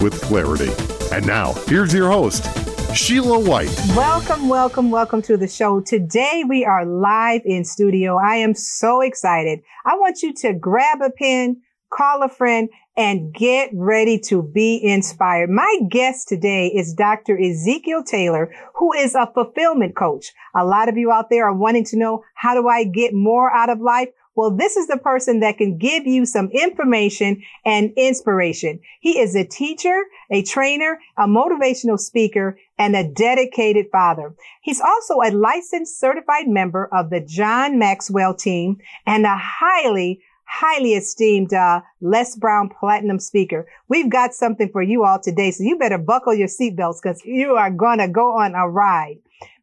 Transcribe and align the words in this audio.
with 0.00 0.20
clarity. 0.22 0.72
And 1.12 1.26
now, 1.26 1.52
here's 1.66 1.92
your 1.92 2.10
host, 2.10 2.44
Sheila 2.94 3.38
White. 3.38 3.74
Welcome, 3.96 4.48
welcome, 4.48 4.90
welcome 4.90 5.22
to 5.22 5.36
the 5.36 5.48
show. 5.48 5.80
Today 5.80 6.44
we 6.48 6.64
are 6.64 6.84
live 6.84 7.42
in 7.44 7.64
studio. 7.64 8.16
I 8.16 8.36
am 8.36 8.54
so 8.54 9.00
excited. 9.00 9.60
I 9.84 9.96
want 9.96 10.22
you 10.22 10.32
to 10.34 10.52
grab 10.52 11.00
a 11.02 11.10
pen, 11.10 11.62
call 11.92 12.22
a 12.22 12.28
friend, 12.28 12.68
and 12.96 13.32
get 13.32 13.70
ready 13.72 14.18
to 14.18 14.42
be 14.42 14.80
inspired. 14.82 15.48
My 15.48 15.78
guest 15.88 16.28
today 16.28 16.66
is 16.66 16.92
Dr. 16.92 17.38
Ezekiel 17.40 18.02
Taylor, 18.02 18.52
who 18.74 18.92
is 18.92 19.14
a 19.14 19.30
fulfillment 19.32 19.96
coach. 19.96 20.32
A 20.54 20.64
lot 20.64 20.88
of 20.88 20.96
you 20.96 21.10
out 21.10 21.30
there 21.30 21.46
are 21.46 21.54
wanting 21.54 21.84
to 21.86 21.96
know, 21.96 22.24
how 22.34 22.54
do 22.54 22.68
I 22.68 22.84
get 22.84 23.14
more 23.14 23.50
out 23.54 23.70
of 23.70 23.80
life? 23.80 24.08
Well, 24.36 24.52
this 24.52 24.76
is 24.76 24.86
the 24.86 24.96
person 24.96 25.40
that 25.40 25.58
can 25.58 25.76
give 25.76 26.06
you 26.06 26.24
some 26.24 26.50
information 26.52 27.42
and 27.64 27.92
inspiration. 27.96 28.80
He 29.00 29.18
is 29.18 29.34
a 29.34 29.44
teacher, 29.44 30.04
a 30.30 30.42
trainer, 30.42 30.98
a 31.16 31.26
motivational 31.26 31.98
speaker, 31.98 32.58
and 32.78 32.94
a 32.94 33.08
dedicated 33.08 33.86
father. 33.90 34.34
He's 34.62 34.80
also 34.80 35.16
a 35.16 35.30
licensed 35.32 35.98
certified 35.98 36.46
member 36.46 36.88
of 36.92 37.10
the 37.10 37.20
John 37.20 37.78
Maxwell 37.78 38.34
team 38.34 38.78
and 39.04 39.26
a 39.26 39.36
highly 39.36 40.22
highly 40.50 40.94
esteemed 40.94 41.54
uh, 41.54 41.80
Les 42.00 42.34
Brown 42.34 42.68
Platinum 42.68 43.20
speaker. 43.20 43.68
We've 43.88 44.10
got 44.10 44.34
something 44.34 44.68
for 44.70 44.82
you 44.82 45.04
all 45.04 45.20
today, 45.20 45.52
so 45.52 45.62
you 45.62 45.78
better 45.78 45.96
buckle 45.96 46.34
your 46.34 46.48
seatbelts 46.48 46.96
because 47.00 47.24
you 47.24 47.54
are 47.54 47.70
going 47.70 47.98
to 47.98 48.08
go 48.08 48.36
on 48.36 48.56
a 48.56 48.68
ride. 48.68 49.18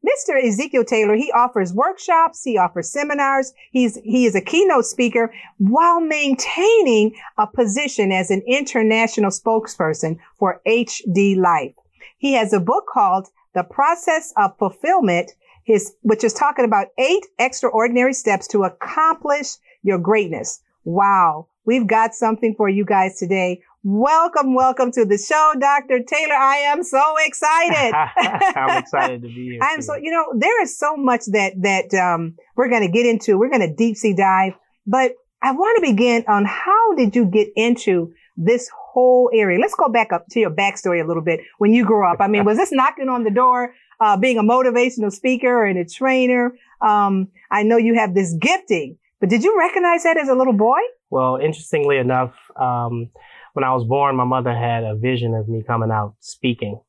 Mr. 0.08 0.42
Ezekiel 0.42 0.86
Taylor, 0.86 1.16
he 1.16 1.32
offers 1.32 1.74
workshops, 1.74 2.44
he 2.44 2.58
offers 2.58 2.90
seminars, 2.90 3.54
he's, 3.72 3.98
he 4.04 4.26
is 4.26 4.36
a 4.36 4.42
keynote 4.42 4.86
speaker 4.86 5.34
while 5.58 6.00
maintaining 6.00 7.14
a 7.38 7.48
position 7.48 8.12
as 8.12 8.32
an 8.32 8.42
international 8.48 9.32
spokesperson 9.32 10.18
for 10.38 10.62
HD 10.66 11.36
Life. 11.36 11.74
He 12.18 12.34
has 12.34 12.54
a 12.54 12.60
book 12.60 12.86
called 12.92 13.28
The 13.54 13.64
Process 13.64 14.34
of 14.38 14.58
Fulfillment, 14.58 15.32
his, 15.66 15.96
which 16.02 16.24
is 16.24 16.34
talking 16.34 16.66
about 16.66 16.88
eight 16.98 17.26
extraordinary 17.40 18.14
steps 18.14 18.48
to 18.48 18.64
accomplish 18.64 19.56
your 19.84 19.98
greatness. 19.98 20.62
Wow. 20.86 21.48
We've 21.66 21.86
got 21.86 22.16
something 22.16 22.56
for 22.56 22.70
you 22.70 22.86
guys 22.86 23.20
today. 23.20 23.62
Welcome, 23.90 24.54
welcome 24.54 24.92
to 24.92 25.06
the 25.06 25.18
show, 25.18 25.54
Dr. 25.58 26.04
Taylor. 26.04 26.36
I 26.36 26.58
am 26.58 26.84
so 26.84 27.02
excited. 27.20 27.94
I'm 28.58 28.78
excited 28.84 29.22
to 29.22 29.30
be 29.30 29.52
here. 29.52 29.60
I 29.64 29.68
am 29.68 29.82
so, 29.82 29.96
you 29.96 30.12
know, 30.12 30.26
there 30.38 30.62
is 30.62 30.78
so 30.78 30.98
much 30.98 31.22
that, 31.28 31.54
that, 31.62 31.94
um, 31.94 32.36
we're 32.58 32.68
going 32.68 32.82
to 32.82 32.92
get 32.92 33.06
into. 33.06 33.38
We're 33.38 33.48
going 33.50 33.62
to 33.62 33.74
deep 33.74 33.96
sea 33.96 34.14
dive, 34.14 34.56
but 34.86 35.14
I 35.42 35.54
want 35.54 35.78
to 35.78 35.90
begin 35.90 36.26
on 36.28 36.44
how 36.44 36.96
did 36.96 37.16
you 37.16 37.24
get 37.24 37.48
into 37.56 38.14
this 38.36 38.70
whole 38.78 39.30
area? 39.34 39.58
Let's 39.58 39.76
go 39.76 39.88
back 39.88 40.12
up 40.12 40.26
to 40.32 40.42
your 40.42 40.52
backstory 40.52 41.02
a 41.02 41.08
little 41.08 41.24
bit 41.24 41.40
when 41.58 41.72
you 41.72 41.86
grew 41.86 42.06
up. 42.06 42.18
I 42.20 42.28
mean, 42.28 42.44
was 42.44 42.58
this 42.58 42.74
knocking 42.74 43.08
on 43.08 43.24
the 43.24 43.32
door, 43.32 43.74
uh, 44.02 44.18
being 44.18 44.38
a 44.38 44.44
motivational 44.44 45.14
speaker 45.14 45.64
and 45.64 45.80
a 45.80 45.86
trainer? 45.86 46.52
Um, 46.82 47.30
I 47.50 47.64
know 47.64 47.78
you 47.78 47.96
have 47.96 48.14
this 48.14 48.34
gifting, 48.34 48.98
but 49.22 49.30
did 49.30 49.46
you 49.46 49.58
recognize 49.58 50.04
that 50.04 50.18
as 50.18 50.28
a 50.28 50.36
little 50.36 50.52
boy? 50.52 50.80
Well, 51.10 51.38
interestingly 51.38 51.98
enough, 51.98 52.34
um, 52.60 53.12
when 53.58 53.64
I 53.64 53.74
was 53.74 53.86
born, 53.86 54.16
my 54.16 54.24
mother 54.24 54.54
had 54.54 54.84
a 54.84 54.94
vision 54.96 55.34
of 55.34 55.50
me 55.50 55.64
coming 55.66 55.90
out 55.90 56.14
speaking. 56.20 56.80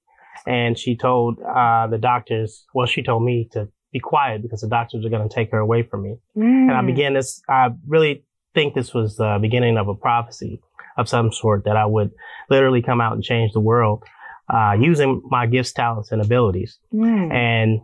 And 0.47 0.79
she 0.79 0.97
told 0.97 1.39
uh, 1.41 1.87
the 1.87 1.97
doctors, 1.97 2.67
well, 2.75 2.87
she 2.87 3.03
told 3.03 3.25
me 3.25 3.49
to 3.53 3.69
be 3.91 4.01
quiet 4.01 4.43
because 4.43 4.61
the 4.61 4.69
doctors 4.69 5.03
were 5.03 5.09
going 5.09 5.27
to 5.27 5.35
take 5.35 5.51
her 5.51 5.57
away 5.61 5.83
from 5.83 6.03
me. 6.03 6.19
Mm. 6.37 6.69
And 6.69 6.73
I 6.73 6.83
began 6.83 7.15
this, 7.15 7.41
I 7.49 7.71
really 7.87 8.23
think 8.53 8.75
this 8.75 8.93
was 8.93 9.17
the 9.17 9.39
beginning 9.41 9.79
of 9.79 9.89
a 9.89 9.95
prophecy 9.95 10.61
of 10.99 11.09
some 11.09 11.33
sort 11.33 11.65
that 11.65 11.79
I 11.79 11.87
would 11.87 12.11
literally 12.51 12.83
come 12.83 13.01
out 13.01 13.15
and 13.15 13.25
change 13.25 13.53
the 13.55 13.61
world 13.61 14.05
uh, 14.53 14.77
using 14.79 15.23
my 15.25 15.47
gifts, 15.47 15.73
talents, 15.73 16.13
and 16.13 16.21
abilities. 16.21 16.79
Mm. 16.93 17.33
And 17.33 17.81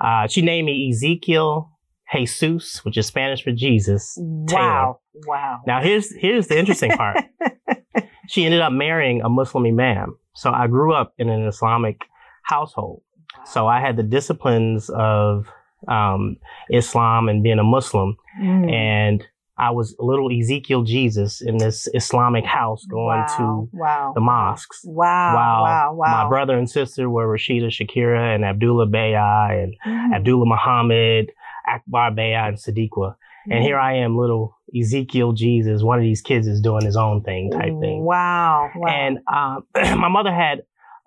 uh, 0.00 0.28
she 0.28 0.40
named 0.40 0.66
me 0.66 0.88
Ezekiel 0.88 1.68
Jesus, 2.12 2.84
which 2.84 2.96
is 2.96 3.08
Spanish 3.08 3.42
for 3.42 3.50
Jesus. 3.50 4.14
Wow. 4.20 5.00
Taylor. 5.14 5.26
Wow. 5.26 5.62
Now 5.66 5.82
here's 5.82 6.14
here's 6.14 6.46
the 6.46 6.56
interesting 6.56 6.92
part. 6.92 7.24
she 8.30 8.44
ended 8.44 8.60
up 8.60 8.72
marrying 8.72 9.22
a 9.22 9.28
Muslim 9.28 9.66
imam. 9.66 10.16
So 10.34 10.52
I 10.52 10.68
grew 10.68 10.94
up 10.94 11.14
in 11.18 11.28
an 11.28 11.46
Islamic 11.48 12.02
household. 12.44 13.02
So 13.44 13.66
I 13.66 13.80
had 13.80 13.96
the 13.96 14.04
disciplines 14.04 14.88
of 14.90 15.46
um, 15.88 16.36
Islam 16.70 17.28
and 17.28 17.42
being 17.42 17.58
a 17.58 17.64
Muslim. 17.64 18.16
Mm. 18.40 18.72
And 18.72 19.26
I 19.58 19.70
was 19.70 19.96
a 19.98 20.04
little 20.04 20.30
Ezekiel 20.30 20.84
Jesus 20.84 21.40
in 21.40 21.58
this 21.58 21.88
Islamic 21.92 22.44
house 22.44 22.84
going 22.86 23.18
wow, 23.18 23.36
to 23.36 23.76
wow, 23.76 24.12
the 24.14 24.20
mosques. 24.20 24.80
Wow, 24.84 25.34
wow, 25.34 25.94
wow. 25.94 26.22
My 26.22 26.28
brother 26.28 26.56
and 26.56 26.70
sister 26.70 27.10
were 27.10 27.26
Rashida 27.26 27.66
Shakira 27.66 28.32
and 28.32 28.44
Abdullah 28.44 28.86
Bayah 28.86 29.60
and 29.60 29.74
mm. 29.84 30.14
Abdullah 30.14 30.46
Muhammad, 30.46 31.32
Akbar 31.66 32.12
Bayah 32.12 32.46
and 32.46 32.58
Sadiqa. 32.58 33.16
And 33.46 33.60
mm. 33.60 33.62
here 33.62 33.78
I 33.78 33.96
am, 33.96 34.16
little 34.16 34.56
Ezekiel 34.78 35.32
Jesus. 35.32 35.82
One 35.82 35.98
of 35.98 36.04
these 36.04 36.20
kids 36.20 36.46
is 36.46 36.60
doing 36.60 36.84
his 36.84 36.96
own 36.96 37.22
thing 37.22 37.50
type 37.50 37.72
thing. 37.80 38.04
Wow. 38.04 38.70
wow. 38.74 38.88
And 38.88 39.18
uh, 39.26 39.60
my 39.96 40.08
mother 40.08 40.32
had 40.32 40.62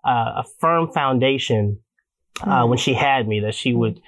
uh, 0.05 0.41
a 0.41 0.43
firm 0.59 0.91
foundation 0.91 1.79
uh, 2.41 2.63
mm. 2.63 2.69
when 2.69 2.77
she 2.77 2.93
had 2.93 3.27
me 3.27 3.41
that 3.41 3.55
she 3.55 3.73
would 3.73 4.01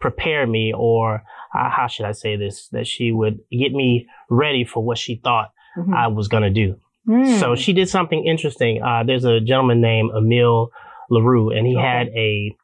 prepare 0.00 0.46
me 0.46 0.72
or 0.76 1.22
uh, 1.54 1.70
how 1.70 1.86
should 1.86 2.06
I 2.06 2.12
say 2.12 2.36
this, 2.36 2.68
that 2.68 2.86
she 2.86 3.12
would 3.12 3.40
get 3.50 3.72
me 3.72 4.06
ready 4.28 4.64
for 4.64 4.82
what 4.82 4.98
she 4.98 5.16
thought 5.16 5.52
mm-hmm. 5.76 5.94
I 5.94 6.08
was 6.08 6.28
going 6.28 6.42
to 6.42 6.50
do. 6.50 6.76
Mm. 7.08 7.38
So 7.40 7.54
she 7.56 7.72
did 7.72 7.88
something 7.88 8.24
interesting. 8.24 8.82
Uh, 8.82 9.02
there's 9.04 9.24
a 9.24 9.40
gentleman 9.40 9.80
named 9.80 10.10
Emil 10.16 10.70
LaRue 11.10 11.50
and 11.50 11.66
he 11.66 11.76
okay. 11.76 11.86
had 11.86 12.08
a 12.08 12.56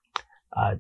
uh, 0.57 0.75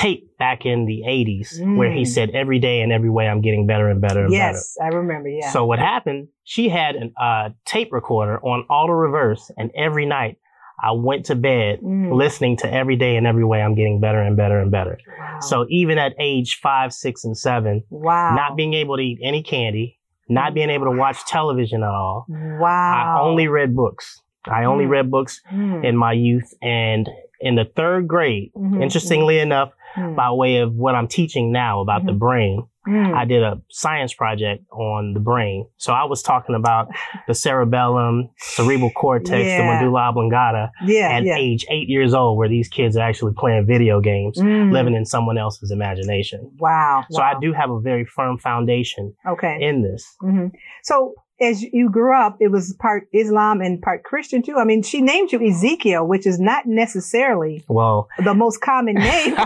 tape 0.00 0.36
back 0.38 0.64
in 0.64 0.86
the 0.86 1.02
80s 1.06 1.60
mm. 1.60 1.76
where 1.76 1.92
he 1.92 2.02
mm. 2.02 2.06
said 2.06 2.30
every 2.30 2.58
day 2.58 2.80
and 2.80 2.92
every 2.92 3.10
way 3.10 3.28
I'm 3.28 3.42
getting 3.42 3.66
better 3.66 3.88
and 3.88 4.00
better 4.00 4.24
and 4.24 4.32
yes, 4.32 4.40
better. 4.40 4.56
Yes, 4.56 4.76
I 4.82 4.96
remember. 4.96 5.28
Yeah. 5.28 5.52
So 5.52 5.66
what 5.66 5.78
happened? 5.78 6.28
She 6.44 6.68
had 6.68 6.96
a 6.96 7.22
uh, 7.22 7.48
tape 7.66 7.92
recorder 7.92 8.38
on 8.40 8.60
auto 8.70 8.92
reverse, 8.92 9.50
and 9.56 9.70
every 9.76 10.06
night 10.06 10.38
I 10.82 10.92
went 10.92 11.26
to 11.26 11.34
bed 11.34 11.80
mm. 11.82 12.14
listening 12.14 12.56
to 12.58 12.72
every 12.72 12.96
day 12.96 13.16
and 13.16 13.26
every 13.26 13.44
way 13.44 13.60
I'm 13.60 13.74
getting 13.74 14.00
better 14.00 14.20
and 14.20 14.36
better 14.36 14.58
and 14.58 14.70
better. 14.70 14.98
Wow. 15.18 15.40
So 15.40 15.66
even 15.68 15.98
at 15.98 16.14
age 16.18 16.60
five, 16.62 16.92
six, 16.92 17.24
and 17.24 17.36
seven, 17.36 17.84
wow. 17.90 18.34
not 18.34 18.56
being 18.56 18.72
able 18.74 18.96
to 18.96 19.02
eat 19.02 19.18
any 19.22 19.42
candy, 19.42 19.98
not 20.28 20.54
being 20.54 20.70
able 20.70 20.86
to 20.86 20.96
watch 20.96 21.18
television 21.26 21.82
at 21.82 21.90
all. 21.90 22.24
Wow. 22.28 23.16
I 23.18 23.20
only 23.20 23.48
read 23.48 23.76
books. 23.76 24.22
I 24.46 24.64
only 24.64 24.86
mm. 24.86 24.90
read 24.90 25.10
books 25.10 25.42
mm. 25.52 25.84
in 25.84 25.96
my 25.96 26.12
youth 26.12 26.54
and 26.62 27.06
in 27.40 27.56
the 27.56 27.64
third 27.64 28.06
grade, 28.06 28.52
mm-hmm. 28.54 28.82
interestingly 28.82 29.38
enough, 29.38 29.72
mm. 29.96 30.16
by 30.16 30.30
way 30.30 30.58
of 30.58 30.74
what 30.74 30.94
I'm 30.94 31.08
teaching 31.08 31.52
now 31.52 31.80
about 31.80 32.00
mm-hmm. 32.00 32.06
the 32.08 32.12
brain. 32.14 32.66
Mm. 32.88 33.14
I 33.14 33.26
did 33.26 33.42
a 33.42 33.60
science 33.68 34.14
project 34.14 34.64
on 34.72 35.12
the 35.12 35.20
brain. 35.20 35.66
So 35.76 35.92
I 35.92 36.04
was 36.04 36.22
talking 36.22 36.54
about 36.54 36.88
the 37.28 37.34
cerebellum, 37.34 38.30
cerebral 38.38 38.90
cortex, 38.90 39.44
yeah. 39.44 39.58
the 39.58 39.64
medulla 39.64 40.08
oblongata 40.08 40.70
yeah, 40.86 41.10
at 41.10 41.24
yeah. 41.24 41.36
age 41.36 41.66
eight 41.68 41.88
years 41.88 42.14
old, 42.14 42.38
where 42.38 42.48
these 42.48 42.68
kids 42.68 42.96
are 42.96 43.06
actually 43.06 43.34
playing 43.36 43.66
video 43.66 44.00
games, 44.00 44.38
mm. 44.38 44.72
living 44.72 44.94
in 44.94 45.04
someone 45.04 45.36
else's 45.36 45.70
imagination. 45.70 46.50
Wow. 46.58 47.04
So 47.10 47.20
wow. 47.20 47.34
I 47.36 47.40
do 47.40 47.52
have 47.52 47.70
a 47.70 47.80
very 47.80 48.06
firm 48.06 48.38
foundation 48.38 49.14
okay. 49.28 49.58
in 49.60 49.82
this. 49.82 50.16
Mm-hmm. 50.22 50.46
So 50.82 51.14
as 51.40 51.62
you 51.62 51.90
grew 51.90 52.16
up, 52.16 52.36
it 52.40 52.48
was 52.48 52.74
part 52.74 53.08
Islam 53.12 53.60
and 53.60 53.80
part 53.80 54.04
Christian 54.04 54.42
too. 54.42 54.56
I 54.56 54.64
mean, 54.64 54.82
she 54.82 55.00
named 55.00 55.32
you 55.32 55.46
Ezekiel, 55.46 56.06
which 56.06 56.26
is 56.26 56.38
not 56.38 56.66
necessarily 56.66 57.64
well 57.68 58.08
the 58.22 58.34
most 58.34 58.60
common 58.60 58.94
name 58.94 59.34
for, 59.36 59.44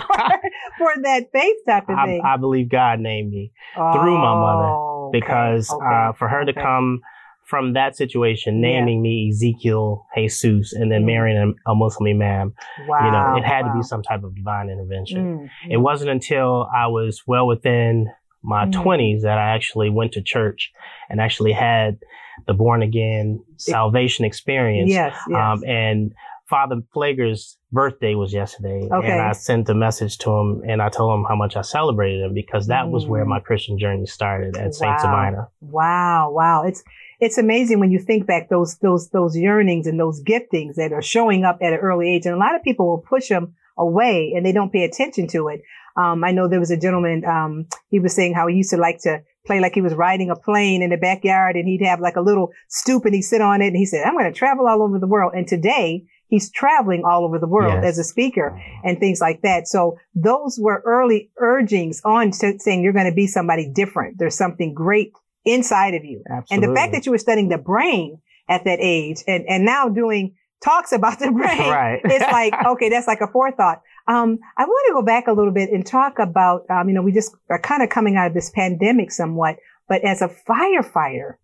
for, 0.78 0.92
that 1.02 1.30
faith 1.32 1.56
type 1.66 1.88
of 1.88 1.96
I, 1.96 2.06
thing. 2.06 2.22
I 2.24 2.36
believe 2.36 2.68
God 2.68 3.00
named 3.00 3.30
me 3.30 3.52
oh, 3.76 3.92
through 3.92 4.18
my 4.18 4.34
mother 4.34 4.68
oh, 4.68 5.10
because 5.12 5.70
okay, 5.70 5.84
uh, 5.84 6.12
for 6.12 6.28
her 6.28 6.42
okay. 6.42 6.52
to 6.52 6.60
come 6.60 7.00
from 7.44 7.74
that 7.74 7.96
situation, 7.96 8.60
naming 8.60 9.04
yeah. 9.04 9.10
me 9.10 9.28
Ezekiel 9.30 10.06
Jesus 10.16 10.72
and 10.72 10.90
then 10.90 11.02
mm. 11.02 11.06
marrying 11.06 11.54
a, 11.66 11.70
a 11.70 11.74
Muslim 11.74 12.08
imam, 12.08 12.54
wow, 12.88 13.04
you 13.04 13.10
know, 13.12 13.36
it 13.36 13.46
had 13.46 13.66
wow. 13.66 13.72
to 13.72 13.78
be 13.78 13.82
some 13.82 14.02
type 14.02 14.24
of 14.24 14.34
divine 14.34 14.70
intervention. 14.70 15.38
Mm, 15.38 15.50
it 15.70 15.76
wasn't 15.76 16.10
until 16.10 16.68
I 16.74 16.86
was 16.86 17.22
well 17.26 17.46
within 17.46 18.08
my 18.44 18.66
mm. 18.66 18.72
20s 18.72 19.22
that 19.22 19.38
I 19.38 19.54
actually 19.54 19.90
went 19.90 20.12
to 20.12 20.22
church 20.22 20.72
and 21.08 21.20
actually 21.20 21.52
had 21.52 21.98
the 22.46 22.54
born 22.54 22.82
again 22.82 23.42
salvation 23.56 24.24
experience. 24.24 24.90
Yes, 24.90 25.16
yes. 25.28 25.36
Um, 25.36 25.64
and 25.66 26.12
Father 26.48 26.82
Pfleger's 26.94 27.56
birthday 27.72 28.14
was 28.14 28.32
yesterday, 28.34 28.86
Okay. 28.92 29.10
and 29.10 29.20
I 29.20 29.32
sent 29.32 29.68
a 29.70 29.74
message 29.74 30.18
to 30.18 30.30
him, 30.30 30.62
and 30.66 30.82
I 30.82 30.90
told 30.90 31.18
him 31.18 31.24
how 31.26 31.34
much 31.34 31.56
I 31.56 31.62
celebrated 31.62 32.22
him 32.22 32.34
because 32.34 32.66
that 32.66 32.90
was 32.90 33.06
where 33.06 33.24
Mm. 33.24 33.28
my 33.28 33.40
Christian 33.40 33.78
journey 33.78 34.06
started 34.06 34.56
at 34.56 34.74
Saint 34.74 34.92
Wow. 34.92 34.98
Sabina. 34.98 35.48
Wow, 35.60 36.30
wow. 36.32 36.62
It's 36.64 36.84
it's 37.20 37.38
amazing 37.38 37.80
when 37.80 37.90
you 37.90 37.98
think 37.98 38.26
back 38.26 38.50
those 38.50 38.76
those 38.78 39.08
those 39.10 39.36
yearnings 39.36 39.86
and 39.86 39.98
those 39.98 40.22
giftings 40.22 40.74
that 40.74 40.92
are 40.92 41.02
showing 41.02 41.44
up 41.44 41.58
at 41.62 41.72
an 41.72 41.78
early 41.78 42.14
age, 42.14 42.26
and 42.26 42.34
a 42.34 42.38
lot 42.38 42.54
of 42.54 42.62
people 42.62 42.86
will 42.88 42.98
push 42.98 43.28
them 43.28 43.54
away 43.78 44.32
and 44.36 44.44
they 44.44 44.52
don't 44.52 44.72
pay 44.72 44.84
attention 44.84 45.26
to 45.28 45.48
it. 45.48 45.62
Um, 45.96 46.24
I 46.24 46.32
know 46.32 46.48
there 46.48 46.60
was 46.60 46.70
a 46.70 46.76
gentleman. 46.76 47.24
Um, 47.24 47.66
he 47.90 48.00
was 48.00 48.14
saying 48.14 48.34
how 48.34 48.46
he 48.46 48.56
used 48.56 48.70
to 48.70 48.76
like 48.76 48.98
to 49.02 49.22
play 49.46 49.60
like 49.60 49.74
he 49.74 49.80
was 49.82 49.94
riding 49.94 50.30
a 50.30 50.36
plane 50.36 50.82
in 50.82 50.90
the 50.90 50.96
backyard, 50.96 51.56
and 51.56 51.68
he'd 51.68 51.84
have 51.84 52.00
like 52.00 52.16
a 52.16 52.20
little 52.20 52.50
stoop 52.68 53.04
and 53.04 53.14
he'd 53.14 53.22
sit 53.22 53.40
on 53.40 53.62
it, 53.62 53.68
and 53.68 53.76
he 53.76 53.86
said, 53.86 54.04
"I'm 54.04 54.14
going 54.14 54.24
to 54.32 54.36
travel 54.38 54.66
all 54.66 54.82
over 54.82 54.98
the 54.98 55.06
world." 55.06 55.32
And 55.34 55.46
today 55.46 56.04
he's 56.28 56.50
traveling 56.50 57.02
all 57.06 57.24
over 57.24 57.38
the 57.38 57.46
world 57.46 57.74
Yes. 57.82 57.84
as 57.84 57.98
a 57.98 58.04
speaker 58.04 58.58
and 58.82 58.98
things 58.98 59.20
like 59.20 59.42
that. 59.42 59.68
So 59.68 59.96
those 60.14 60.58
were 60.60 60.82
early 60.84 61.30
urgings 61.36 62.00
on 62.04 62.30
to 62.32 62.58
saying 62.58 62.82
you're 62.82 62.94
going 62.94 63.08
to 63.08 63.14
be 63.14 63.26
somebody 63.26 63.70
different. 63.72 64.18
There's 64.18 64.34
something 64.36 64.72
great 64.74 65.12
inside 65.44 65.94
of 65.94 66.04
you. 66.04 66.22
Absolutely. 66.28 66.64
And 66.66 66.72
the 66.72 66.74
fact 66.80 66.92
that 66.94 67.04
you 67.06 67.12
were 67.12 67.18
studying 67.18 67.50
the 67.50 67.58
brain 67.58 68.18
at 68.48 68.64
that 68.64 68.78
age 68.80 69.18
and, 69.28 69.44
and 69.48 69.64
now 69.64 69.88
doing 69.90 70.34
talks 70.64 70.92
about 70.92 71.18
the 71.18 71.30
brain, 71.40 71.58
right, 71.70 72.00
it's 72.04 72.32
like, 72.32 72.54
okay, 72.68 72.88
that's 72.88 73.06
like 73.06 73.20
a 73.20 73.28
forethought. 73.28 73.82
Um, 74.06 74.38
I 74.58 74.64
want 74.64 74.84
to 74.88 74.94
go 74.94 75.02
back 75.02 75.28
a 75.28 75.32
little 75.32 75.52
bit 75.52 75.70
and 75.70 75.84
talk 75.86 76.18
about, 76.18 76.68
um, 76.70 76.88
you 76.88 76.94
know, 76.94 77.02
we 77.02 77.12
just 77.12 77.34
are 77.48 77.60
kind 77.60 77.82
of 77.82 77.88
coming 77.88 78.16
out 78.16 78.26
of 78.26 78.34
this 78.34 78.50
pandemic 78.50 79.10
somewhat, 79.10 79.56
but 79.88 80.04
as 80.04 80.20
a 80.20 80.28
firefighter, 80.48 81.34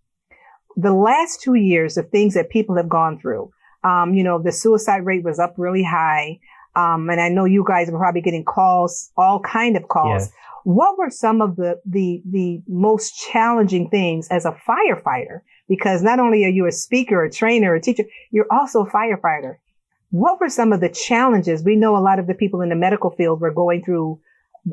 the 0.76 0.92
last 0.92 1.40
two 1.40 1.54
years 1.54 1.96
of 1.96 2.10
things 2.10 2.34
that 2.34 2.50
people 2.50 2.76
have 2.76 2.88
gone 2.88 3.18
through, 3.18 3.50
um, 3.82 4.14
you 4.14 4.22
know, 4.22 4.40
the 4.42 4.52
suicide 4.52 5.06
rate 5.06 5.24
was 5.24 5.38
up 5.38 5.54
really 5.56 5.82
high. 5.82 6.38
Um, 6.76 7.08
and 7.10 7.20
I 7.20 7.28
know 7.28 7.46
you 7.46 7.64
guys 7.66 7.90
were 7.90 7.98
probably 7.98 8.20
getting 8.20 8.44
calls, 8.44 9.10
all 9.16 9.40
kind 9.40 9.76
of 9.76 9.88
calls. 9.88 10.24
Yes. 10.24 10.32
What 10.64 10.98
were 10.98 11.10
some 11.10 11.40
of 11.40 11.56
the, 11.56 11.80
the, 11.86 12.22
the 12.30 12.62
most 12.68 13.18
challenging 13.18 13.88
things 13.88 14.28
as 14.28 14.44
a 14.44 14.56
firefighter? 14.68 15.40
Because 15.68 16.02
not 16.02 16.18
only 16.18 16.44
are 16.44 16.50
you 16.50 16.66
a 16.66 16.72
speaker, 16.72 17.24
a 17.24 17.30
trainer, 17.30 17.74
a 17.74 17.80
teacher, 17.80 18.04
you're 18.30 18.46
also 18.50 18.84
a 18.84 18.90
firefighter. 18.90 19.56
What 20.10 20.40
were 20.40 20.48
some 20.48 20.72
of 20.72 20.80
the 20.80 20.88
challenges? 20.88 21.64
We 21.64 21.76
know 21.76 21.96
a 21.96 21.98
lot 22.02 22.18
of 22.18 22.26
the 22.26 22.34
people 22.34 22.60
in 22.60 22.68
the 22.68 22.74
medical 22.76 23.10
field 23.10 23.40
were 23.40 23.52
going 23.52 23.84
through 23.84 24.20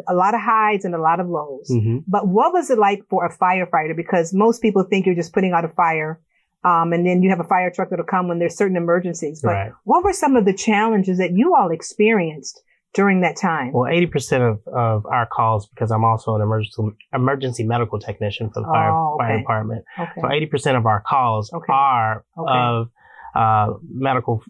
a 0.08 0.14
lot 0.14 0.34
of 0.34 0.42
highs 0.42 0.84
and 0.84 0.94
a 0.94 1.02
lot 1.02 1.20
of 1.20 1.28
lows. 1.30 1.70
Mhm. 1.72 2.04
But 2.08 2.28
what 2.28 2.52
was 2.54 2.70
it 2.70 2.78
like 2.78 3.04
for 3.10 3.26
a 3.26 3.30
firefighter? 3.34 3.96
Because 3.96 4.34
most 4.34 4.62
people 4.62 4.84
think 4.84 5.06
you're 5.06 5.16
just 5.16 5.34
putting 5.34 5.54
out 5.54 5.64
a 5.64 5.70
fire. 5.70 6.20
Um, 6.64 6.92
and 6.92 7.06
then 7.06 7.22
you 7.22 7.30
have 7.30 7.40
a 7.40 7.46
fire 7.46 7.72
truck 7.72 7.90
that'll 7.92 8.04
come 8.06 8.28
when 8.28 8.40
there's 8.40 8.58
certain 8.58 8.76
emergencies. 8.76 9.42
But 9.42 9.52
Right. 9.54 9.72
what 9.86 10.04
were 10.04 10.12
some 10.12 10.36
of 10.36 10.44
the 10.46 10.54
challenges 10.54 11.18
that 11.20 11.32
you 11.32 11.56
all 11.56 11.70
experienced 11.72 12.62
during 12.94 13.22
that 13.22 13.38
time? 13.38 13.72
Well, 13.72 13.90
80% 13.90 14.42
of, 14.42 14.60
of 14.74 15.06
our 15.06 15.28
calls, 15.28 15.68
because 15.68 15.92
I'm 15.92 16.04
also 16.04 16.36
an 16.36 16.42
emergency, 16.42 16.84
emergency 17.14 17.64
medical 17.64 18.00
technician 18.00 18.50
for 18.50 18.62
the 18.62 18.66
fire, 18.68 18.92
Oh, 18.92 19.16
okay. 19.22 19.28
fire 19.28 19.38
department. 19.38 19.86
okay. 20.00 20.20
So 20.22 20.28
80% 20.30 20.76
of 20.78 20.86
our 20.88 21.00
calls 21.08 21.54
Okay. 21.54 21.72
are 21.72 22.26
of, 22.36 22.90
uh, 23.36 23.74
medical. 23.94 24.42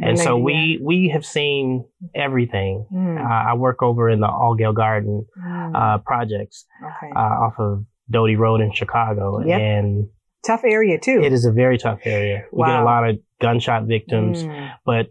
And 0.00 0.18
so 0.18 0.36
we, 0.36 0.78
we 0.82 1.08
have 1.12 1.24
seen 1.24 1.84
everything. 2.14 2.86
Mm, 2.92 3.18
Uh, 3.20 3.50
I 3.50 3.54
work 3.54 3.82
over 3.82 4.08
in 4.10 4.20
the 4.20 4.26
Altgeld 4.28 4.74
Garden, 4.74 5.26
mm, 5.38 5.72
uh, 5.74 5.98
projects, 5.98 6.66
okay. 6.82 7.12
uh, 7.14 7.18
off 7.18 7.54
of 7.58 7.84
Doty 8.10 8.36
Road 8.36 8.60
in 8.60 8.72
Chicago. 8.72 9.40
Yep. 9.44 9.60
And 9.60 10.08
Tough 10.46 10.62
area 10.64 10.98
too. 10.98 11.20
it 11.22 11.32
is 11.32 11.44
a 11.46 11.52
very 11.52 11.78
tough 11.78 12.00
area. 12.04 12.44
We 12.52 12.66
get 12.66 12.80
a 12.80 12.84
lot 12.84 13.08
of 13.08 13.16
gunshot 13.40 13.84
victims, 13.84 14.42
Mm, 14.42 14.72
but 14.84 15.06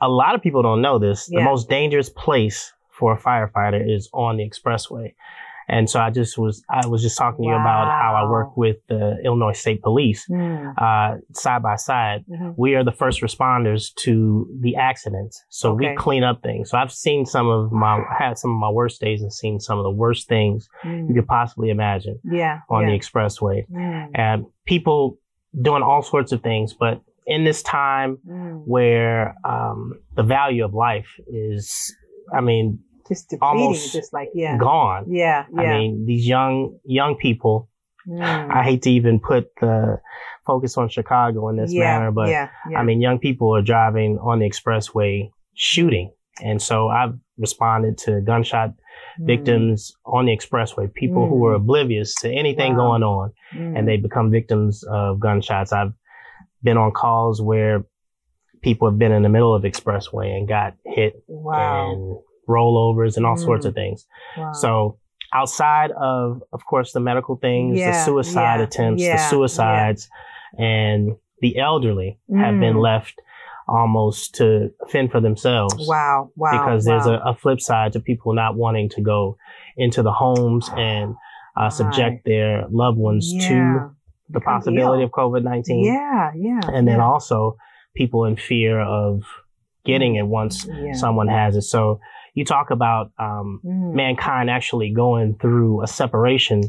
a 0.00 0.08
lot 0.08 0.34
of 0.34 0.42
people 0.42 0.62
don't 0.62 0.80
know 0.80 0.98
this. 0.98 1.28
Yeah. 1.30 1.40
The 1.40 1.44
most 1.44 1.68
dangerous 1.68 2.08
place 2.08 2.72
for 2.90 3.12
a 3.14 3.18
firefighter 3.18 3.82
is 3.96 4.08
on 4.12 4.36
the 4.36 4.48
expressway. 4.48 5.14
And 5.72 5.88
so 5.88 6.00
I 6.00 6.10
just 6.10 6.36
was, 6.36 6.62
I 6.68 6.86
was 6.88 7.00
just 7.00 7.16
talking 7.16 7.44
to 7.44 7.48
you 7.48 7.54
about 7.54 7.86
how 8.02 8.10
I 8.20 8.28
work 8.28 8.56
with 8.56 8.78
the 8.88 9.18
Illinois 9.24 9.52
State 9.64 9.80
Police, 9.82 10.26
mm, 10.28 10.74
uh, 10.76 11.18
side 11.32 11.62
by 11.62 11.76
side. 11.76 12.24
mhm. 12.28 12.54
We 12.64 12.74
are 12.76 12.82
the 12.90 12.96
first 13.02 13.18
responders 13.22 13.82
to 14.04 14.12
the 14.60 14.72
accidents. 14.76 15.34
So 15.48 15.64
Okay. 15.72 15.90
we 15.90 15.96
clean 15.96 16.24
up 16.24 16.42
things. 16.42 16.70
So 16.70 16.74
I've 16.76 16.92
seen 16.92 17.24
some 17.24 17.46
of 17.48 17.70
my, 17.84 18.02
had 18.18 18.36
some 18.42 18.50
of 18.50 18.58
my 18.66 18.70
worst 18.70 19.00
days 19.00 19.22
and 19.22 19.32
seen 19.32 19.60
some 19.60 19.78
of 19.78 19.84
the 19.84 19.96
worst 20.04 20.28
things 20.28 20.68
you 20.84 20.90
Mm, 20.90 21.14
could 21.14 21.28
possibly 21.28 21.70
imagine 21.70 22.18
yeah. 22.24 22.56
on 22.68 22.82
yeah. 22.82 22.90
the 22.90 22.98
expressway. 22.98 23.58
Mm, 23.70 24.08
And 24.14 24.46
people 24.66 25.18
doing 25.68 25.82
all 25.82 26.02
sorts 26.02 26.32
of 26.32 26.42
things, 26.42 26.74
but 26.74 27.00
in 27.26 27.44
this 27.44 27.62
time 27.62 28.18
mm. 28.28 28.62
where 28.66 29.36
um, 29.44 29.80
the 30.16 30.24
value 30.24 30.64
of 30.64 30.74
life 30.74 31.10
is, 31.28 31.94
I 32.38 32.40
mean, 32.40 32.80
Just 33.10 33.28
depleting, 33.28 33.60
almost 33.60 33.92
just 33.92 34.12
like 34.14 34.30
yeah, 34.34 34.56
gone. 34.56 35.04
yeah, 35.08 35.44
yeah. 35.54 35.60
I 35.60 35.78
mean, 35.78 36.06
these 36.06 36.26
young 36.26 36.78
young 36.84 37.16
people. 37.16 37.68
Mm. 38.08 38.50
I 38.50 38.62
hate 38.62 38.80
to 38.82 38.90
even 38.90 39.20
put 39.20 39.48
the 39.60 40.00
focus 40.46 40.78
on 40.78 40.88
Chicago 40.88 41.50
in 41.50 41.56
this 41.56 41.70
yeah, 41.70 41.80
manner, 41.98 42.10
but 42.10 42.30
yeah, 42.30 42.48
yeah. 42.70 42.78
I 42.78 42.82
mean, 42.82 43.02
young 43.02 43.18
people 43.18 43.54
are 43.54 43.60
driving 43.60 44.18
on 44.22 44.38
the 44.38 44.48
expressway 44.48 45.30
shooting, 45.54 46.10
and 46.42 46.62
so 46.62 46.88
I've 46.88 47.12
responded 47.36 47.98
to 47.98 48.22
gunshot 48.22 48.70
Mm, 49.18 49.26
victims 49.26 49.92
on 50.04 50.26
the 50.26 50.36
expressway, 50.36 50.92
people 50.92 51.28
who 51.28 51.44
are 51.46 51.54
oblivious 51.54 52.14
to 52.16 52.30
anything 52.30 52.72
Wow. 52.72 52.78
going 52.78 53.02
on. 53.02 53.32
mm, 53.54 53.76
and 53.76 53.88
they 53.88 53.96
become 53.96 54.30
victims 54.30 54.84
of 54.84 55.18
gunshots. 55.18 55.72
I've 55.72 55.92
been 56.62 56.76
on 56.76 56.92
calls 56.92 57.42
where 57.42 57.84
people 58.62 58.88
have 58.88 58.98
been 58.98 59.12
in 59.12 59.22
the 59.22 59.28
middle 59.28 59.54
of 59.54 59.64
expressway 59.64 60.36
and 60.36 60.46
got 60.46 60.74
hit 60.84 61.22
wow, 61.26 61.92
and 61.92 62.18
rollovers 62.50 63.16
and 63.16 63.24
all 63.26 63.36
Mm. 63.36 63.44
sorts 63.48 63.64
of 63.66 63.74
things. 63.74 64.06
wow. 64.36 64.52
So 64.52 64.98
outside 65.32 65.90
of, 65.92 66.42
of 66.52 66.64
course, 66.70 66.92
the 66.92 67.00
medical 67.10 67.36
things, 67.36 67.78
Yeah, 67.78 67.90
the 67.90 67.96
suicide 68.08 68.58
yeah, 68.60 68.64
attempts, 68.68 69.02
yeah, 69.02 69.12
the 69.16 69.18
suicides, 69.30 70.10
and 70.58 71.16
the 71.40 71.52
elderly 71.58 72.18
have 72.44 72.58
been 72.60 72.76
Mm. 72.76 72.82
left 72.82 73.14
almost 73.68 74.34
to 74.34 74.70
fend 74.88 75.12
for 75.12 75.20
themselves 75.20 75.86
wow, 75.88 76.28
wow, 76.36 76.50
because 76.50 76.84
there's 76.84 77.06
a, 77.06 77.20
a 77.24 77.34
flip 77.34 77.60
side 77.60 77.92
to 77.92 78.00
people 78.00 78.32
not 78.34 78.56
wanting 78.56 78.88
to 78.88 79.00
go 79.00 79.36
into 79.76 80.02
the 80.02 80.12
homes 80.12 80.68
and 80.76 81.14
uh, 81.56 81.70
subject 81.70 82.24
their 82.24 82.66
loved 82.70 82.98
ones 82.98 83.32
to 83.46 83.54
the 84.28 84.40
possibility 84.40 85.02
of 85.04 85.10
COVID 85.10 85.42
19. 85.44 85.84
yeah, 85.84 86.32
yeah, 86.34 86.60
And 86.72 86.86
then 86.88 87.00
also 87.00 87.56
people 87.94 88.24
in 88.24 88.36
fear 88.36 88.80
of 88.80 89.22
getting 89.84 90.16
it 90.16 90.26
once 90.26 90.66
someone 90.92 91.28
has 91.28 91.56
it. 91.56 91.62
So 91.62 92.00
you 92.34 92.44
talk 92.44 92.70
about 92.70 93.10
um, 93.18 93.60
Mm. 93.64 93.94
mankind 93.94 94.50
actually 94.50 94.92
going 94.92 95.34
through 95.40 95.82
a 95.82 95.86
separation 95.86 96.62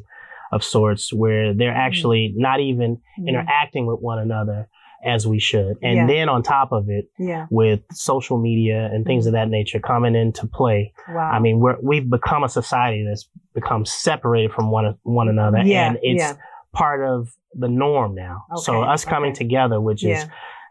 of 0.51 0.63
sorts 0.63 1.13
where 1.13 1.53
they're 1.53 1.73
actually 1.73 2.33
not 2.35 2.59
even 2.59 2.97
Mm. 3.19 3.27
interacting 3.29 3.85
with 3.85 3.99
one 4.01 4.19
another 4.19 4.67
as 5.03 5.25
we 5.25 5.39
should. 5.39 5.77
And 5.81 5.95
Yeah. 5.95 6.07
then 6.07 6.29
on 6.29 6.43
top 6.43 6.71
of 6.71 6.89
it, 6.89 7.05
yeah, 7.17 7.47
with 7.49 7.79
social 7.91 8.37
media 8.37 8.87
and 8.93 9.03
things 9.05 9.25
of 9.25 9.33
that 9.33 9.49
nature 9.49 9.79
coming 9.79 10.13
into 10.15 10.45
play, 10.47 10.93
wow. 11.09 11.31
I 11.31 11.39
mean, 11.39 11.59
we're, 11.59 11.77
we've 11.81 12.07
become 12.07 12.43
a 12.43 12.49
society 12.49 13.03
that's 13.07 13.27
become 13.55 13.83
separated 13.85 14.51
from 14.51 14.69
one 14.69 14.95
one 15.03 15.27
another, 15.27 15.59
Yeah, 15.63 15.87
and 15.87 15.97
it's 16.03 16.35
part 16.73 17.03
of 17.03 17.29
the 17.53 17.67
norm 17.67 18.13
now. 18.15 18.43
so 18.57 18.83
us 18.83 19.03
coming 19.03 19.31
okay. 19.31 19.37
together, 19.39 19.81
which 19.81 20.03
is 20.05 20.27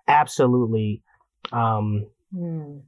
absolutely 0.09 1.02
um, 1.52 2.06
Mm. 2.35 2.82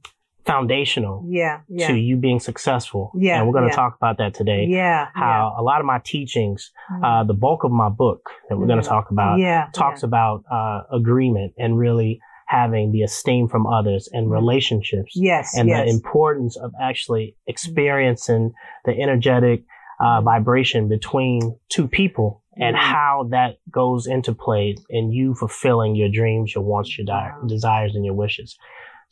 Foundational 0.45 1.25
yeah, 1.27 1.61
yeah, 1.69 1.87
to 1.87 1.95
you 1.95 2.17
being 2.17 2.39
successful. 2.39 3.11
Yeah, 3.15 3.37
and 3.37 3.47
we're 3.47 3.53
going 3.53 3.65
to 3.69 3.69
yeah. 3.71 3.75
talk 3.75 3.95
about 3.95 4.17
that 4.17 4.33
today. 4.33 4.65
yeah, 4.69 5.07
How 5.13 5.55
a 5.57 5.63
lot 5.63 5.79
of 5.79 5.85
my 5.85 5.99
teachings, 6.03 6.71
yeah. 7.01 7.07
uh, 7.21 7.23
the 7.23 7.33
bulk 7.33 7.63
of 7.63 7.71
my 7.71 7.89
book 7.89 8.29
that 8.49 8.57
we're 8.57 8.67
going 8.67 8.81
to 8.81 8.87
talk 8.87 9.11
about, 9.11 9.39
yeah, 9.39 9.67
talks 9.73 10.03
about 10.03 10.43
uh, 10.51 10.81
agreement 10.91 11.53
and 11.57 11.77
really 11.77 12.19
having 12.47 12.91
the 12.91 13.01
esteem 13.01 13.47
from 13.47 13.65
others 13.65 14.09
and 14.11 14.27
Mhm. 14.27 14.31
relationships 14.33 15.13
yes, 15.15 15.57
and 15.57 15.69
yes. 15.69 15.85
the 15.87 15.89
importance 15.93 16.55
of 16.57 16.71
actually 16.81 17.35
experiencing 17.47 18.53
the 18.85 18.91
energetic 18.99 19.63
uh, 19.99 20.21
vibration 20.21 20.89
between 20.89 21.55
two 21.69 21.87
people 21.87 22.41
and 22.57 22.75
Mhm. 22.75 22.79
how 22.79 23.27
that 23.31 23.57
goes 23.71 24.05
into 24.05 24.33
play 24.33 24.75
in 24.89 25.11
you 25.11 25.33
fulfilling 25.33 25.95
your 25.95 26.09
dreams, 26.09 26.53
your 26.53 26.63
wants, 26.63 26.97
your 26.97 27.05
di- 27.05 27.31
Wow. 27.41 27.47
desires, 27.47 27.95
and 27.95 28.03
your 28.05 28.13
wishes. 28.13 28.57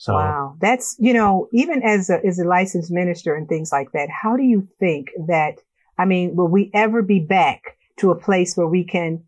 So, 0.01 0.15
Wow. 0.15 0.55
That's, 0.59 0.95
you 0.97 1.13
know, 1.13 1.47
even 1.53 1.83
as 1.83 2.09
a, 2.09 2.25
as 2.25 2.39
a 2.39 2.43
licensed 2.43 2.89
minister 2.89 3.35
and 3.35 3.47
things 3.47 3.71
like 3.71 3.91
that, 3.91 4.09
how 4.09 4.35
do 4.35 4.41
you 4.41 4.67
think 4.79 5.09
that, 5.27 5.59
I 5.95 6.05
mean, 6.05 6.35
will 6.35 6.47
we 6.47 6.71
ever 6.73 7.03
be 7.03 7.19
back 7.19 7.77
to 7.97 8.09
a 8.09 8.19
place 8.19 8.55
where 8.55 8.65
we 8.65 8.83
can 8.83 9.23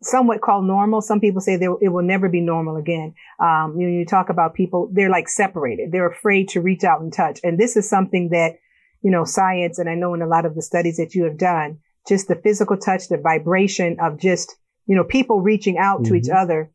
somewhat 0.00 0.40
call 0.40 0.62
normal? 0.62 1.02
Some 1.02 1.20
people 1.20 1.42
say 1.42 1.58
there, 1.58 1.74
it 1.82 1.90
will 1.90 2.02
never 2.02 2.30
be 2.30 2.40
normal 2.40 2.76
again. 2.76 3.12
Um, 3.38 3.76
you 3.78 3.86
know, 3.86 3.98
you 3.98 4.06
talk 4.06 4.30
about 4.30 4.54
people, 4.54 4.88
they're 4.94 5.10
like 5.10 5.28
separated. 5.28 5.92
They're 5.92 6.08
afraid 6.08 6.48
to 6.50 6.62
reach 6.62 6.84
out 6.84 7.02
and 7.02 7.12
touch. 7.12 7.40
And 7.44 7.58
this 7.58 7.76
is 7.76 7.86
something 7.86 8.30
that, 8.30 8.56
you 9.02 9.10
know, 9.10 9.24
science, 9.24 9.78
and 9.78 9.90
I 9.90 9.94
know 9.94 10.14
in 10.14 10.22
a 10.22 10.26
lot 10.26 10.46
of 10.46 10.54
the 10.54 10.62
studies 10.62 10.96
that 10.96 11.14
you 11.14 11.24
have 11.24 11.36
done, 11.36 11.80
just 12.08 12.28
the 12.28 12.36
physical 12.36 12.78
touch, 12.78 13.08
the 13.08 13.18
vibration 13.18 13.98
of 14.00 14.18
just, 14.18 14.56
you 14.86 14.96
know, 14.96 15.04
people 15.04 15.42
reaching 15.42 15.76
out 15.76 16.06
to 16.06 16.14
each 16.14 16.28
Mhm. 16.28 16.42
other 16.42 16.70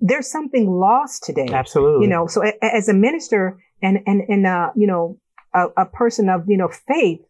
there's 0.00 0.30
something 0.30 0.70
lost 0.70 1.22
today. 1.24 1.48
Absolutely. 1.52 2.04
You 2.04 2.10
know, 2.10 2.26
so 2.26 2.42
a, 2.42 2.52
as 2.64 2.88
a 2.88 2.94
minister 2.94 3.62
and, 3.82 3.98
and, 4.06 4.22
and, 4.28 4.46
uh, 4.46 4.70
you 4.74 4.86
know, 4.86 5.18
a, 5.54 5.66
a 5.76 5.86
person 5.86 6.28
of, 6.28 6.44
you 6.48 6.56
know, 6.56 6.68
faith, 6.68 7.20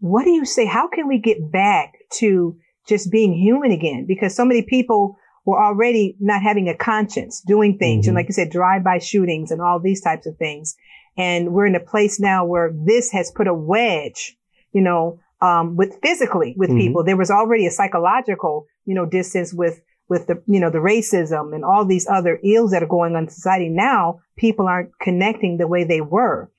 what 0.00 0.24
do 0.24 0.30
you 0.30 0.44
say? 0.44 0.66
How 0.66 0.88
can 0.88 1.06
we 1.06 1.18
get 1.18 1.52
back 1.52 1.94
to 2.14 2.56
just 2.88 3.10
being 3.10 3.34
human 3.34 3.70
again? 3.70 4.06
Because 4.06 4.34
so 4.34 4.44
many 4.44 4.62
people 4.62 5.16
were 5.44 5.62
already 5.62 6.16
not 6.20 6.42
having 6.42 6.68
a 6.68 6.76
conscience, 6.76 7.42
doing 7.46 7.78
things, 7.78 8.04
Mhm. 8.04 8.08
and 8.08 8.14
like 8.16 8.26
you 8.28 8.34
said, 8.34 8.50
drive-by 8.50 8.98
shootings 8.98 9.50
and 9.50 9.60
all 9.60 9.78
these 9.80 10.00
types 10.00 10.26
of 10.26 10.36
things. 10.36 10.76
And 11.16 11.52
we're 11.52 11.66
in 11.66 11.74
a 11.74 11.80
place 11.80 12.20
now 12.20 12.44
where 12.44 12.72
this 12.72 13.10
has 13.12 13.30
put 13.30 13.46
a 13.46 13.54
wedge, 13.54 14.36
you 14.72 14.80
know, 14.80 15.18
um, 15.42 15.76
with 15.76 15.98
physically 16.02 16.54
with 16.56 16.70
Mhm. 16.70 16.78
people. 16.78 17.04
There 17.04 17.16
was 17.16 17.30
already 17.30 17.66
a 17.66 17.70
psychological, 17.70 18.66
you 18.84 18.94
know, 18.94 19.06
distance 19.06 19.52
with 19.54 19.80
with 20.10 20.26
the 20.26 20.42
you 20.46 20.60
know 20.60 20.68
the 20.68 20.78
racism 20.78 21.54
and 21.54 21.64
all 21.64 21.86
these 21.86 22.06
other 22.08 22.38
ills 22.44 22.72
that 22.72 22.82
are 22.82 22.86
going 22.86 23.14
on 23.14 23.22
in 23.22 23.28
society. 23.30 23.68
Now 23.70 24.20
people 24.36 24.66
aren't 24.66 24.90
connecting 24.98 25.56
the 25.56 25.68
way 25.68 25.84
they 25.84 26.02
were. 26.02 26.50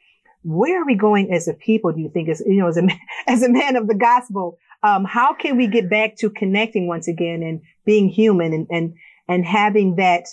Where 0.43 0.81
are 0.81 0.86
we 0.86 0.96
going 0.96 1.31
as 1.31 1.48
a 1.48 1.53
people? 1.53 1.91
Do 1.91 2.01
you 2.01 2.10
think, 2.10 2.29
as 2.29 2.41
you 2.48 2.55
know, 2.55 2.70
as 2.70 2.77
a 2.77 2.88
as 3.27 3.43
a 3.43 3.50
man 3.51 3.75
of 3.75 3.88
the 3.88 3.93
gospel, 3.93 4.58
um, 4.81 5.05
how 5.05 5.34
can 5.34 5.58
we 5.58 5.67
get 5.67 5.89
back 5.89 6.15
to 6.17 6.29
connecting 6.31 6.88
once 6.88 7.08
again 7.08 7.43
and 7.43 7.62
being 7.86 8.08
human 8.08 8.53
and 8.53 8.67
and 8.72 8.96
and 9.27 9.46
having 9.46 9.98
that 9.98 10.24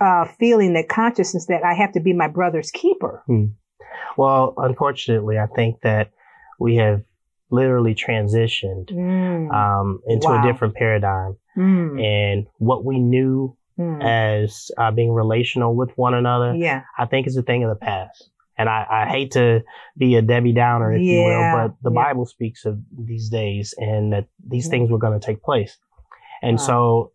uh, 0.00 0.26
feeling, 0.38 0.74
that 0.74 0.88
consciousness 0.88 1.46
that 1.46 1.64
I 1.64 1.72
have 1.74 1.92
to 1.92 2.00
be 2.00 2.12
my 2.12 2.28
brother's 2.28 2.72
keeper? 2.72 3.22
well, 4.16 4.54
unfortunately, 4.56 5.38
I 5.38 5.46
think 5.46 5.82
that 5.82 6.10
we 6.58 6.76
have 6.76 7.04
literally 7.54 7.94
transitioned 7.94 8.90
Mm, 8.90 9.50
um, 9.52 10.00
into 10.06 10.28
Wow. 10.28 10.38
a 10.40 10.42
different 10.42 10.74
paradigm, 10.74 11.36
mm, 11.56 12.02
and 12.02 12.46
what 12.58 12.84
we 12.84 12.98
knew 12.98 13.56
mm. 13.78 14.02
as 14.02 14.70
uh, 14.78 14.90
being 14.90 15.12
relational 15.12 15.74
with 15.74 15.90
one 15.96 16.14
another, 16.14 16.54
yeah, 16.54 16.82
I 16.98 17.06
think 17.06 17.26
is 17.26 17.36
a 17.36 17.42
thing 17.42 17.64
of 17.64 17.70
the 17.70 17.76
past. 17.86 18.30
And 18.56 18.68
I, 18.68 18.86
I 18.88 19.06
hate 19.10 19.32
to 19.32 19.62
be 19.98 20.14
a 20.14 20.22
Debbie 20.22 20.52
Downer, 20.52 20.94
if 20.94 21.02
you 21.02 21.22
will, 21.24 21.42
but 21.52 21.74
the 21.82 21.90
yeah. 21.90 22.04
Bible 22.04 22.24
speaks 22.26 22.64
of 22.64 22.78
these 22.96 23.28
days 23.28 23.74
and 23.78 24.12
that 24.12 24.26
these 24.48 24.66
Mhm. 24.68 24.70
things 24.70 24.90
were 24.90 24.98
going 24.98 25.18
to 25.18 25.26
take 25.26 25.42
place. 25.42 25.76
And 26.40 26.58
Wow. 26.58 26.64
so 26.68 27.10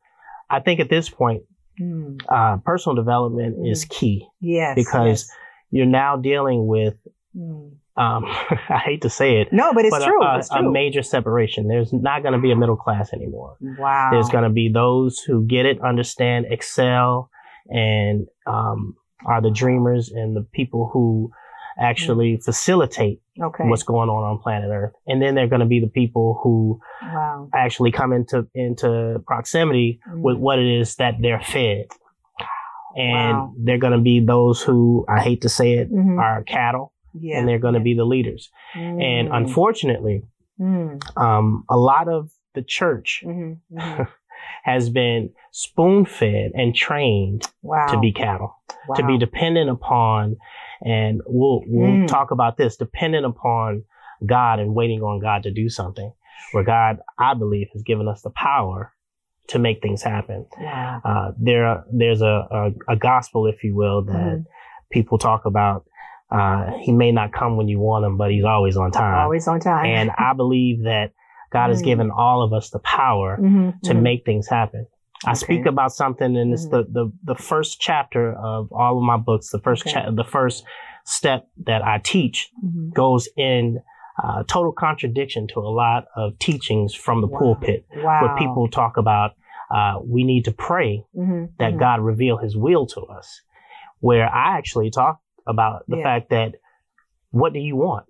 I 0.49 0.59
think 0.59 0.79
at 0.79 0.89
this 0.89 1.09
point, 1.09 1.43
Mm, 1.79 2.19
uh, 2.27 2.57
personal 2.65 2.93
development 2.97 3.65
is 3.65 3.85
key 3.85 4.27
yes, 4.41 4.75
because 4.75 5.31
you're 5.71 5.85
now 5.85 6.17
dealing 6.17 6.67
with. 6.67 6.95
Mm. 7.33 7.71
Um, 7.99 8.23
I 8.69 8.81
hate 8.85 9.01
to 9.01 9.09
say 9.09 9.41
it, 9.41 9.49
no, 9.51 9.73
but 9.73 9.85
it's 9.85 9.95
but 9.97 10.05
true. 10.05 10.23
a, 10.23 10.37
it's 10.39 10.49
a 10.51 10.63
major 10.63 11.03
separation. 11.03 11.67
There's 11.67 11.91
not 11.93 12.21
going 12.23 12.33
to 12.33 12.39
be 12.39 12.51
a 12.51 12.55
middle 12.55 12.77
class 12.77 13.11
anymore. 13.13 13.57
wow. 13.61 14.09
There's 14.11 14.29
going 14.29 14.45
to 14.45 14.49
be 14.49 14.69
those 14.71 15.19
who 15.19 15.45
get 15.45 15.65
it, 15.65 15.81
understand, 15.81 16.45
excel, 16.49 17.29
and 17.67 18.27
um, 18.47 18.95
are 19.25 19.41
the 19.41 19.51
dreamers 19.51 20.09
and 20.09 20.35
the 20.35 20.45
people 20.53 20.89
who 20.93 21.31
actually 21.81 22.37
facilitate 22.43 23.21
okay. 23.41 23.63
what's 23.65 23.83
going 23.83 24.09
on 24.09 24.23
on 24.23 24.39
planet 24.39 24.69
Earth. 24.69 24.93
And 25.07 25.21
then 25.21 25.35
they're 25.35 25.47
going 25.47 25.61
to 25.61 25.65
be 25.65 25.79
the 25.79 25.87
people 25.87 26.39
who 26.43 26.79
wow. 27.01 27.49
actually 27.53 27.91
come 27.91 28.11
into 28.11 28.47
into 28.53 29.21
proximity 29.27 29.99
with 30.13 30.37
Mm. 30.37 30.39
what 30.39 30.59
it 30.59 30.67
is 30.81 30.95
that 30.95 31.15
they're 31.21 31.39
fed. 31.41 31.85
And 32.97 33.37
Wow. 33.37 33.53
they're 33.57 33.77
going 33.77 33.93
to 33.93 33.99
be 33.99 34.19
those 34.19 34.61
who, 34.61 35.05
I 35.07 35.21
hate 35.21 35.41
to 35.43 35.49
say 35.49 35.73
it, 35.73 35.91
Mhm. 35.93 36.19
are 36.19 36.43
cattle, 36.43 36.91
Yeah. 37.13 37.39
and 37.39 37.47
they're 37.47 37.59
going 37.59 37.73
to 37.75 37.79
yeah. 37.79 37.83
be 37.83 37.93
the 37.95 38.05
leaders. 38.05 38.49
And 38.75 39.29
Mm. 39.29 39.35
unfortunately, 39.37 40.23
Mm. 40.59 40.99
um, 41.17 41.63
a 41.69 41.77
lot 41.77 42.07
of 42.09 42.31
the 42.53 42.61
church 42.61 43.23
Mhm. 43.25 43.59
Mhm. 43.71 44.07
has 44.63 44.89
been 44.89 45.29
spoon 45.51 46.05
fed 46.05 46.51
and 46.55 46.75
trained 46.75 47.43
Wow. 47.61 47.87
to 47.87 47.99
be 47.99 48.11
cattle, 48.11 48.55
to 48.95 49.05
be 49.05 49.17
dependent 49.17 49.69
upon, 49.69 50.35
and 50.85 51.21
we'll 51.27 51.63
we'll 51.67 51.91
Mm. 52.03 52.07
talk 52.07 52.31
about 52.31 52.57
this, 52.57 52.75
dependent 52.77 53.25
upon 53.25 53.83
God 54.25 54.59
and 54.59 54.75
waiting 54.75 55.01
on 55.01 55.19
God 55.19 55.43
to 55.43 55.51
do 55.51 55.69
something. 55.69 56.11
Where 56.51 56.63
God, 56.63 56.99
I 57.17 57.33
believe, 57.35 57.67
has 57.73 57.83
given 57.83 58.07
us 58.07 58.21
the 58.21 58.29
power 58.31 58.93
to 59.47 59.59
make 59.59 59.81
things 59.81 60.03
happen. 60.03 60.45
Wow. 60.59 61.01
Uh, 61.03 61.31
there, 61.37 61.83
there's 61.91 62.21
a, 62.21 62.47
a 62.87 62.93
a 62.93 62.95
gospel, 62.95 63.45
if 63.47 63.63
you 63.63 63.75
will, 63.75 64.03
that 64.03 64.13
Mhm. 64.15 64.45
people 64.91 65.17
talk 65.17 65.45
about. 65.45 65.85
Uh, 66.31 66.71
he 66.79 66.91
may 66.91 67.11
not 67.11 67.31
come 67.33 67.57
when 67.57 67.67
you 67.67 67.79
want 67.79 68.05
him, 68.05 68.17
but 68.17 68.29
he's 68.31 68.43
always 68.45 68.77
on 68.77 68.91
time. 68.91 69.17
Always 69.19 69.47
on 69.47 69.59
time. 69.59 69.85
And 69.85 70.11
I 70.17 70.33
believe 70.37 70.83
that 70.83 71.11
God 71.51 71.69
has 71.69 71.81
Mm. 71.81 71.85
given 71.85 72.11
all 72.11 72.43
of 72.43 72.53
us 72.53 72.69
the 72.69 72.79
power 72.79 73.37
Mhm. 73.41 73.81
to 73.81 73.93
Mhm. 73.95 74.01
make 74.01 74.25
things 74.25 74.47
happen. 74.47 74.85
I 75.25 75.31
Okay. 75.31 75.35
speak 75.39 75.65
about 75.65 75.91
something, 75.91 76.37
and 76.37 76.53
it's 76.53 76.67
the, 76.69 76.83
the 76.83 77.11
the 77.23 77.35
first 77.35 77.81
chapter 77.81 78.31
of 78.33 78.71
all 78.71 78.97
of 78.97 79.03
my 79.03 79.17
books. 79.17 79.49
The 79.49 79.59
first 79.59 79.87
Okay. 79.87 79.91
cha- 80.05 80.11
the 80.11 80.23
first 80.23 80.63
step 81.03 81.47
that 81.65 81.81
I 81.83 81.97
teach 81.97 82.51
Mhm. 82.63 82.93
goes 82.93 83.27
in 83.35 83.81
uh, 84.21 84.43
total 84.47 84.73
contradiction 84.73 85.47
to 85.47 85.61
a 85.61 85.71
lot 85.83 86.03
of 86.13 86.37
teachings 86.39 86.93
from 86.93 87.21
the 87.21 87.27
Wow. 87.27 87.39
pulpit, 87.39 87.85
Wow. 88.03 88.19
where 88.21 88.35
people 88.35 88.67
talk 88.67 88.97
about 88.97 89.31
uh, 89.71 89.99
we 90.03 90.23
need 90.23 90.43
to 90.45 90.51
pray 90.51 91.03
that. 91.59 91.77
God 91.77 92.01
reveal 92.01 92.37
His 92.37 92.57
will 92.57 92.85
to 92.87 93.01
us. 93.01 93.41
Where 93.99 94.25
I 94.27 94.57
actually 94.57 94.89
talk 94.89 95.19
about 95.49 95.83
the 95.87 95.97
Yeah. 95.97 96.03
fact 96.03 96.29
that 96.29 96.55
what 97.31 97.53
do 97.53 97.59
you 97.59 97.75
want? 97.75 98.05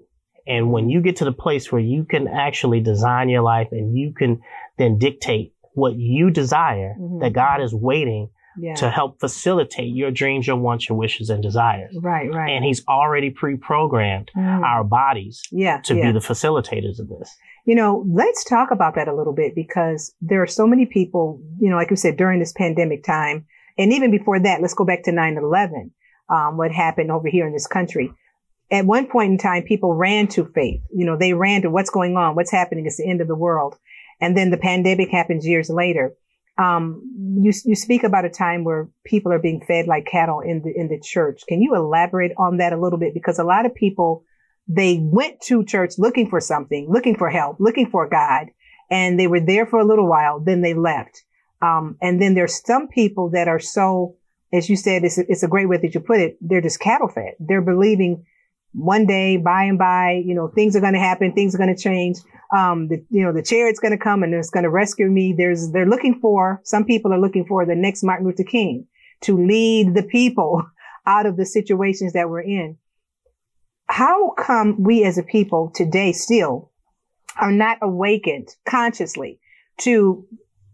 And 0.47 0.71
when 0.71 0.89
you 0.89 1.01
get 1.01 1.17
to 1.17 1.25
the 1.25 1.31
place 1.31 1.71
where 1.71 1.81
you 1.81 2.03
can 2.05 2.27
actually 2.27 2.79
design 2.81 3.29
your 3.29 3.41
life 3.41 3.67
and 3.71 3.95
you 3.97 4.13
can 4.13 4.41
then 4.77 4.97
dictate 4.97 5.53
what 5.73 5.95
you 5.95 6.29
desire, 6.31 6.95
Mhm. 6.99 7.21
that 7.21 7.33
God 7.33 7.61
is 7.61 7.73
waiting 7.73 8.29
yeah. 8.57 8.73
to 8.75 8.89
help 8.89 9.19
facilitate 9.19 9.93
your 9.95 10.11
dreams, 10.11 10.47
your 10.47 10.57
wants, 10.57 10.89
your 10.89 10.97
wishes, 10.97 11.29
and 11.29 11.41
desires. 11.43 11.95
right. 12.01 12.29
Right. 12.33 12.49
And 12.51 12.65
He's 12.65 12.83
already 12.87 13.29
pre-programmed 13.29 14.31
Mm. 14.35 14.63
our 14.63 14.83
bodies 14.83 15.41
yeah. 15.51 15.79
to 15.85 15.95
yeah. 15.95 16.07
be 16.07 16.11
the 16.13 16.19
facilitators 16.19 16.99
of 16.99 17.07
this. 17.09 17.35
You 17.65 17.75
know, 17.75 18.03
let's 18.09 18.43
talk 18.43 18.71
about 18.71 18.95
that 18.95 19.07
a 19.07 19.13
little 19.15 19.33
bit 19.33 19.53
because 19.53 20.15
there 20.21 20.41
are 20.41 20.47
so 20.47 20.65
many 20.65 20.85
people, 20.85 21.39
you 21.59 21.69
know, 21.69 21.75
like 21.75 21.91
you 21.91 21.95
said, 21.95 22.17
during 22.17 22.39
this 22.39 22.53
pandemic 22.53 23.03
time, 23.03 23.45
and 23.77 23.93
even 23.93 24.09
before 24.11 24.39
that, 24.39 24.61
let's 24.61 24.73
go 24.73 24.85
back 24.85 25.03
to 25.03 25.11
9 25.11 25.37
11, 25.37 25.91
um, 26.29 26.57
what 26.57 26.71
happened 26.71 27.11
over 27.11 27.27
here 27.27 27.47
in 27.47 27.53
this 27.53 27.67
country. 27.67 28.13
At 28.71 28.85
one 28.85 29.07
point 29.07 29.31
in 29.31 29.37
time, 29.37 29.63
people 29.63 29.93
ran 29.93 30.27
to 30.29 30.45
faith. 30.45 30.81
You 30.93 31.05
know, 31.05 31.17
they 31.17 31.33
ran 31.33 31.63
to 31.63 31.69
what's 31.69 31.89
going 31.89 32.15
on, 32.17 32.35
what's 32.35 32.51
happening, 32.51 32.85
it's 32.85 32.97
the 32.97 33.09
end 33.09 33.21
of 33.21 33.27
the 33.27 33.35
world. 33.35 33.77
And 34.21 34.37
then 34.37 34.51
the 34.51 34.57
pandemic 34.57 35.09
happens 35.09 35.47
years 35.47 35.69
later. 35.69 36.13
Um, 36.57 37.39
you, 37.41 37.53
you 37.63 37.75
speak 37.75 38.03
about 38.03 38.25
a 38.25 38.29
time 38.29 38.65
where 38.65 38.89
people 39.05 39.31
are 39.31 39.39
being 39.39 39.61
fed 39.65 39.87
like 39.87 40.05
cattle 40.05 40.41
in 40.41 40.61
the, 40.61 40.73
in 40.75 40.89
the 40.89 40.99
church. 40.99 41.43
Can 41.47 41.61
you 41.61 41.73
elaborate 41.73 42.33
on 42.37 42.57
that 42.57 42.73
a 42.73 42.77
little 42.77 42.99
bit? 42.99 43.13
Because 43.13 43.39
a 43.39 43.45
lot 43.45 43.65
of 43.65 43.73
people, 43.73 44.25
they 44.67 44.99
went 45.01 45.39
to 45.43 45.63
church 45.63 45.93
looking 45.97 46.29
for 46.29 46.41
something, 46.41 46.87
looking 46.91 47.15
for 47.15 47.29
help, 47.29 47.57
looking 47.59 47.89
for 47.89 48.09
God, 48.09 48.47
and 48.91 49.17
they 49.17 49.27
were 49.27 49.39
there 49.39 49.65
for 49.65 49.79
a 49.79 49.85
little 49.85 50.07
while, 50.07 50.39
then 50.39 50.61
they 50.61 50.73
left. 50.73 51.23
Um, 51.61 51.97
and 52.01 52.21
then 52.21 52.33
there's 52.35 52.61
some 52.65 52.87
people 52.87 53.29
that 53.31 53.47
are 53.47 53.59
so, 53.59 54.15
as 54.51 54.69
you 54.69 54.75
said, 54.75 55.03
it's 55.03 55.17
a, 55.17 55.31
it's 55.31 55.43
a 55.43 55.47
great 55.47 55.67
way 55.67 55.77
that 55.77 55.93
you 55.93 55.99
put 55.99 56.19
it. 56.19 56.37
They're 56.41 56.61
just 56.61 56.79
cattle 56.79 57.07
fed. 57.07 57.33
They're 57.39 57.61
believing 57.61 58.25
one 58.73 59.05
day, 59.05 59.37
by 59.37 59.63
and 59.63 59.77
by, 59.77 60.21
you 60.23 60.35
know, 60.35 60.47
things 60.47 60.75
are 60.75 60.81
going 60.81 60.93
to 60.93 60.99
happen, 60.99 61.33
things 61.33 61.55
are 61.55 61.57
going 61.57 61.75
to 61.75 61.81
change. 61.81 62.17
Um, 62.55 62.87
the, 62.87 63.03
you 63.09 63.23
know, 63.23 63.33
the 63.33 63.41
chariot's 63.41 63.79
going 63.79 63.91
to 63.91 64.03
come 64.03 64.23
and 64.23 64.33
it's 64.33 64.49
going 64.49 64.63
to 64.63 64.69
rescue 64.69 65.09
me. 65.09 65.33
There's, 65.33 65.71
they're 65.71 65.87
looking 65.87 66.19
for, 66.19 66.61
some 66.63 66.85
people 66.85 67.13
are 67.13 67.19
looking 67.19 67.45
for 67.45 67.65
the 67.65 67.75
next 67.75 68.03
Martin 68.03 68.27
Luther 68.27 68.43
King 68.43 68.87
to 69.21 69.37
lead 69.37 69.95
the 69.95 70.03
people 70.03 70.63
out 71.05 71.25
of 71.25 71.37
the 71.37 71.45
situations 71.45 72.13
that 72.13 72.29
we're 72.29 72.41
in 72.41 72.77
how 73.89 74.29
come 74.37 74.81
we 74.81 75.03
as 75.03 75.17
a 75.17 75.23
people 75.23 75.71
today 75.73 76.11
still 76.11 76.71
are 77.41 77.51
not 77.51 77.77
awakened 77.81 78.55
consciously 78.65 79.39
to 79.77 80.25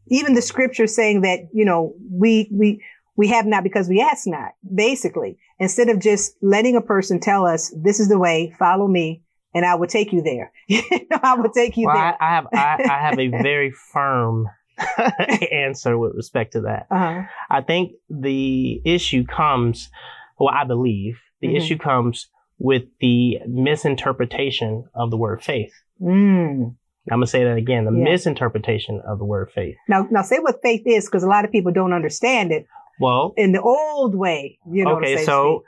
even 0.08 0.34
the 0.34 0.42
scripture 0.42 0.86
saying 0.86 1.22
that 1.22 1.40
you 1.54 1.64
know 1.64 1.96
we 2.12 2.50
we 2.52 2.84
we 3.18 3.28
have 3.30 3.46
not 3.46 3.64
because 3.64 3.88
we 3.90 4.02
ask 4.02 4.28
not 4.28 4.52
basically 4.74 5.38
instead 5.60 5.90
of 5.90 6.00
just 6.00 6.36
letting 6.42 6.76
a 6.76 6.82
person 6.82 7.20
tell 7.20 7.46
us 7.46 7.74
this 7.84 8.00
is 8.00 8.10
the 8.10 8.20
way 8.20 8.54
follow 8.60 8.88
me 8.88 9.22
and 9.54 9.66
i 9.66 9.76
will 9.76 9.88
take 9.88 10.12
you 10.14 10.22
there 10.22 10.52
you 10.68 10.82
know 11.12 11.20
i 11.24 11.34
will 11.36 11.50
take 11.52 11.78
you 11.78 11.86
Well, 11.88 11.96
there 11.96 12.18
I, 12.22 12.26
I 12.28 12.30
have 12.36 12.48
I, 12.54 12.84
I 12.90 13.00
have 13.08 13.20
a 13.20 13.28
very 13.50 13.72
firm 13.94 14.48
answer 15.52 15.98
with 15.98 16.14
respect 16.16 16.54
to 16.54 16.62
that. 16.62 16.88
uh-huh. 16.92 17.22
I 17.50 17.62
think 17.62 17.94
the 18.10 18.82
issue 18.84 19.24
comes, 19.26 19.90
well, 20.38 20.54
I 20.54 20.66
believe 20.66 21.18
the 21.40 21.48
Mhm. 21.48 21.58
issue 21.58 21.78
comes 21.78 22.28
with 22.60 22.84
the 23.00 23.40
misinterpretation 23.48 24.86
of 24.94 25.12
the 25.12 25.18
word 25.18 25.44
faith. 25.44 25.74
mm. 26.02 26.76
I'm 27.12 27.20
gonna 27.20 27.28
say 27.28 27.44
that 27.44 27.56
again: 27.58 27.86
the 27.86 27.92
Yeah. 27.92 28.04
misinterpretation 28.04 29.00
of 29.08 29.20
the 29.20 29.26
word 29.26 29.52
faith. 29.54 29.76
now 29.88 30.08
now 30.10 30.24
say 30.24 30.40
what 30.40 30.62
faith 30.64 30.82
is 30.86 31.06
because 31.06 31.24
a 31.24 31.28
lot 31.28 31.46
of 31.46 31.52
people 31.52 31.72
don't 31.72 31.94
understand 31.94 32.52
it 32.52 32.66
Well, 33.00 33.34
in 33.38 33.52
the 33.52 33.62
old 33.62 34.16
way 34.16 34.60
you 34.70 34.86
know 34.86 34.98
okay, 34.98 35.24
so 35.26 35.64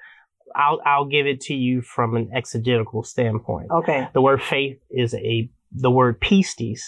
I'll 0.55 0.79
I'll 0.86 1.05
give 1.05 1.27
it 1.27 1.41
to 1.41 1.53
you 1.53 1.81
from 1.81 2.15
an 2.15 2.29
exegetical 2.34 3.03
standpoint. 3.03 3.69
okay 3.72 4.07
The 4.13 4.22
word 4.22 4.41
faith 4.41 4.79
is 4.89 5.13
a 5.13 5.50
the 5.72 5.91
word 5.91 6.19
pistis 6.22 6.79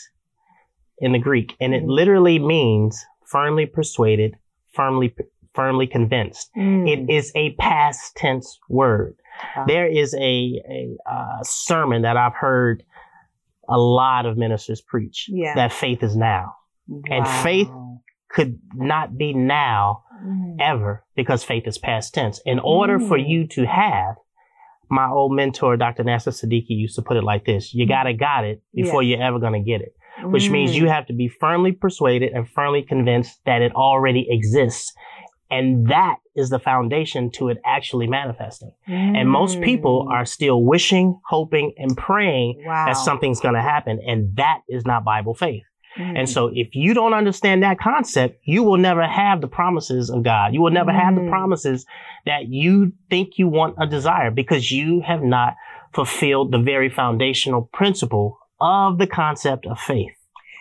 in 1.00 1.12
the 1.12 1.20
Greek, 1.20 1.56
and 1.60 1.74
it 1.74 1.84
Mhm. 1.84 1.90
literally 1.90 2.40
means 2.40 3.06
firmly 3.26 3.66
persuaded, 3.66 4.36
firmly 4.74 5.14
firmly 5.54 5.88
convinced. 5.88 6.50
Mm. 6.56 6.88
It 6.88 7.14
is 7.14 7.32
a 7.36 7.52
past 7.56 8.16
tense 8.16 8.60
word. 8.70 9.16
Wow. 9.58 9.66
There 9.68 9.88
is 9.88 10.14
a, 10.14 10.62
a 10.70 10.96
uh, 11.10 11.40
sermon 11.44 12.04
that 12.04 12.18
I've 12.18 12.36
heard 12.36 12.84
a 13.68 13.78
lot 13.78 14.26
of 14.26 14.38
ministers 14.38 14.80
preach 14.82 15.28
Yeah. 15.30 15.56
that 15.56 15.74
faith 15.74 16.04
is 16.04 16.16
now. 16.16 16.56
and 17.10 17.28
faith- 17.28 17.70
Could 18.30 18.60
not 18.76 19.18
be 19.18 19.34
now 19.34 20.04
Mm. 20.26 20.58
ever 20.60 21.04
because 21.16 21.44
faith 21.44 21.68
is 21.68 21.78
past 21.78 22.14
tense. 22.14 22.42
In 22.46 22.60
order 22.60 23.00
for 23.00 23.18
Mm. 23.18 23.30
you 23.30 23.48
to 23.48 23.66
have, 23.66 24.16
my 24.90 25.08
old 25.10 25.32
mentor, 25.34 25.78
Dr. 25.78 26.04
Nasser 26.04 26.32
Siddiqui, 26.32 26.70
used 26.72 26.96
to 26.96 27.02
put 27.02 27.16
it 27.18 27.24
like 27.24 27.46
this 27.46 27.74
you 27.74 27.86
gotta 27.88 28.14
got 28.14 28.44
it 28.44 28.62
before 28.74 29.04
you're 29.04 29.22
ever 29.22 29.40
gonna 29.40 29.62
get 29.62 29.82
it, 29.82 29.94
which 30.24 30.50
means 30.50 30.72
Mm. 30.72 30.76
you 30.82 30.88
have 30.90 31.06
to 31.08 31.14
be 31.14 31.28
firmly 31.28 31.72
persuaded 31.72 32.32
and 32.34 32.50
firmly 32.50 32.82
convinced 32.82 33.40
that 33.46 33.62
it 33.62 33.74
already 33.76 34.28
exists. 34.30 34.94
And 35.52 35.88
that 35.88 36.18
is 36.36 36.50
the 36.52 36.60
foundation 36.60 37.32
to 37.32 37.50
it 37.50 37.58
actually 37.66 38.06
manifesting. 38.08 38.72
And 38.88 39.30
most 39.30 39.62
people 39.62 40.06
Mm. 40.06 40.12
are 40.12 40.26
still 40.26 40.64
wishing, 40.64 41.20
hoping, 41.28 41.74
and 41.78 41.96
praying 41.98 42.62
wow. 42.66 42.86
that 42.86 42.98
something's 42.98 43.40
gonna 43.40 43.62
happen. 43.62 44.00
And 44.06 44.36
that 44.36 44.62
is 44.70 44.86
not 44.86 45.04
Bible 45.04 45.34
faith. 45.34 45.64
Mm. 45.98 46.20
And 46.20 46.30
so 46.30 46.52
if 46.54 46.76
you 46.76 46.94
don't 46.94 47.14
understand 47.14 47.64
that 47.64 47.80
concept, 47.80 48.40
you 48.44 48.64
will 48.64 48.78
never 48.78 49.06
have 49.06 49.42
the 49.42 49.48
promises 49.48 50.10
of 50.10 50.24
God. 50.24 50.54
You 50.54 50.62
will 50.62 50.72
never 50.72 50.92
have 50.92 51.16
the 51.16 51.22
Mm. 51.22 51.30
promises 51.30 51.86
that 52.26 52.48
you 52.48 52.94
think 53.10 53.38
you 53.38 53.48
want 53.48 53.76
a 53.80 53.88
desire 53.88 54.32
because 54.32 54.72
you 54.72 55.02
have 55.02 55.24
not 55.24 55.56
fulfilled 55.94 56.52
the 56.52 56.60
very 56.60 56.90
foundational 56.90 57.70
principle 57.74 58.38
of 58.62 58.98
the 58.98 59.08
concept 59.08 59.66
of 59.66 59.80
faith. 59.80 60.14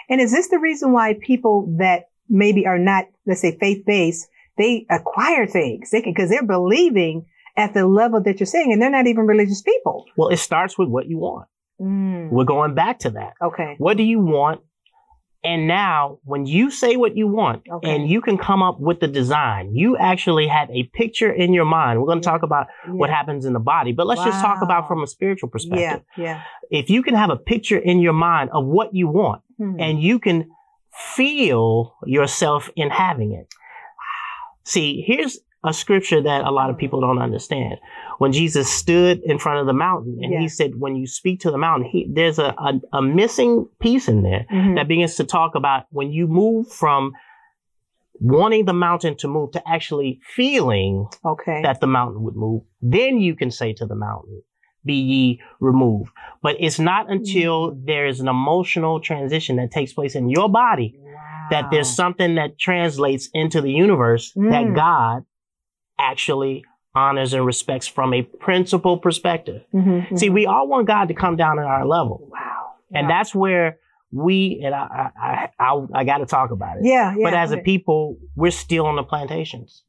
And 0.08 0.20
is 0.20 0.32
this 0.32 0.48
the 0.48 0.58
reason 0.58 0.92
why 0.92 1.14
people 1.20 1.74
that 1.78 2.04
maybe 2.28 2.66
are 2.66 2.78
not, 2.78 3.04
let's 3.26 3.40
say, 3.40 3.56
faith 3.58 3.84
based, 3.84 4.28
they 4.56 4.86
acquire 4.90 5.46
things 5.46 5.90
they 5.90 6.00
because 6.00 6.30
they're 6.30 6.42
believing 6.46 7.26
at 7.56 7.74
the 7.74 7.86
level 7.86 8.22
that 8.22 8.38
you're 8.38 8.46
saying, 8.46 8.72
and 8.72 8.80
they're 8.80 8.90
not 8.90 9.06
even 9.06 9.26
religious 9.26 9.62
people. 9.62 10.04
Well, 10.16 10.28
it 10.28 10.38
starts 10.38 10.78
with 10.78 10.88
what 10.88 11.08
you 11.08 11.18
want. 11.18 11.48
Mm. 11.80 12.30
We're 12.30 12.44
going 12.44 12.74
back 12.74 13.00
to 13.00 13.10
that. 13.10 13.34
Okay. 13.42 13.74
What 13.78 13.96
do 13.96 14.02
you 14.02 14.20
want? 14.20 14.60
And 15.44 15.68
now 15.68 16.18
when 16.24 16.46
you 16.46 16.68
say 16.70 16.96
what 16.96 17.16
you 17.16 17.28
want 17.28 17.62
Okay. 17.70 17.94
and 17.94 18.08
you 18.10 18.20
can 18.20 18.38
come 18.38 18.60
up 18.62 18.80
with 18.80 18.98
the 18.98 19.06
design, 19.06 19.74
you 19.74 19.96
actually 19.96 20.48
have 20.48 20.68
a 20.70 20.82
picture 20.92 21.30
in 21.32 21.52
your 21.52 21.64
mind. 21.64 22.00
We're 22.00 22.06
going 22.06 22.20
to 22.20 22.24
talk 22.28 22.42
about 22.42 22.66
what 22.88 23.08
happens 23.08 23.44
in 23.44 23.52
the 23.52 23.60
body, 23.60 23.92
but 23.92 24.06
let's 24.08 24.24
just 24.24 24.40
talk 24.40 24.62
about 24.62 24.88
from 24.88 25.02
a 25.02 25.06
spiritual 25.06 25.48
perspective. 25.48 26.02
Yeah. 26.16 26.24
Yeah. 26.24 26.42
if 26.70 26.90
you 26.90 27.02
can 27.04 27.14
have 27.14 27.30
a 27.30 27.36
picture 27.36 27.78
in 27.78 28.00
your 28.00 28.12
mind 28.14 28.50
of 28.52 28.64
what 28.66 28.94
you 28.94 29.06
want 29.08 29.42
Hmm. 29.58 29.76
and 29.80 30.02
you 30.02 30.18
can 30.18 30.50
feel 31.14 31.94
yourself 32.04 32.70
in 32.76 32.90
having 32.90 33.32
it. 33.32 33.46
See, 34.64 35.02
here's 35.06 35.38
a 35.64 35.72
scripture 35.72 36.22
that 36.22 36.44
a 36.44 36.50
lot 36.50 36.70
of 36.70 36.78
people 36.78 37.00
don't 37.00 37.18
understand. 37.18 37.76
When 38.18 38.32
Jesus 38.32 38.68
stood 38.72 39.20
in 39.24 39.38
front 39.38 39.58
of 39.60 39.66
the 39.66 39.72
mountain 39.72 40.18
and 40.22 40.32
Yeah. 40.32 40.40
he 40.40 40.48
said, 40.48 40.72
when 40.78 40.94
you 40.96 41.06
speak 41.06 41.40
to 41.40 41.50
the 41.50 41.58
mountain, 41.58 41.88
he, 41.88 42.08
there's 42.12 42.38
a, 42.38 42.54
a, 42.58 42.80
a 42.92 43.02
missing 43.02 43.66
piece 43.80 44.08
in 44.08 44.22
there 44.22 44.46
Mhm. 44.52 44.76
that 44.76 44.86
begins 44.88 45.16
to 45.16 45.24
talk 45.24 45.54
about 45.56 45.84
when 45.90 46.12
you 46.12 46.26
move 46.28 46.68
from 46.68 47.12
wanting 48.20 48.64
the 48.64 48.72
mountain 48.72 49.16
to 49.16 49.28
move 49.28 49.52
to 49.52 49.62
actually 49.68 50.20
feeling 50.34 51.06
okay. 51.24 51.62
that 51.62 51.80
the 51.80 51.86
mountain 51.86 52.22
would 52.24 52.34
move. 52.36 52.62
Then 52.82 53.18
you 53.18 53.34
can 53.36 53.50
say 53.50 53.72
to 53.74 53.86
the 53.86 53.94
mountain, 53.94 54.42
be 54.84 54.94
ye 54.94 55.40
removed. 55.60 56.10
But 56.42 56.56
it's 56.60 56.78
not 56.78 57.10
until 57.10 57.72
Mm. 57.72 57.86
there 57.86 58.06
is 58.06 58.20
an 58.20 58.28
emotional 58.28 59.00
transition 59.00 59.56
that 59.56 59.70
takes 59.70 59.92
place 59.92 60.14
in 60.14 60.28
your 60.30 60.48
body 60.48 60.94
that 61.50 61.70
there's 61.70 61.88
something 61.88 62.34
that 62.34 62.58
translates 62.58 63.28
into 63.32 63.60
the 63.60 63.72
universe 63.72 64.32
that 64.34 64.66
Mm. 64.66 64.74
God 64.74 65.24
actually 65.98 66.64
honors 66.94 67.32
and 67.34 67.44
respects 67.46 67.86
from 67.86 68.12
a 68.14 68.22
principle 68.22 68.98
perspective. 68.98 69.62
Mhm, 69.74 70.18
See, 70.18 70.28
mhm. 70.30 70.34
we 70.34 70.46
all 70.46 70.66
want 70.68 70.86
God 70.86 71.08
to 71.08 71.14
come 71.14 71.36
down 71.36 71.58
at 71.58 71.64
our 71.66 71.86
level. 71.86 72.28
wow. 72.30 72.72
And 72.92 73.06
Wow. 73.06 73.14
that's 73.18 73.34
where 73.34 73.78
we, 74.10 74.62
and 74.64 74.74
I, 74.74 75.10
I, 75.20 75.48
I, 75.60 75.64
I, 75.72 75.86
I 76.00 76.04
got 76.04 76.18
to 76.18 76.26
talk 76.26 76.50
about 76.50 76.78
it. 76.78 76.84
yeah, 76.84 77.14
yeah. 77.16 77.22
But 77.22 77.34
as 77.34 77.52
a 77.52 77.58
people, 77.58 78.16
we're 78.36 78.50
still 78.50 78.86
on 78.86 78.96
the 78.96 79.02
plantations. 79.02 79.82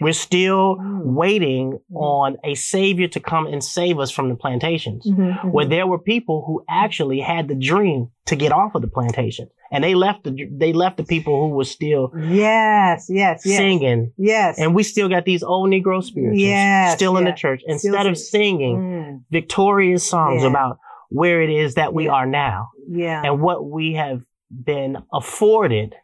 We're 0.00 0.12
still 0.12 0.76
Mm. 0.76 1.14
waiting 1.14 1.72
Mm. 1.92 1.96
on 1.96 2.36
a 2.44 2.54
savior 2.54 3.08
to 3.08 3.20
come 3.20 3.46
and 3.46 3.62
save 3.62 3.98
us 3.98 4.10
from 4.10 4.28
the 4.28 4.34
plantations. 4.34 5.06
Mhm, 5.06 5.38
mhm. 5.38 5.52
Where 5.52 5.64
there 5.66 5.86
were 5.86 5.98
people 5.98 6.44
who 6.46 6.64
actually 6.68 7.20
had 7.20 7.48
the 7.48 7.54
dream 7.54 8.08
to 8.26 8.36
get 8.36 8.52
off 8.52 8.74
of 8.74 8.82
the 8.82 8.88
plantation, 8.88 9.48
and 9.70 9.82
they 9.84 9.94
left 9.94 10.24
the 10.24 10.32
they 10.50 10.72
left 10.72 10.96
the 10.96 11.04
people 11.04 11.34
who 11.40 11.54
were 11.54 11.64
still 11.64 12.12
yes, 12.16 13.06
yes, 13.08 13.42
yes, 13.44 13.56
singing, 13.56 14.12
yes, 14.16 14.58
and 14.58 14.74
we 14.74 14.82
still 14.82 15.08
got 15.08 15.24
these 15.24 15.42
old 15.42 15.70
Negro 15.70 16.02
spirituals 16.02 16.40
Yes, 16.40 16.94
still 16.94 17.16
in 17.16 17.24
the 17.24 17.30
yes. 17.30 17.38
church. 17.40 17.60
Still 17.62 17.72
Instead 17.74 18.06
of 18.06 18.18
singing 18.18 18.76
Mm, 18.78 19.20
victorious 19.30 20.02
songs 20.04 20.42
Yeah. 20.42 20.48
about 20.50 20.78
where 21.10 21.42
it 21.42 21.50
is 21.50 21.74
that 21.74 21.92
we 21.94 22.04
Yeah. 22.06 22.12
are 22.12 22.26
now 22.26 22.70
yeah, 22.88 23.22
and 23.24 23.40
what 23.40 23.64
we 23.68 23.94
have 23.94 24.22
been 24.50 24.98
afforded 25.12 25.94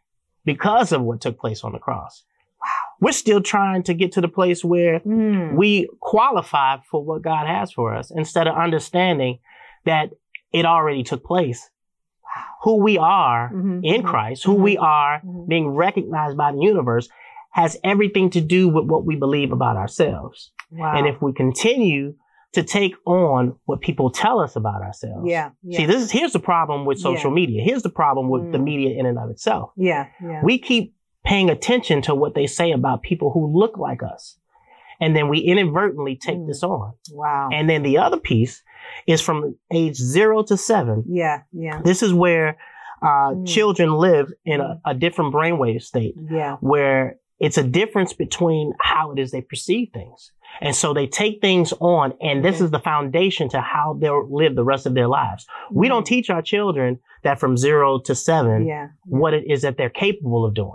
because 0.45 0.93
of 0.93 1.03
what 1.03 1.21
took 1.21 1.39
place 1.39 1.63
on 1.65 1.73
the 1.73 1.79
cross. 1.79 2.25
We're 3.01 3.13
still 3.13 3.41
trying 3.41 3.85
to 3.85 3.95
get 3.95 4.13
to 4.13 4.21
the 4.21 4.29
place 4.29 4.65
where 4.65 5.01
Mm, 5.01 5.55
we 5.57 5.89
qualify 6.01 6.79
for 6.91 7.05
what 7.05 7.23
God 7.23 7.47
has 7.47 7.73
for 7.73 7.95
us 7.95 8.11
instead 8.11 8.47
of 8.49 8.57
understanding 8.57 9.39
that 9.85 10.11
it 10.53 10.65
already 10.67 11.03
took 11.05 11.25
place. 11.25 11.71
Who 12.65 12.77
we 12.83 12.99
are 12.99 13.51
mhm, 13.53 13.81
in 13.83 14.03
mhm, 14.03 14.05
Christ, 14.05 14.45
who 14.45 14.55
we 14.55 14.77
are 14.77 15.21
mhm. 15.25 15.49
being 15.49 15.69
recognized 15.69 16.37
by 16.37 16.53
the 16.53 16.59
universe 16.61 17.09
has 17.53 17.77
everything 17.83 18.31
to 18.31 18.41
do 18.41 18.69
with 18.69 18.85
what 18.87 19.05
we 19.05 19.17
believe 19.17 19.53
about 19.53 19.77
ourselves. 19.77 20.53
Wow. 20.71 20.93
And 20.97 21.07
if 21.07 21.23
we 21.23 21.33
continue 21.33 22.15
to 22.53 22.63
take 22.63 22.95
on 23.07 23.57
what 23.67 23.81
people 23.81 24.11
tell 24.11 24.41
us 24.41 24.57
about 24.57 24.83
ourselves. 24.83 25.25
yeah, 25.29 25.51
yeah, 25.63 25.79
See, 25.79 25.87
this 25.87 26.03
is 26.03 26.11
here's 26.11 26.33
the 26.33 26.39
problem 26.41 26.85
with 26.87 26.99
social 26.99 27.31
Yeah. 27.31 27.35
media. 27.35 27.63
Here's 27.63 27.83
the 27.83 27.91
problem 27.91 28.29
with 28.29 28.53
the 28.53 28.59
Mm. 28.59 28.65
media 28.65 28.99
in 28.99 29.07
and 29.07 29.19
of 29.19 29.31
itself. 29.31 29.71
yeah, 29.77 30.07
yeah. 30.23 30.43
We 30.43 30.59
keep 30.59 30.95
paying 31.25 31.51
attention 31.51 32.03
to 32.03 32.15
what 32.15 32.35
they 32.35 32.47
say 32.47 32.71
about 32.73 33.03
people 33.03 33.31
who 33.31 33.47
look 33.59 33.77
like 33.79 34.03
us. 34.03 34.39
And 35.01 35.15
then 35.15 35.29
we 35.29 35.39
inadvertently 35.39 36.17
take 36.17 36.39
Mm. 36.39 36.47
this 36.49 36.63
on. 36.63 36.93
wow. 37.13 37.49
And 37.53 37.69
then 37.71 37.83
the 37.83 37.99
other 37.99 38.19
piece 38.19 38.63
is 39.07 39.21
from 39.21 39.57
age 39.73 39.97
zero 39.97 40.43
to 40.45 40.57
seven. 40.57 41.05
yeah, 41.07 41.43
yeah, 41.53 41.81
This 41.85 42.03
is 42.03 42.13
where 42.15 42.57
uh, 43.01 43.31
Mm. 43.33 43.47
children 43.47 43.93
live 43.95 44.33
in 44.45 44.61
a, 44.61 44.81
a 44.85 44.93
different 44.95 45.33
brainwave 45.33 45.83
state 45.83 46.17
yeah. 46.31 46.57
where 46.61 47.17
it's 47.39 47.57
a 47.57 47.63
difference 47.63 48.13
between 48.13 48.73
how 48.81 49.13
it 49.13 49.21
is 49.21 49.31
they 49.31 49.41
perceive 49.41 49.91
things. 49.95 50.33
And 50.61 50.75
so 50.75 50.93
they 50.93 51.07
take 51.07 51.41
things 51.41 51.73
on, 51.79 52.15
and 52.21 52.45
this 52.45 52.61
is 52.61 52.73
the 52.73 52.81
foundation 52.81 53.49
to 53.51 53.61
how 53.61 53.97
they'll 54.01 54.27
live 54.29 54.57
the 54.57 54.65
rest 54.65 54.87
of 54.87 54.95
their 54.95 55.07
lives. 55.07 55.47
We 55.71 55.87
don't 55.87 56.05
teach 56.07 56.29
our 56.31 56.43
children 56.43 56.99
that 57.23 57.39
from 57.39 57.57
zero 57.57 58.01
to 58.01 58.15
seven, 58.17 58.67
Yeah. 58.67 58.89
what 59.05 59.33
it 59.35 59.45
is 59.49 59.63
that 59.63 59.77
they're 59.77 59.91
capable 59.91 60.45
of 60.45 60.55
doing. 60.55 60.73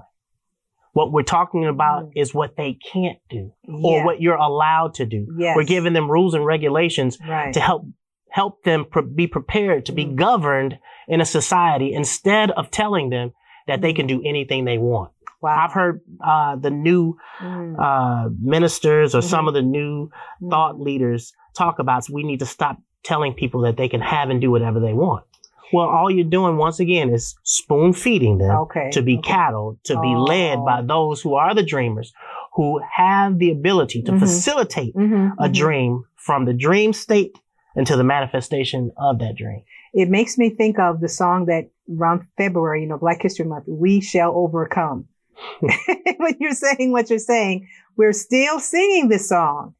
What 0.93 1.11
we're 1.11 1.23
talking 1.23 1.65
about 1.65 2.05
Mm. 2.05 2.11
is 2.15 2.33
what 2.33 2.55
they 2.55 2.77
can't 2.91 3.17
do 3.29 3.51
yeah. 3.67 3.73
or 3.83 4.05
what 4.05 4.21
you're 4.21 4.35
allowed 4.35 4.93
to 4.95 5.05
do. 5.05 5.27
Yes. 5.37 5.55
We're 5.55 5.63
giving 5.65 5.93
them 5.93 6.09
rules 6.09 6.33
and 6.35 6.45
regulations 6.45 7.17
right. 7.27 7.53
to 7.53 7.59
help 7.59 7.85
help 8.29 8.63
them 8.63 8.85
pre- 8.89 9.03
be 9.03 9.27
prepared 9.27 9.85
to 9.87 9.91
be 9.91 10.05
Mm. 10.05 10.15
governed 10.15 10.79
in 11.07 11.21
a 11.21 11.25
society 11.25 11.93
instead 11.93 12.49
of 12.51 12.71
telling 12.71 13.09
them 13.09 13.31
that 13.67 13.81
they 13.81 13.91
Mm. 13.93 13.95
can 13.97 14.07
do 14.07 14.21
anything 14.25 14.65
they 14.65 14.77
want. 14.77 15.11
wow. 15.41 15.57
I've 15.65 15.73
heard 15.73 15.99
uh, 16.25 16.55
the 16.55 16.69
new 16.71 17.17
Mm, 17.41 17.75
uh, 17.77 18.29
ministers 18.41 19.13
or 19.13 19.19
Mhm. 19.19 19.23
some 19.33 19.47
of 19.49 19.53
the 19.53 19.61
new 19.61 20.09
mm. 20.41 20.49
thought 20.49 20.79
leaders 20.79 21.33
talk 21.53 21.79
about 21.79 22.07
we 22.09 22.23
need 22.23 22.39
to 22.39 22.45
stop 22.45 22.77
telling 23.03 23.33
people 23.33 23.59
that 23.61 23.75
they 23.75 23.89
can 23.89 23.99
have 23.99 24.29
and 24.29 24.39
do 24.39 24.49
whatever 24.49 24.79
they 24.79 24.93
want. 24.93 25.25
Well, 25.71 25.87
all 25.87 26.11
you're 26.11 26.25
doing 26.25 26.57
once 26.57 26.79
again 26.79 27.09
is 27.13 27.35
spoon 27.43 27.93
feeding 27.93 28.37
them 28.37 28.55
Okay. 28.63 28.89
to 28.91 29.01
be 29.01 29.17
okay. 29.17 29.29
cattle, 29.31 29.79
to 29.85 29.93
be 29.99 30.13
Oh. 30.15 30.23
led 30.23 30.63
by 30.65 30.81
those 30.81 31.21
who 31.21 31.35
are 31.35 31.55
the 31.55 31.63
dreamers, 31.63 32.13
who 32.55 32.79
have 32.95 33.39
the 33.39 33.51
ability 33.51 34.03
to 34.03 34.11
Mhm. 34.11 34.19
facilitate 34.19 34.95
Mhm, 34.95 35.33
a 35.39 35.47
mhm. 35.49 35.53
dream 35.53 36.03
from 36.15 36.45
the 36.45 36.53
dream 36.53 36.93
state 36.93 37.37
into 37.75 37.95
the 37.95 38.03
manifestation 38.03 38.91
of 38.97 39.19
that 39.19 39.35
dream. 39.35 39.63
It 39.93 40.09
makes 40.09 40.37
me 40.37 40.49
think 40.49 40.77
of 40.79 40.99
the 41.01 41.07
song 41.09 41.45
that 41.45 41.69
around 41.97 42.21
February, 42.37 42.81
you 42.81 42.87
know, 42.87 42.97
Black 42.97 43.21
History 43.21 43.45
Month, 43.45 43.65
we 43.67 43.99
shall 44.01 44.31
overcome. 44.35 45.05
when 46.17 46.35
you're 46.39 46.51
saying 46.53 46.91
what 46.91 47.09
you're 47.09 47.19
saying, 47.19 47.67
we're 47.97 48.13
still 48.13 48.59
singing 48.59 49.09
this 49.09 49.27
song 49.27 49.73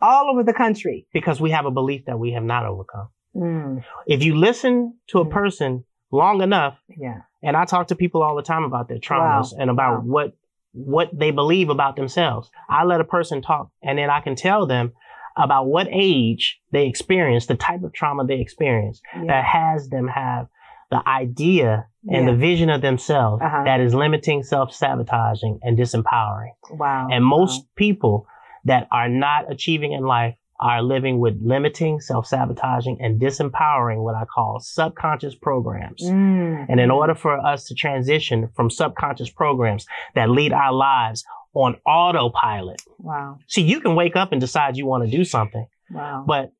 all 0.00 0.28
over 0.30 0.42
the 0.42 0.52
country. 0.52 1.06
Because 1.12 1.40
we 1.40 1.50
have 1.52 1.64
a 1.66 1.70
belief 1.70 2.04
that 2.06 2.18
we 2.18 2.32
have 2.32 2.42
not 2.44 2.66
overcome. 2.66 3.08
Mm, 3.36 3.84
If 4.06 4.22
you 4.24 4.34
listen 4.36 4.94
to 5.08 5.20
a 5.20 5.24
Mhm. 5.26 5.30
person 5.30 5.84
long 6.10 6.40
enough, 6.42 6.78
yeah. 6.88 7.22
and 7.42 7.56
I 7.56 7.64
talk 7.64 7.88
to 7.88 7.94
people 7.96 8.22
all 8.22 8.34
the 8.36 8.42
time 8.42 8.64
about 8.64 8.88
their 8.88 8.98
traumas 8.98 9.52
Wow. 9.52 9.58
and 9.60 9.70
about 9.70 10.04
Wow. 10.04 10.10
what 10.12 10.32
what 10.78 11.08
they 11.18 11.30
believe 11.30 11.70
about 11.70 11.96
themselves. 11.96 12.50
I 12.68 12.84
let 12.84 13.00
a 13.00 13.04
person 13.04 13.40
talk 13.40 13.70
and 13.82 13.96
then 13.96 14.10
I 14.10 14.20
can 14.20 14.34
tell 14.34 14.66
them 14.66 14.92
about 15.34 15.66
what 15.68 15.88
age 15.90 16.60
they 16.70 16.86
experience, 16.86 17.46
the 17.46 17.54
type 17.56 17.82
of 17.82 17.94
trauma 17.94 18.24
they 18.26 18.40
experience 18.40 19.00
Yeah. 19.14 19.24
that 19.28 19.44
has 19.44 19.88
them 19.88 20.06
have 20.08 20.48
the 20.90 21.02
idea 21.08 21.86
and 22.10 22.26
Yeah. 22.26 22.30
the 22.32 22.36
vision 22.36 22.68
of 22.68 22.82
themselves 22.82 23.40
Uh-huh. 23.42 23.64
that 23.64 23.80
is 23.80 23.94
limiting, 23.94 24.42
self-sabotaging, 24.42 25.60
and 25.62 25.78
disempowering. 25.78 26.52
Wow. 26.72 27.08
And 27.10 27.24
most 27.24 27.74
people 27.74 28.26
that 28.66 28.86
are 28.92 29.08
not 29.08 29.50
achieving 29.50 29.92
in 29.92 30.04
life 30.04 30.36
are 30.60 30.82
living 30.82 31.18
with 31.18 31.38
limiting, 31.42 32.00
self-sabotaging, 32.00 32.98
and 33.00 33.20
disempowering 33.20 34.02
what 34.02 34.14
I 34.14 34.24
call 34.24 34.58
subconscious 34.60 35.34
programs. 35.34 36.02
Mm. 36.02 36.66
And 36.68 36.80
in 36.80 36.90
order 36.90 37.14
for 37.14 37.38
us 37.38 37.64
to 37.66 37.74
transition 37.74 38.48
from 38.56 38.70
subconscious 38.70 39.30
programs 39.30 39.86
that 40.14 40.30
lead 40.30 40.52
our 40.52 40.72
lives 40.72 41.24
on 41.54 41.76
autopilot, 41.86 42.80
Wow. 42.98 43.38
see, 43.48 43.62
you 43.62 43.80
can 43.80 43.94
wake 43.94 44.16
up 44.16 44.32
and 44.32 44.40
decide 44.40 44.76
you 44.76 44.86
want 44.86 45.04
to 45.04 45.10
do 45.16 45.24
something, 45.24 45.66
Wow. 45.90 46.24
but 46.26 46.52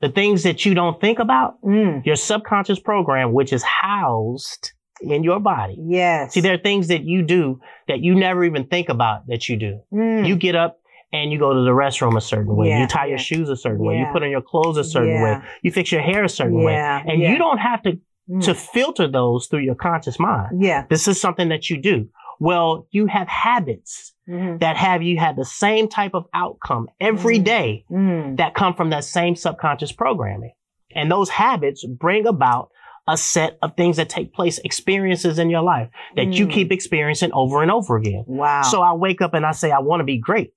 the 0.00 0.08
things 0.08 0.42
that 0.42 0.64
you 0.66 0.74
don't 0.74 1.00
think 1.00 1.18
about, 1.18 1.60
Mm. 1.62 2.04
your 2.04 2.16
subconscious 2.16 2.78
program, 2.80 3.32
which 3.32 3.52
is 3.52 3.62
housed 3.62 4.72
in 5.00 5.24
your 5.24 5.40
body. 5.40 5.76
Yes. 5.80 6.32
See, 6.32 6.40
there 6.40 6.54
are 6.54 6.58
things 6.58 6.88
that 6.88 7.02
you 7.04 7.22
do 7.22 7.60
that 7.88 8.00
you 8.00 8.14
never 8.14 8.44
even 8.44 8.66
think 8.66 8.88
about 8.88 9.26
that 9.26 9.48
you 9.48 9.56
do. 9.56 9.80
Mm. 9.92 10.26
You 10.26 10.36
get 10.36 10.54
up 10.54 10.78
and 11.14 11.30
you 11.32 11.38
go 11.38 11.50
to 11.54 11.60
the 11.62 11.70
restroom 11.70 12.16
a 12.16 12.20
certain 12.20 12.54
way. 12.56 12.68
Yeah, 12.68 12.80
you 12.82 12.86
tie 12.86 13.04
yeah. 13.06 13.10
your 13.10 13.18
shoes 13.18 13.48
a 13.48 13.56
certain 13.56 13.84
way. 13.86 13.98
You 13.98 14.06
put 14.12 14.22
on 14.22 14.30
your 14.30 14.42
clothes 14.42 14.76
a 14.76 14.84
certain 14.84 15.12
Yeah. 15.12 15.24
way. 15.38 15.44
You 15.62 15.70
fix 15.70 15.92
your 15.92 16.02
hair 16.02 16.24
a 16.24 16.28
certain 16.28 16.62
way. 16.62 16.74
And 16.76 17.20
yeah. 17.20 17.30
you 17.30 17.38
don't 17.38 17.58
have 17.58 17.82
to, 17.84 17.92
Mm. 18.30 18.42
to 18.46 18.54
filter 18.54 19.06
those 19.06 19.46
through 19.48 19.60
your 19.68 19.74
conscious 19.74 20.18
mind. 20.18 20.62
yeah. 20.62 20.84
This 20.88 21.06
is 21.08 21.20
something 21.20 21.48
that 21.50 21.68
you 21.70 21.76
do. 21.92 22.08
Well, 22.40 22.86
you 22.90 23.06
have 23.06 23.28
habits 23.28 24.14
Mhm. 24.28 24.58
that 24.60 24.76
have 24.78 25.02
you 25.02 25.18
had 25.18 25.36
the 25.36 25.44
same 25.44 25.88
type 25.88 26.14
of 26.14 26.24
outcome 26.34 26.88
every 27.00 27.38
Mm. 27.38 27.44
day 27.44 27.84
Mm. 27.90 28.36
that 28.38 28.54
come 28.54 28.72
from 28.74 28.88
that 28.90 29.04
same 29.04 29.36
subconscious 29.36 29.92
programming. 29.92 30.52
And 30.96 31.10
those 31.10 31.28
habits 31.30 31.84
bring 31.86 32.26
about 32.26 32.70
a 33.06 33.16
set 33.18 33.58
of 33.60 33.76
things 33.76 33.98
that 33.98 34.08
take 34.08 34.32
place, 34.32 34.58
experiences 34.64 35.38
in 35.38 35.50
your 35.50 35.60
life 35.62 35.88
that 36.16 36.28
you 36.32 36.46
Mm. 36.46 36.50
keep 36.52 36.72
experiencing 36.72 37.30
over 37.34 37.60
and 37.62 37.70
over 37.70 37.96
again. 37.98 38.24
Wow. 38.26 38.62
So 38.62 38.80
I 38.80 38.94
wake 38.94 39.20
up 39.20 39.34
and 39.34 39.44
I 39.44 39.52
say, 39.52 39.70
I 39.70 39.80
want 39.80 40.00
to 40.00 40.04
be 40.04 40.16
great. 40.18 40.52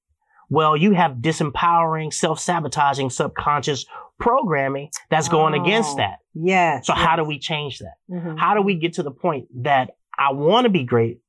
Well, 0.49 0.77
you 0.77 0.91
have 0.93 1.13
disempowering, 1.17 2.13
self-sabotaging, 2.13 3.09
subconscious 3.09 3.85
programming 4.19 4.89
that's 5.09 5.29
going 5.29 5.53
against 5.53 5.93
Oh, 5.93 5.97
that. 5.97 6.19
yes. 6.33 6.87
So 6.87 6.93
how 6.93 7.15
do 7.15 7.23
we 7.23 7.37
change 7.39 7.79
that? 7.79 7.95
Mhm. 8.09 8.37
How 8.39 8.53
do 8.55 8.61
we 8.61 8.75
get 8.75 8.93
to 8.93 9.03
the 9.03 9.11
point 9.11 9.45
that 9.63 9.91
I 10.17 10.31
want 10.33 10.65
to 10.65 10.69
be 10.69 10.83
great 10.83 11.19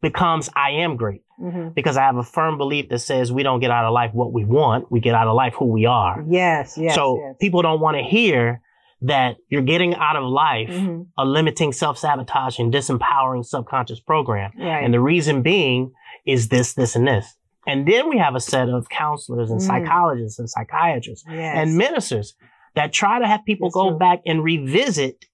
becomes 0.00 0.48
I 0.56 0.70
am 0.70 0.96
great? 0.96 1.22
Mhm. 1.40 1.74
Because 1.74 1.96
I 1.96 2.02
have 2.02 2.16
a 2.16 2.22
firm 2.22 2.56
belief 2.58 2.88
that 2.90 3.00
says 3.00 3.32
we 3.32 3.42
don't 3.42 3.60
get 3.60 3.70
out 3.70 3.84
of 3.84 3.92
life 3.92 4.12
what 4.14 4.32
we 4.32 4.44
want. 4.44 4.90
We 4.90 5.00
get 5.00 5.14
out 5.14 5.26
of 5.26 5.34
life 5.34 5.54
who 5.54 5.66
we 5.66 5.84
are. 5.86 6.24
Yes. 6.28 6.78
Yes. 6.78 6.94
so 6.94 7.18
yes. 7.18 7.36
people 7.40 7.62
don't 7.62 7.80
want 7.80 7.96
to 7.96 8.02
hear 8.02 8.60
that 9.02 9.36
you're 9.48 9.62
getting 9.62 9.94
out 9.94 10.16
of 10.16 10.24
life 10.24 10.68
Mhm. 10.70 11.06
a 11.16 11.24
limiting, 11.24 11.72
self-sabotaging, 11.72 12.70
disempowering 12.70 13.44
subconscious 13.44 13.98
program. 14.00 14.52
Right. 14.58 14.84
And 14.84 14.92
the 14.92 15.00
reason 15.00 15.40
being 15.42 15.92
is 16.26 16.48
this, 16.48 16.74
this, 16.74 16.94
and 16.96 17.06
this. 17.06 17.36
And 17.66 17.86
then 17.86 18.08
we 18.08 18.16
have 18.18 18.34
a 18.34 18.40
set 18.40 18.68
of 18.68 18.88
counselors 18.88 19.50
and 19.50 19.60
Mm. 19.60 19.66
psychologists 19.66 20.38
and 20.38 20.48
psychiatrists 20.48 21.24
yes. 21.30 21.54
and 21.56 21.76
ministers 21.76 22.34
that 22.74 22.92
try 22.92 23.18
to 23.18 23.26
have 23.26 23.44
people 23.44 23.68
That's 23.68 23.74
go 23.74 23.98
back 23.98 24.20
and 24.26 24.42
revisit 24.42 25.24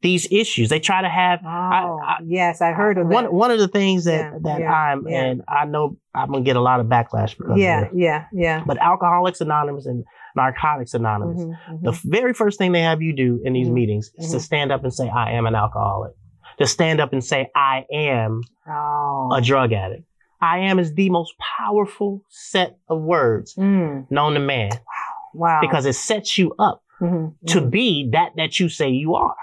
these 0.00 0.30
issues. 0.32 0.68
They 0.68 0.78
try 0.80 1.02
to 1.02 1.08
have 1.08 1.40
Oh, 1.44 1.48
I- 1.48 2.18
yes, 2.24 2.60
I 2.62 2.70
heard 2.72 2.98
of 2.98 3.08
that. 3.08 3.14
one 3.14 3.26
one 3.34 3.50
of 3.50 3.58
the 3.58 3.66
things 3.68 4.04
that 4.04 4.32
Yeah, 4.32 4.38
that 4.42 4.60
yeah, 4.60 4.72
I'm 4.72 5.06
yeah. 5.08 5.24
and 5.24 5.42
I 5.48 5.64
know 5.64 5.96
I'm 6.14 6.30
gonna 6.30 6.44
get 6.44 6.56
a 6.56 6.60
lot 6.60 6.78
of 6.80 6.86
backlash 6.86 7.36
because 7.36 7.58
yeah, 7.58 7.88
yeah, 7.92 8.26
yeah. 8.32 8.62
But 8.64 8.78
Alcoholics 8.78 9.40
Anonymous 9.40 9.86
and 9.86 10.04
Narcotics 10.36 10.94
Anonymous, 10.94 11.42
Mhm, 11.42 11.56
mhm. 11.70 11.82
the 11.82 11.92
very 12.04 12.32
first 12.32 12.58
thing 12.58 12.70
they 12.72 12.82
have 12.82 13.02
you 13.02 13.12
do 13.12 13.40
in 13.44 13.52
these 13.54 13.68
Mhm, 13.68 13.72
meetings 13.72 14.12
is 14.16 14.30
to 14.30 14.36
mhm. 14.36 14.40
stand 14.40 14.70
up 14.72 14.84
and 14.84 14.94
say, 14.94 15.08
"I 15.08 15.32
am 15.32 15.46
an 15.46 15.54
alcoholic." 15.56 16.12
To 16.58 16.66
stand 16.66 17.00
up 17.00 17.12
and 17.12 17.22
say, 17.24 17.50
"I 17.56 17.84
am 17.92 18.40
oh. 18.68 19.30
a 19.32 19.40
drug 19.40 19.72
addict." 19.72 20.04
I 20.40 20.58
am 20.60 20.78
is 20.78 20.94
the 20.94 21.10
most 21.10 21.34
powerful 21.58 22.24
set 22.28 22.78
of 22.88 23.00
words 23.02 23.54
Mm, 23.56 24.10
known 24.10 24.34
to 24.34 24.40
man 24.40 24.70
wow. 24.70 24.78
wow. 25.34 25.60
because 25.60 25.86
it 25.86 25.94
sets 25.94 26.38
you 26.38 26.54
up 26.58 26.82
Mhm, 27.00 27.34
to 27.46 27.60
mhm. 27.60 27.70
be 27.70 28.10
that 28.12 28.32
that 28.36 28.58
you 28.60 28.68
say 28.68 28.88
you 28.90 29.14
are. 29.14 29.36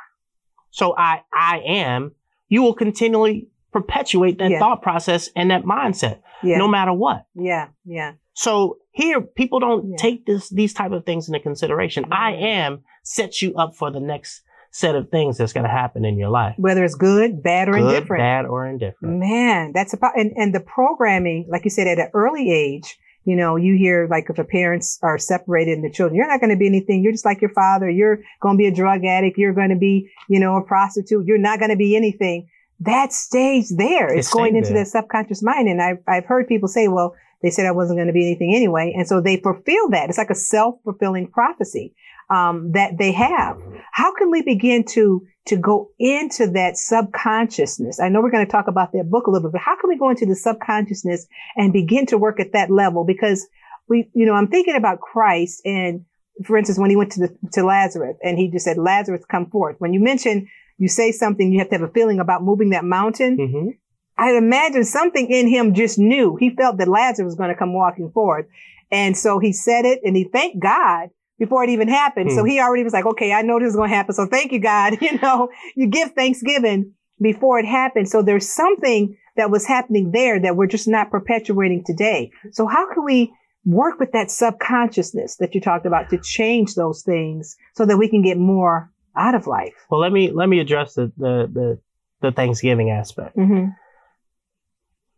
So 0.72 0.96
I 0.98 1.22
I 1.34 1.60
am, 1.66 2.12
you 2.50 2.62
will 2.64 2.74
continually 2.74 3.48
perpetuate 3.72 4.38
that 4.40 4.52
Yeah. 4.52 4.60
thought 4.60 4.82
process 4.82 5.30
and 5.36 5.52
that 5.52 5.64
mindset 5.64 6.20
yeah, 6.44 6.58
no 6.58 6.68
matter 6.68 6.94
what. 6.94 7.26
yeah, 7.36 7.68
yeah. 7.86 8.14
So 8.34 8.78
here 8.92 9.22
people 9.22 9.60
don't 9.60 9.90
Yeah. 9.92 9.98
take 9.98 10.26
this 10.26 10.50
these 10.50 10.74
type 10.74 10.92
of 10.94 11.06
things 11.06 11.28
into 11.28 11.40
consideration. 11.42 12.06
I 12.12 12.34
am 12.34 12.84
sets 13.04 13.42
you 13.42 13.54
up 13.56 13.76
for 13.76 13.92
the 13.92 14.00
next 14.00 14.42
set 14.76 14.94
of 14.94 15.10
things 15.10 15.38
that's 15.38 15.54
going 15.54 15.64
to 15.64 15.70
happen 15.72 16.04
in 16.04 16.18
your 16.18 16.28
life. 16.28 16.54
Whether 16.58 16.84
it's 16.84 16.96
good, 16.96 17.42
bad, 17.42 17.70
or 17.70 17.74
Good, 17.74 17.84
indifferent. 17.86 18.20
bad, 18.22 18.46
or 18.46 18.66
indifferent. 18.66 19.20
Man, 19.20 19.72
that's 19.74 19.94
about 19.94 20.20
and, 20.20 20.34
and 20.36 20.54
the 20.54 20.60
programming, 20.60 21.48
like 21.50 21.64
you 21.64 21.70
said, 21.70 21.88
at 21.88 21.98
an 21.98 22.10
early 22.14 22.52
age, 22.52 22.98
you 23.24 23.38
know, 23.38 23.56
you 23.56 23.78
hear 23.78 24.06
like 24.12 24.26
if 24.30 24.36
the 24.36 24.44
parents 24.44 25.00
are 25.02 25.18
separated 25.18 25.78
and 25.78 25.84
the 25.86 25.90
children, 25.90 26.16
you're 26.18 26.28
not 26.28 26.42
going 26.42 26.50
to 26.50 26.58
be 26.58 26.68
anything. 26.68 27.02
You're 27.02 27.14
just 27.14 27.24
like 27.24 27.40
your 27.40 27.54
father. 27.54 27.90
You're 27.90 28.20
going 28.42 28.58
to 28.58 28.62
be 28.62 28.68
a 28.68 28.76
drug 28.76 29.06
addict. 29.06 29.38
You're 29.38 29.54
going 29.54 29.70
to 29.70 29.78
be, 29.78 30.12
you 30.28 30.42
know, 30.42 30.58
a 30.58 30.62
prostitute. 30.62 31.26
You're 31.26 31.38
not 31.38 31.60
going 31.60 31.72
to 31.72 31.78
be 31.78 31.96
anything. 31.96 32.50
That 32.82 33.14
stays 33.14 33.74
there. 33.78 34.14
It 34.14 34.20
It's 34.20 34.34
going 34.34 34.58
into 34.58 34.74
there. 34.74 34.84
the 34.84 34.90
subconscious 34.90 35.42
mind. 35.42 35.70
And 35.70 35.82
I've, 35.82 36.00
I've 36.06 36.26
heard 36.26 36.50
people 36.50 36.68
say, 36.68 36.90
well, 36.90 37.16
they 37.42 37.50
said 37.50 37.66
I 37.66 37.72
wasn't 37.72 37.98
going 37.98 38.08
to 38.08 38.14
be 38.14 38.26
anything 38.28 38.54
anyway. 38.54 38.94
And 38.96 39.08
so 39.08 39.22
they 39.22 39.38
fulfill 39.38 39.90
that. 39.92 40.10
It's 40.10 40.18
like 40.18 40.30
a 40.30 40.36
self-fulfilling 40.36 41.32
prophecy, 41.32 41.96
um, 42.30 42.72
that 42.74 42.98
they 42.98 43.12
have. 43.12 43.58
How 43.92 44.14
can 44.14 44.32
we 44.32 44.42
begin 44.42 44.84
to, 44.90 45.26
to 45.48 45.58
go 45.58 45.92
into 46.00 46.48
that 46.52 46.78
subconsciousness? 46.78 48.00
I 48.00 48.10
know 48.10 48.22
we're 48.22 48.32
going 48.32 48.46
to 48.46 48.52
talk 48.52 48.68
about 48.68 48.92
that 48.94 49.10
book 49.10 49.28
a 49.28 49.32
little 49.32 49.50
bit, 49.50 49.54
but 49.54 49.62
how 49.62 49.80
can 49.80 49.90
we 49.90 49.98
go 49.98 50.10
into 50.10 50.26
the 50.26 50.36
subconsciousness 50.36 51.28
and 51.56 51.72
begin 51.72 52.06
to 52.08 52.18
work 52.18 52.40
at 52.40 52.54
that 52.54 52.72
level? 52.72 53.04
Because 53.06 53.48
we, 53.88 54.10
you 54.14 54.26
know, 54.26 54.34
I'm 54.34 54.48
thinking 54.48 54.76
about 54.76 55.00
Christ 55.00 55.62
and 55.66 56.06
for 56.44 56.58
instance, 56.58 56.78
when 56.78 56.90
he 56.90 56.96
went 56.96 57.14
to 57.14 57.22
the, 57.22 57.38
to 57.54 57.64
Lazarus 57.64 58.18
and 58.22 58.38
he 58.38 58.50
just 58.50 58.66
said, 58.66 58.78
Lazarus, 58.78 59.24
come 59.30 59.50
forth. 59.50 59.78
When 59.80 59.94
you 59.94 60.00
mention, 60.00 60.50
you 60.78 60.88
say 60.88 61.12
something, 61.12 61.52
you 61.52 61.60
have 61.60 61.70
to 61.70 61.78
have 61.78 61.90
a 61.90 61.94
feeling 61.94 62.20
about 62.20 62.44
moving 62.44 62.72
that 62.72 62.84
mountain. 62.84 63.38
hmm 63.38 63.70
I 64.18 64.32
imagine 64.38 64.86
something 64.86 65.30
in 65.30 65.50
him 65.50 65.74
just 65.74 66.00
knew. 66.00 66.38
He 66.38 66.50
felt 66.50 66.78
that 66.78 66.88
Lazarus 66.88 67.26
was 67.26 67.36
going 67.36 67.50
to 67.50 67.56
come 67.56 67.74
walking 67.74 68.12
forth. 68.12 68.46
And 68.90 69.18
so 69.18 69.40
he 69.40 69.52
said 69.52 69.84
it 69.84 70.00
and 70.06 70.16
he 70.16 70.24
thanked 70.24 70.62
God 70.62 71.10
before 71.40 71.64
it 71.64 71.70
even 71.70 71.88
happened. 71.88 72.32
So 72.32 72.42
Hmm. 72.42 72.48
he 72.50 72.60
already 72.60 72.84
was 72.84 72.94
like, 72.94 73.06
okay, 73.06 73.32
I 73.34 73.42
know 73.42 73.60
this 73.60 73.70
is 73.70 73.76
going 73.76 73.90
to 73.90 73.96
happen. 73.96 74.14
So 74.16 74.26
thank 74.26 74.52
you, 74.52 74.60
God. 74.60 74.98
You 75.02 75.20
know, 75.20 75.50
you 75.76 75.88
give 75.88 76.12
thanksgiving 76.12 76.94
before 77.22 77.60
it 77.60 77.66
happened. 77.66 78.10
So 78.10 78.22
there's 78.22 78.48
something 78.48 79.16
that 79.36 79.52
was 79.52 79.66
happening 79.66 80.12
there 80.12 80.40
that 80.40 80.56
we're 80.56 80.68
just 80.68 80.88
not 80.88 81.12
perpetuating 81.12 81.84
today. 81.86 82.32
So 82.52 82.68
how 82.68 82.92
can 82.94 83.04
we 83.04 83.34
work 83.66 84.00
with 84.00 84.12
that 84.14 84.32
subconsciousness 84.32 85.38
that 85.38 85.54
you 85.56 85.62
talked 85.62 85.86
about 85.86 86.10
to 86.12 86.18
change 86.20 86.76
those 86.76 87.02
things 87.04 87.56
so 87.74 87.86
that 87.86 87.98
we 87.98 88.08
can 88.10 88.22
get 88.22 88.38
more 88.38 88.92
out 89.18 89.36
of 89.36 89.48
life? 89.48 89.74
Well, 89.90 90.00
let 90.00 90.12
me 90.12 90.32
let 90.32 90.48
me 90.50 90.60
address 90.60 90.94
the 90.94 91.12
the 91.18 91.50
the, 91.52 91.80
the 92.22 92.32
Thanksgiving 92.32 92.92
aspect. 92.92 93.36
Mm-hmm. 93.36 93.70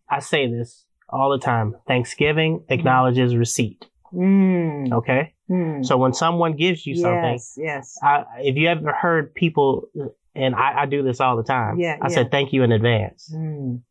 I 0.09 0.19
say 0.19 0.47
this 0.49 0.85
all 1.09 1.31
the 1.31 1.39
time. 1.39 1.75
Thanksgiving 1.87 2.63
acknowledges 2.69 3.35
receipt. 3.35 3.85
Mm. 4.13 4.93
Okay. 4.93 5.33
Mm. 5.49 5.85
So 5.85 5.97
when 5.97 6.13
someone 6.13 6.55
gives 6.55 6.85
you 6.85 6.95
something, 6.95 7.33
Yes, 7.33 7.53
yes. 7.57 7.97
I, 8.03 8.23
if 8.39 8.55
you 8.57 8.67
ever 8.67 8.91
heard 8.91 9.33
people, 9.33 9.87
and 10.35 10.53
I, 10.55 10.81
I 10.81 10.85
do 10.85 11.03
this 11.03 11.19
all 11.21 11.37
the 11.37 11.43
time, 11.43 11.79
Yeah, 11.79 11.97
I 12.01 12.07
yeah. 12.09 12.13
said 12.15 12.31
thank 12.31 12.51
you 12.53 12.63
in 12.63 12.71
advance. 12.71 13.31
Mm. 13.33 13.81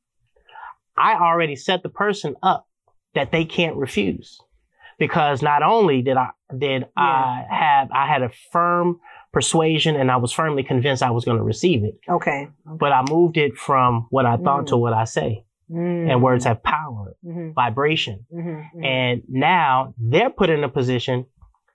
I 0.96 1.14
already 1.14 1.56
set 1.56 1.82
the 1.82 1.88
person 1.88 2.36
up 2.42 2.66
that 3.14 3.32
they 3.32 3.44
can't 3.44 3.76
refuse, 3.76 4.38
because 4.98 5.42
not 5.42 5.62
only 5.62 6.02
did 6.02 6.16
I 6.16 6.30
did 6.56 6.84
I 6.96 7.44
have 7.50 7.88
I 7.92 8.06
had 8.06 8.22
a 8.22 8.30
firm 8.52 9.00
persuasion 9.32 9.96
and 9.96 10.10
I 10.10 10.16
was 10.16 10.32
firmly 10.32 10.62
convinced 10.62 11.02
I 11.02 11.10
was 11.10 11.24
going 11.24 11.36
to 11.38 11.42
receive 11.42 11.84
it, 11.84 11.98
Okay. 12.08 12.48
but 12.64 12.92
I 12.92 13.02
moved 13.10 13.36
it 13.36 13.56
from 13.56 14.06
what 14.10 14.24
I 14.26 14.36
thought 14.36 14.64
Mm. 14.64 14.68
to 14.68 14.76
what 14.78 14.92
I 14.94 15.04
say, 15.04 15.44
Mm. 15.70 16.10
and 16.10 16.22
words 16.22 16.44
have 16.44 16.62
power, 16.62 17.14
Mm-hmm. 17.24 17.52
vibration. 17.52 18.24
Mm-hmm. 18.32 18.84
And 18.84 19.22
now 19.28 19.94
they're 19.98 20.30
put 20.30 20.48
in 20.48 20.64
a 20.64 20.68
position 20.68 21.26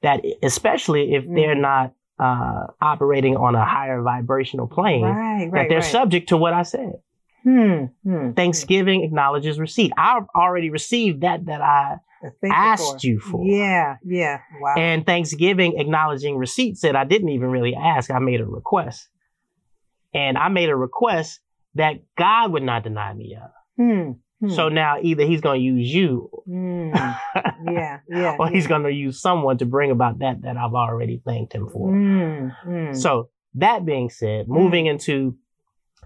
that, 0.02 0.22
especially 0.44 1.14
if 1.14 1.26
they're 1.26 1.56
Mm. 1.56 1.62
not 1.62 1.94
uh, 2.20 2.68
operating 2.82 3.36
on 3.36 3.56
a 3.56 3.66
higher 3.66 4.02
vibrational 4.02 4.68
plane, 4.68 5.04
right, 5.04 5.50
that 5.52 5.70
they're 5.70 5.80
right. 5.80 5.84
subject 5.84 6.30
to 6.30 6.38
what 6.38 6.54
I 6.54 6.62
said. 6.64 6.94
Hmm. 7.44 7.86
hmm. 8.04 8.32
Thanksgiving 8.34 9.04
acknowledges 9.04 9.60
receipt. 9.60 9.92
I've 9.98 10.26
already 10.36 10.70
received 10.70 11.22
that 11.22 11.46
that 11.48 11.62
I 11.62 11.96
asked 12.48 13.04
you 13.04 13.20
for. 13.20 13.44
Yeah, 13.44 13.96
yeah. 14.06 14.42
Wow. 14.62 14.76
And 14.78 15.04
Thanksgiving 15.04 15.80
acknowledging 15.80 16.38
receipt 16.38 16.78
said 16.78 16.96
I 16.96 17.04
didn't 17.06 17.30
even 17.30 17.50
really 17.50 17.74
ask. 17.74 18.12
I 18.12 18.20
made 18.20 18.42
a 18.42 18.46
request. 18.46 19.10
And 20.14 20.38
I 20.38 20.50
made 20.50 20.70
a 20.70 20.76
request 20.76 21.40
that 21.74 21.96
God 22.16 22.52
would 22.52 22.62
not 22.64 22.84
deny 22.84 23.12
me 23.14 23.36
of. 23.42 23.50
hmm. 23.78 24.12
Hmm. 24.42 24.50
So 24.50 24.68
now 24.70 24.98
either 25.02 25.24
he's 25.24 25.40
going 25.42 25.60
to 25.62 25.66
use 25.66 25.94
you 25.94 26.30
Hmm. 26.46 26.90
yeah, 27.72 28.00
yeah. 28.10 28.36
or 28.40 28.50
he's 28.50 28.64
yeah. 28.64 28.70
going 28.70 28.84
to 28.84 28.92
use 28.92 29.22
someone 29.22 29.58
to 29.60 29.66
bring 29.66 29.92
about 29.92 30.20
that 30.20 30.42
that 30.42 30.58
I've 30.58 30.74
already 30.74 31.22
thanked 31.24 31.54
him 31.54 31.70
for. 31.70 31.90
Hmm. 31.90 32.48
Hmm. 32.64 32.94
So 32.94 33.30
that 33.56 33.86
being 33.86 34.10
said, 34.10 34.48
moving 34.50 34.88
into 34.88 35.36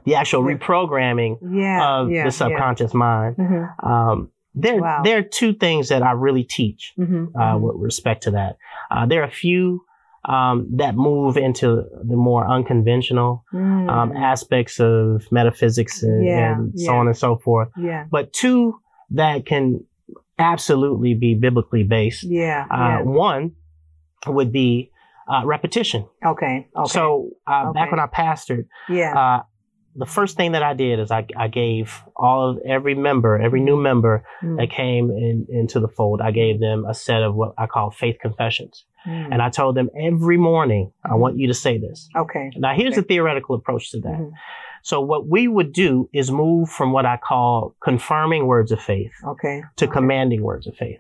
the 0.04 0.16
actual 0.16 0.44
reprogramming 0.44 1.38
Yeah. 1.52 2.00
of 2.02 2.12
yeah, 2.12 2.26
the 2.26 2.32
subconscious 2.32 2.94
mind. 2.94 3.36
Yeah. 3.40 3.46
Mhm. 3.82 3.84
Um, 3.90 4.32
there, 4.54 4.78
Wow. 4.82 5.02
there 5.04 5.18
are 5.20 5.24
two 5.24 5.54
things 5.54 5.90
that 5.90 6.04
I 6.04 6.12
really 6.12 6.44
teach 6.44 6.94
Mhm. 7.00 7.30
uh, 7.36 7.56
Mhm. 7.56 7.62
with 7.62 7.76
respect 7.78 8.24
to 8.24 8.32
that. 8.32 8.58
Uh, 8.92 9.06
there 9.06 9.22
are 9.22 9.26
a 9.26 9.32
few 9.32 9.85
um, 10.28 10.68
that 10.78 10.96
move 10.96 11.38
into 11.38 11.84
the 12.04 12.16
more 12.16 12.48
unconventional 12.48 13.44
um, 13.54 13.88
Mm. 13.88 14.20
aspects 14.20 14.80
of 14.80 15.32
metaphysics 15.32 16.02
and, 16.04 16.26
Yeah, 16.26 16.54
and 16.54 16.80
so 16.80 16.92
yeah. 16.92 16.98
on 17.00 17.08
and 17.08 17.18
so 17.18 17.38
forth, 17.38 17.70
yeah. 17.78 18.06
but 18.10 18.34
two 18.34 18.80
that 19.12 19.46
can 19.46 19.84
absolutely 20.40 21.14
be 21.14 21.36
biblically 21.36 21.84
based. 21.84 22.24
Yeah. 22.24 22.66
Uh, 22.72 22.76
yeah. 22.78 23.02
One 23.04 23.52
would 24.28 24.52
be 24.52 24.92
uh, 25.32 25.42
repetition. 25.46 26.08
Okay. 26.26 26.68
Okay. 26.76 26.90
So 26.92 27.30
uh, 27.48 27.72
back 27.72 27.92
when 27.92 28.00
I 28.00 28.08
pastored, 28.08 28.66
yeah. 28.90 29.42
The 29.96 30.06
first 30.06 30.36
thing 30.38 30.52
that 30.54 30.64
I 30.64 30.74
did 30.74 31.00
is 31.00 31.10
I, 31.12 31.26
I 31.38 31.48
gave 31.48 32.02
all 32.16 32.50
of 32.50 32.58
every 32.66 32.96
member, 32.96 33.40
every 33.40 33.62
new 33.62 33.78
member 33.78 34.24
Mm. 34.44 34.58
that 34.58 34.70
came 34.70 35.10
in, 35.12 35.48
into 35.50 35.80
the 35.80 35.88
fold, 35.88 36.20
I 36.22 36.32
gave 36.32 36.60
them 36.60 36.86
a 36.86 36.94
set 36.94 37.24
of 37.24 37.34
what 37.36 37.54
I 37.58 37.66
call 37.68 37.92
faith 37.92 38.18
confessions. 38.22 38.86
Mm. 39.08 39.30
And 39.34 39.42
I 39.42 39.50
told 39.50 39.76
them 39.76 39.90
every 40.00 40.38
morning, 40.38 40.92
I 41.10 41.16
want 41.16 41.38
you 41.38 41.48
to 41.48 41.54
say 41.54 41.78
this. 41.78 42.10
okay. 42.16 42.52
Now, 42.58 42.74
here's 42.74 42.94
Okay. 42.94 43.02
the 43.02 43.08
theoretical 43.08 43.56
approach 43.56 43.92
to 43.92 44.00
that. 44.02 44.20
Mhm. 44.20 44.32
So, 44.84 45.00
what 45.02 45.28
we 45.28 45.48
would 45.48 45.72
do 45.74 46.10
is 46.14 46.30
move 46.32 46.70
from 46.70 46.92
what 46.92 47.06
I 47.06 47.18
call 47.18 47.76
confirming 47.84 48.46
words 48.48 48.72
of 48.72 48.80
faith 48.82 49.14
Okay. 49.26 49.62
to 49.78 49.86
Okay. 49.86 49.94
commanding 49.94 50.42
words 50.44 50.68
of 50.68 50.76
faith. 50.76 51.00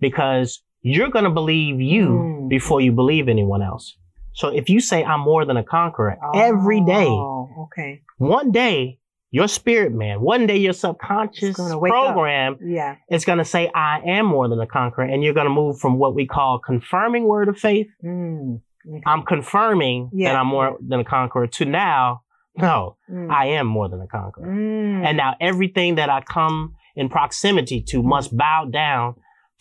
Because 0.00 0.62
you're 0.82 1.10
going 1.10 1.24
to 1.24 1.30
believe 1.30 1.80
you 1.80 2.06
Mm. 2.08 2.48
before 2.48 2.80
you 2.80 2.92
believe 2.92 3.28
anyone 3.28 3.62
else. 3.62 3.96
So, 4.38 4.48
if 4.48 4.68
you 4.70 4.80
say, 4.80 5.02
I'm 5.02 5.18
more 5.20 5.44
than 5.44 5.56
a 5.56 5.64
conqueror 5.64 6.16
every 6.32 6.80
day, 6.80 7.06
Oh, 7.08 7.48
okay. 7.64 8.02
one 8.18 8.52
day, 8.52 9.00
your 9.32 9.48
spirit 9.48 9.92
man, 9.92 10.20
one 10.20 10.46
day 10.46 10.58
your 10.58 10.72
subconscious 10.72 11.56
program 11.56 12.56
Yeah. 12.64 12.94
is 13.10 13.24
going 13.24 13.38
to 13.38 13.44
say, 13.44 13.68
I 13.74 13.98
am 14.06 14.26
more 14.26 14.48
than 14.48 14.60
a 14.60 14.66
conqueror. 14.66 15.04
And 15.06 15.24
you're 15.24 15.34
going 15.34 15.48
to 15.48 15.52
move 15.52 15.80
from 15.80 15.98
what 15.98 16.14
we 16.14 16.24
call 16.26 16.60
confirming 16.60 17.24
word 17.24 17.48
of 17.48 17.58
faith. 17.58 17.88
Mm. 18.04 18.60
Okay. 18.88 19.02
I'm 19.06 19.24
confirming 19.24 20.10
Yeah. 20.12 20.32
that 20.32 20.38
I'm 20.38 20.46
more 20.46 20.78
than 20.86 21.00
a 21.00 21.04
conqueror 21.04 21.48
to 21.48 21.64
now, 21.64 22.20
no, 22.56 22.96
Mm. 23.10 23.30
I 23.32 23.46
am 23.58 23.66
more 23.66 23.88
than 23.88 24.00
a 24.00 24.06
conqueror. 24.06 24.46
Mm. 24.46 25.04
And 25.04 25.16
now 25.16 25.34
everything 25.40 25.96
that 25.96 26.10
I 26.10 26.20
come 26.20 26.74
in 26.94 27.08
proximity 27.08 27.82
to 27.88 28.02
must 28.04 28.36
bow 28.36 28.66
down 28.70 29.16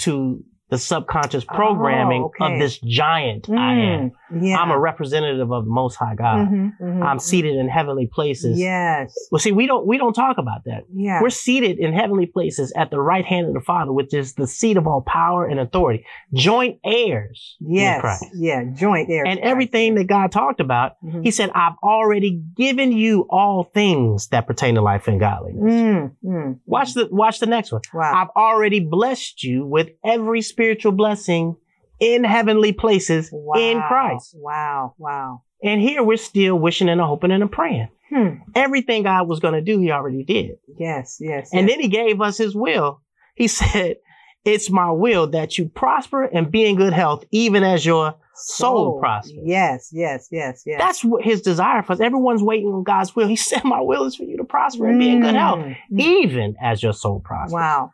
to 0.06 0.44
the 0.70 0.78
subconscious 0.78 1.46
programming 1.46 2.24
Oh, 2.24 2.32
okay. 2.42 2.54
of 2.54 2.60
this 2.60 2.78
giant 2.80 3.50
I 3.50 3.74
am. 3.74 4.12
Yeah. 4.34 4.58
I'm 4.58 4.72
a 4.72 4.80
representative 4.80 5.52
of 5.52 5.66
the 5.66 5.72
most 5.72 5.96
high 5.96 6.16
God. 6.16 6.50
Mhm, 6.50 6.78
mhm, 6.80 7.04
I'm 7.06 7.18
mhm. 7.18 7.22
seated 7.22 7.56
in 7.56 7.70
heavenly 7.70 8.08
places. 8.08 8.60
Yes. 8.60 9.14
Well, 9.32 9.40
see, 9.40 9.52
we 9.52 9.68
don't, 9.68 9.86
we 9.86 9.98
don't 9.98 10.14
talk 10.14 10.38
about 10.38 10.66
that. 10.66 10.84
Yeah. 10.94 11.22
We're 11.22 11.30
seated 11.30 11.80
in 11.80 11.94
heavenly 11.94 12.26
places 12.26 12.74
at 12.76 12.92
the 12.92 13.00
right 13.00 13.26
hand 13.26 13.48
of 13.48 13.54
the 13.54 13.62
Father, 13.62 13.92
which 13.92 14.14
is 14.14 14.34
the 14.34 14.48
seat 14.48 14.78
of 14.78 14.88
all 14.88 15.02
power 15.02 15.46
and 15.46 15.60
authority, 15.60 16.06
joint 16.34 16.80
heirs 16.84 17.56
yes. 17.60 18.02
Christ. 18.02 18.26
Yeah. 18.36 18.64
Joint 18.74 19.10
heirs. 19.10 19.28
And 19.30 19.40
everything 19.40 19.96
that 19.96 20.06
God 20.08 20.32
talked 20.32 20.60
about, 20.60 20.94
Mhm. 21.04 21.24
He 21.24 21.32
said, 21.32 21.52
I've 21.54 21.76
already 21.84 22.42
given 22.56 22.92
you 22.92 23.28
all 23.30 23.64
things 23.64 24.28
that 24.30 24.48
pertain 24.48 24.76
to 24.76 24.82
life 24.82 25.08
and 25.08 25.20
godliness. 25.20 25.74
Mm, 25.74 26.12
mm. 26.24 26.60
Watch 26.66 26.94
the, 26.94 27.08
watch 27.12 27.40
the 27.40 27.46
next 27.46 27.72
one. 27.72 27.82
Wow. 27.94 28.12
I've 28.14 28.30
already 28.36 28.80
blessed 28.80 29.44
you 29.44 29.66
with 29.66 29.90
every 30.04 30.42
spiritual 30.42 30.92
blessing 30.92 31.56
in 32.00 32.24
heavenly 32.24 32.72
places 32.74 33.30
wow. 33.32 33.60
in 33.60 33.82
Christ. 33.82 34.36
Wow. 34.38 34.96
Wow. 34.98 35.44
And 35.64 35.82
here 35.82 36.04
we're 36.04 36.18
still 36.18 36.56
wishing 36.56 36.90
and 36.90 37.02
hoping 37.02 37.32
and 37.32 37.52
praying. 37.52 37.90
Hmm. 38.10 38.36
Everything 38.56 39.04
God 39.04 39.28
was 39.28 39.40
going 39.40 39.56
to 39.56 39.62
do, 39.62 39.80
He 39.80 39.92
already 39.92 40.24
did. 40.24 40.58
Yes. 40.78 41.18
Yes. 41.20 41.50
And 41.52 41.68
yes. 41.68 41.76
then 41.76 41.82
he 41.82 41.90
gave 41.90 42.22
us 42.22 42.38
his 42.38 42.56
will. 42.56 43.02
He 43.36 43.48
said, 43.48 43.98
it's 44.46 44.70
my 44.70 44.92
will 44.92 45.28
that 45.28 45.58
you 45.58 45.68
prosper 45.68 46.24
and 46.24 46.50
be 46.52 46.66
in 46.66 46.78
good 46.78 46.94
health, 46.94 47.26
even 47.32 47.64
as 47.64 47.86
your 47.86 48.16
soul 48.34 49.00
prospers. 49.00 49.38
Yes. 49.44 49.90
Yes. 49.92 50.30
Yes. 50.32 50.64
Yes. 50.66 50.80
That's 50.80 51.04
what 51.04 51.24
his 51.24 51.42
desire 51.42 51.84
for 51.84 51.94
us. 51.94 52.00
Everyone's 52.00 52.44
waiting 52.44 52.68
on 52.70 52.84
God's 52.84 53.16
will. 53.16 53.28
He 53.28 53.36
said, 53.36 53.64
my 53.66 53.82
will 53.82 54.06
is 54.06 54.16
for 54.16 54.24
you 54.24 54.38
to 54.38 54.44
prosper 54.46 54.88
and 54.88 55.00
be 55.00 55.10
in 55.10 55.22
good 55.22 55.36
health, 55.36 55.60
Mm, 55.60 55.76
mm. 55.92 56.02
even 56.02 56.56
as 56.62 56.82
your 56.82 56.94
soul 56.94 57.20
prospers. 57.20 57.54
Wow. 57.54 57.92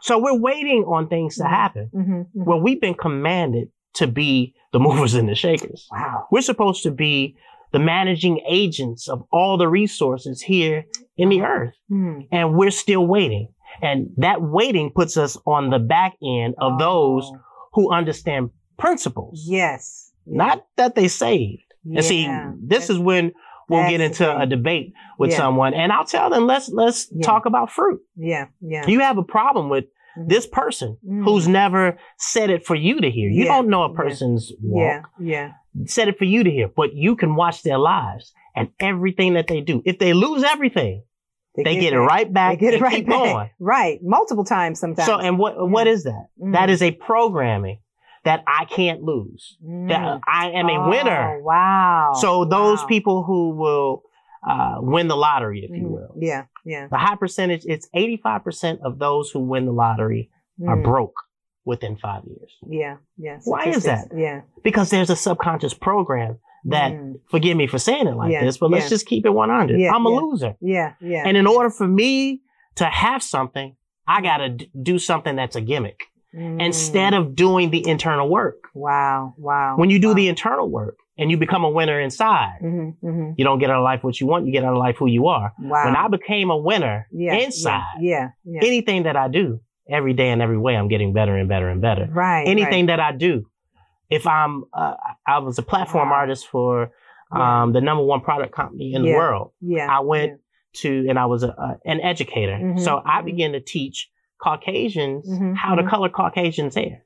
So 0.00 0.18
we're 0.18 0.38
waiting 0.38 0.84
on 0.86 1.08
things 1.08 1.36
to 1.36 1.44
Mhm. 1.44 1.48
happen. 1.50 1.90
Mhm, 1.94 2.06
mhm. 2.36 2.44
Well, 2.46 2.60
we've 2.60 2.80
been 2.80 2.94
commanded 2.94 3.68
to 3.94 4.06
be 4.06 4.54
the 4.72 4.78
movers 4.80 5.14
and 5.14 5.28
the 5.28 5.34
shakers. 5.34 5.88
Wow. 5.92 6.26
We're 6.30 6.42
supposed 6.42 6.82
to 6.84 6.90
be 6.90 7.36
the 7.72 7.78
managing 7.78 8.40
agents 8.48 9.08
of 9.08 9.22
all 9.32 9.56
the 9.56 9.68
resources 9.68 10.42
here 10.42 10.86
in 11.16 11.28
the 11.28 11.42
earth. 11.42 11.74
Hmm. 11.88 12.20
and 12.32 12.54
we're 12.56 12.70
still 12.70 13.06
waiting. 13.06 13.48
And 13.82 14.10
that 14.16 14.40
waiting 14.42 14.90
puts 14.94 15.16
us 15.16 15.36
on 15.46 15.70
the 15.70 15.78
back 15.78 16.14
end 16.22 16.54
of 16.58 16.78
those 16.78 17.24
Oh, 17.32 17.38
who 17.74 17.92
understand 17.92 18.50
principles, 18.78 19.44
Yes. 19.48 20.12
not 20.26 20.64
that 20.76 20.94
they 20.94 21.08
saved. 21.08 21.62
And 21.84 22.04
see, 22.04 22.22
Yeah. 22.22 22.52
this 22.62 22.90
is 22.90 22.98
when 22.98 23.32
we'll 23.70 23.80
that's 23.80 23.90
get 23.90 24.00
into 24.00 24.38
a 24.38 24.46
debate 24.46 24.92
with 25.18 25.30
Yeah. 25.30 25.36
someone, 25.38 25.74
and 25.74 25.92
I'll 25.92 26.04
tell 26.04 26.28
them, 26.30 26.46
let's 26.46 26.68
let's 26.68 27.08
Yeah. 27.14 27.22
talk 27.26 27.46
about 27.46 27.70
fruit. 27.70 28.00
Yeah. 28.16 28.46
Yeah. 28.60 28.86
You 28.86 29.00
have 29.00 29.16
a 29.18 29.22
problem 29.22 29.68
with 29.68 29.84
Mhm. 30.18 30.28
this 30.28 30.46
person 30.46 30.96
Mm. 31.08 31.24
who's 31.24 31.46
never 31.48 31.96
said 32.18 32.50
it 32.50 32.66
for 32.66 32.74
you 32.74 33.00
to 33.00 33.10
hear. 33.10 33.30
You 33.30 33.44
Yeah. 33.44 33.54
don't 33.56 33.68
know 33.68 33.84
a 33.84 33.94
person's 33.94 34.52
walk. 34.62 35.08
Yeah. 35.20 35.52
Yeah. 35.74 35.84
Said 35.86 36.08
it 36.08 36.18
for 36.18 36.24
you 36.24 36.42
to 36.44 36.50
hear, 36.50 36.68
but 36.68 36.94
you 36.94 37.14
can 37.16 37.36
watch 37.36 37.62
their 37.62 37.78
lives 37.78 38.32
and 38.56 38.70
everything 38.80 39.34
that 39.34 39.46
they 39.46 39.60
do. 39.60 39.82
If 39.84 39.98
they 40.00 40.12
lose 40.12 40.42
everything, 40.42 41.04
they, 41.56 41.76
get, 41.78 41.92
it 41.92 41.98
right 41.98 42.32
back. 42.32 42.48
right 42.50 42.58
They 42.58 42.66
get 42.66 42.74
it 42.74 42.76
and 42.76 42.82
right 42.82 42.94
keep 42.96 43.06
back. 43.06 43.18
going. 43.32 43.50
Right. 43.60 44.00
Multiple 44.02 44.44
times 44.44 44.80
sometimes. 44.80 45.06
So, 45.06 45.18
and 45.18 45.38
what 45.38 45.54
what 45.70 45.86
is 45.86 46.04
that? 46.04 46.26
Mm. 46.42 46.52
That 46.54 46.70
is 46.70 46.82
a 46.82 46.90
programming 46.92 47.78
that 48.24 48.42
I 48.46 48.64
can't 48.66 49.02
lose. 49.02 49.56
That 49.62 50.00
Mm. 50.02 50.20
I 50.26 50.50
am 50.50 50.68
a 50.68 50.78
Oh, 50.78 50.88
winner. 50.90 51.40
Wow. 51.42 52.12
So 52.14 52.44
those 52.44 52.80
Wow. 52.80 52.86
people 52.86 53.22
who 53.24 53.50
will 53.50 54.02
uh, 54.42 54.76
win 54.80 55.06
the 55.06 55.16
lottery, 55.16 55.60
if 55.68 55.70
you 55.70 55.86
Mhm. 55.86 55.90
will, 55.90 56.14
Yeah. 56.16 56.44
Yeah. 56.64 56.86
the 56.88 56.96
high 56.96 57.16
percentage, 57.16 57.66
it's 57.66 57.86
eighty 57.92 58.16
five 58.16 58.42
percent 58.42 58.80
of 58.82 58.98
those 58.98 59.30
who 59.30 59.40
win 59.40 59.66
the 59.66 59.72
lottery 59.72 60.30
are 60.66 60.78
Mm. 60.78 60.82
broke 60.82 61.12
within 61.66 61.96
five 61.98 62.24
years 62.24 62.50
Yeah. 62.66 62.96
Yeah. 63.18 63.38
Why 63.44 63.64
is 63.64 63.84
that? 63.84 64.08
Yeah. 64.16 64.40
because 64.62 64.88
there's 64.88 65.10
a 65.10 65.16
subconscious 65.16 65.74
program 65.74 66.38
that. 66.64 66.92
Mm. 66.92 67.20
Forgive 67.30 67.54
me 67.56 67.66
for 67.66 67.78
saying 67.78 68.06
it 68.06 68.16
like 68.16 68.32
Yeah, 68.32 68.42
this, 68.44 68.56
but 68.58 68.70
let's 68.70 68.88
just 68.88 69.06
keep 69.06 69.24
it 69.26 69.30
one 69.30 69.50
hundred. 69.50 69.78
Yeah, 69.78 69.92
I'm 69.94 70.06
a 70.06 70.10
yeah. 70.10 70.16
loser, 70.20 70.56
Yeah. 70.60 70.92
Yeah. 71.00 71.22
and 71.26 71.36
in 71.36 71.46
order 71.46 71.68
for 71.70 71.86
me 71.86 72.40
to 72.76 72.84
have 72.86 73.22
something, 73.22 73.76
I 74.06 74.20
gotta 74.22 74.48
d- 74.50 74.70
do 74.82 74.98
something 74.98 75.36
that's 75.36 75.54
a 75.56 75.60
gimmick 75.60 76.00
Mm. 76.34 76.62
instead 76.64 77.12
of 77.12 77.34
doing 77.34 77.70
the 77.70 77.86
internal 77.88 78.28
work. 78.28 78.68
Wow. 78.72 79.34
Wow. 79.36 79.76
When 79.76 79.90
you 79.90 79.98
do 79.98 80.08
wow. 80.08 80.14
the 80.14 80.28
internal 80.28 80.70
work 80.70 80.96
and 81.18 81.28
you 81.28 81.36
become 81.36 81.64
a 81.64 81.68
winner 81.70 81.98
inside, 82.00 82.58
Mhm, 82.62 82.94
mhm. 83.02 83.34
you 83.36 83.44
don't 83.44 83.58
get 83.58 83.68
out 83.68 83.78
of 83.78 83.82
life 83.84 84.04
what 84.04 84.20
you 84.20 84.28
want, 84.28 84.46
you 84.46 84.52
get 84.52 84.62
out 84.64 84.72
of 84.72 84.78
life 84.78 84.96
who 84.96 85.06
you 85.06 85.26
are. 85.26 85.52
Wow. 85.60 85.86
When 85.86 85.96
I 85.96 86.06
became 86.06 86.50
a 86.50 86.56
winner 86.56 87.08
yeah. 87.10 87.34
inside, 87.34 87.82
Yeah. 88.00 88.30
Yeah. 88.44 88.60
anything 88.62 89.02
that 89.04 89.16
I 89.16 89.26
do, 89.26 89.60
every 89.88 90.12
day 90.12 90.28
and 90.30 90.40
every 90.40 90.56
way, 90.56 90.76
I'm 90.76 90.86
getting 90.86 91.12
better 91.12 91.36
and 91.36 91.48
better 91.48 91.68
and 91.68 91.80
better. 91.80 92.06
Right. 92.08 92.44
Anything 92.46 92.86
that 92.86 93.00
I 93.00 93.10
do, 93.10 93.46
if 94.08 94.24
I'm, 94.26 94.64
uh, 94.72 94.94
I 95.26 95.38
was 95.38 95.58
a 95.58 95.62
platform 95.64 96.10
Wow. 96.10 96.16
artist 96.16 96.46
for 96.46 96.92
Yeah. 97.34 97.62
um, 97.62 97.72
the 97.72 97.80
number 97.80 98.04
one 98.04 98.20
product 98.20 98.52
company 98.54 98.94
in 98.94 99.02
the 99.02 99.14
world. 99.14 99.50
Yeah. 99.60 99.88
I 99.90 99.98
went 100.00 100.40
to, 100.74 101.06
and 101.08 101.18
I 101.18 101.26
was 101.26 101.42
a, 101.42 101.48
a, 101.48 101.78
an 101.84 102.00
educator. 102.00 102.52
Mhm, 102.56 102.78
So 102.78 103.02
I 103.04 103.20
mhm. 103.20 103.24
began 103.24 103.52
to 103.52 103.60
teach 103.60 104.08
Caucasians 104.42 105.28
Mhm, 105.28 105.54
how 105.56 105.74
to 105.74 105.82
mhm. 105.82 105.88
color 105.90 106.08
Caucasians 106.08 106.74
hair. 106.74 107.02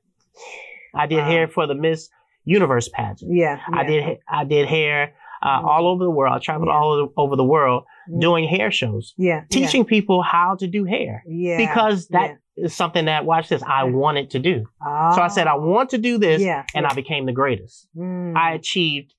I 0.95 1.07
did 1.07 1.17
Wow. 1.19 1.25
hair 1.25 1.47
for 1.47 1.67
the 1.67 1.75
Miss 1.75 2.09
Universe 2.45 2.87
pageant. 2.89 3.31
Yeah. 3.33 3.59
I 3.73 3.83
did 3.83 4.17
I 4.27 4.43
did 4.45 4.67
hair 4.67 5.13
uh, 5.41 5.61
Mhm. 5.61 5.65
all 5.65 5.87
over 5.87 6.03
the 6.03 6.09
world. 6.09 6.33
I 6.35 6.39
traveled 6.39 6.69
Yeah. 6.69 6.77
all 6.79 7.09
over- 7.17 7.35
the 7.35 7.43
world 7.43 7.83
Mhm. 8.09 8.21
doing 8.21 8.47
hair 8.47 8.71
shows, 8.71 9.13
Yeah. 9.17 9.41
teaching 9.51 9.83
people 9.85 10.23
how 10.23 10.55
to 10.55 10.67
do 10.67 10.85
hair 10.85 11.23
Yeah. 11.27 11.57
because 11.57 12.07
yeah. 12.09 12.19
that 12.19 12.37
is 12.57 12.73
something 12.73 13.05
that 13.05 13.25
watch 13.25 13.49
this 13.49 13.61
I 13.61 13.83
wanted 13.83 14.31
to 14.31 14.39
do. 14.39 14.65
So 15.13 15.21
I 15.21 15.27
said 15.27 15.45
I 15.47 15.53
Oh. 15.55 15.67
want 15.69 15.89
to 15.91 15.97
do 15.99 16.17
this, 16.17 16.41
Yeah. 16.41 16.63
and 16.73 16.83
yeah. 16.85 16.91
I 16.91 16.95
became 16.95 17.25
the 17.25 17.33
greatest. 17.33 17.87
Mm. 17.95 18.35
I 18.35 18.53
achieved 18.53 19.13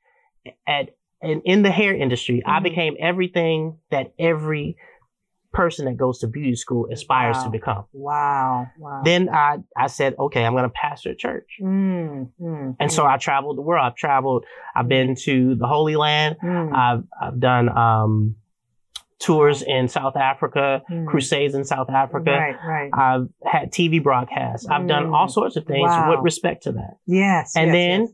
at 0.66 0.90
in, 1.22 1.40
in 1.44 1.62
the 1.62 1.70
hair 1.70 1.94
industry. 1.94 2.42
I 2.44 2.60
Mhm. 2.60 2.62
became 2.64 2.96
everything 2.98 3.78
that 3.90 4.12
every 4.18 4.76
person 5.56 5.86
that 5.86 5.96
goes 5.96 6.18
to 6.20 6.26
beauty 6.26 6.54
school 6.54 6.86
aspires 6.92 7.36
Wow. 7.38 7.44
to 7.44 7.50
become. 7.50 7.84
Wow. 7.92 8.66
Wow. 8.78 9.02
Then 9.04 9.28
I 9.30 9.58
I 9.76 9.86
said, 9.88 10.14
okay, 10.18 10.44
I'm 10.44 10.52
going 10.52 10.64
to 10.64 10.76
pastor 10.82 11.10
a 11.10 11.16
church. 11.16 11.48
Mm, 11.62 12.30
mm, 12.40 12.76
And 12.78 12.92
so 12.92 13.02
mm, 13.04 13.08
I 13.12 13.16
traveled 13.16 13.56
the 13.58 13.62
world. 13.62 13.84
I've 13.86 13.96
traveled. 13.96 14.44
I've 14.74 14.88
been 14.88 15.14
to 15.24 15.54
the 15.56 15.66
Holy 15.66 15.96
Land. 15.96 16.36
mm, 16.42 16.72
I've 16.74 17.04
I've 17.20 17.40
done 17.40 17.66
um, 17.70 18.36
tours 19.18 19.62
in 19.62 19.88
South 19.88 20.16
Africa, 20.16 20.82
mm. 20.90 21.06
crusades 21.06 21.54
in 21.54 21.64
South 21.64 21.88
Africa. 21.90 22.30
Right. 22.30 22.56
Right. 22.66 22.90
I've 22.92 23.28
had 23.44 23.72
TV 23.72 24.02
broadcasts. 24.02 24.66
I've 24.68 24.86
done 24.86 25.06
Mm. 25.06 25.14
all 25.14 25.28
sorts 25.28 25.56
of 25.56 25.64
things 25.64 25.88
Wow. 25.88 26.10
with 26.10 26.20
respect 26.22 26.64
to 26.64 26.72
that. 26.72 26.98
Yes. 27.06 27.54
And 27.56 27.68
yes, 27.68 27.72
then 27.74 28.00
yes. 28.02 28.10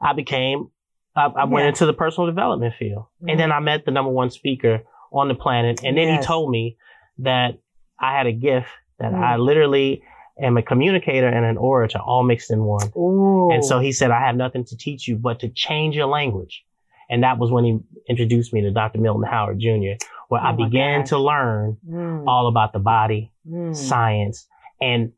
I 0.00 0.12
became 0.12 0.70
I, 1.18 1.28
I 1.34 1.44
went 1.44 1.66
into 1.66 1.86
the 1.86 1.94
personal 1.94 2.26
development 2.26 2.74
field. 2.78 3.06
And 3.26 3.40
then 3.40 3.50
I 3.50 3.60
met 3.60 3.86
the 3.86 3.90
number 3.90 4.10
one 4.10 4.28
speaker 4.30 4.82
on 5.12 5.28
the 5.28 5.34
planet. 5.34 5.80
And 5.84 5.96
then 5.96 6.08
Yes. 6.08 6.24
he 6.24 6.26
told 6.26 6.50
me 6.50 6.76
that 7.18 7.58
I 7.98 8.16
had 8.16 8.26
a 8.26 8.32
gift 8.32 8.68
that 8.98 9.12
Mm. 9.12 9.22
I 9.22 9.36
literally 9.36 10.02
am 10.38 10.56
a 10.56 10.62
communicator 10.62 11.28
and 11.28 11.44
an 11.46 11.56
orator 11.56 11.98
all 11.98 12.22
mixed 12.22 12.50
in 12.50 12.64
one. 12.64 12.88
Ooh. 12.96 13.50
And 13.52 13.64
so 13.64 13.78
he 13.78 13.92
said, 13.92 14.10
I 14.10 14.20
have 14.20 14.36
nothing 14.36 14.64
to 14.66 14.76
teach 14.76 15.08
you 15.08 15.16
but 15.16 15.40
to 15.40 15.48
change 15.48 15.96
your 15.96 16.06
language. 16.06 16.64
And 17.08 17.22
that 17.22 17.38
was 17.38 17.50
when 17.50 17.64
he 17.64 17.78
introduced 18.08 18.52
me 18.52 18.60
to 18.62 18.70
Dr. 18.70 18.98
Milton 18.98 19.22
Howard 19.22 19.58
Jr., 19.60 19.96
where 20.28 20.40
Oh 20.42 20.46
I 20.48 20.52
began 20.52 21.04
to 21.04 21.18
learn 21.18 21.76
Mm, 21.88 22.24
all 22.26 22.48
about 22.48 22.72
the 22.72 22.80
body, 22.80 23.32
mm. 23.48 23.74
science. 23.74 24.46
And 24.80 25.12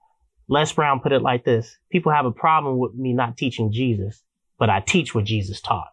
Les 0.49 0.71
Brown 0.73 1.01
put 1.01 1.13
it 1.13 1.23
like 1.23 1.45
this. 1.45 1.77
People 1.91 2.13
have 2.13 2.27
a 2.27 2.31
problem 2.31 2.79
with 2.79 2.95
me 2.95 3.13
not 3.13 3.37
teaching 3.37 3.73
Jesus, 3.73 4.23
but 4.59 4.71
I 4.71 4.81
teach 4.81 5.15
what 5.15 5.25
Jesus 5.25 5.61
taught. 5.61 5.89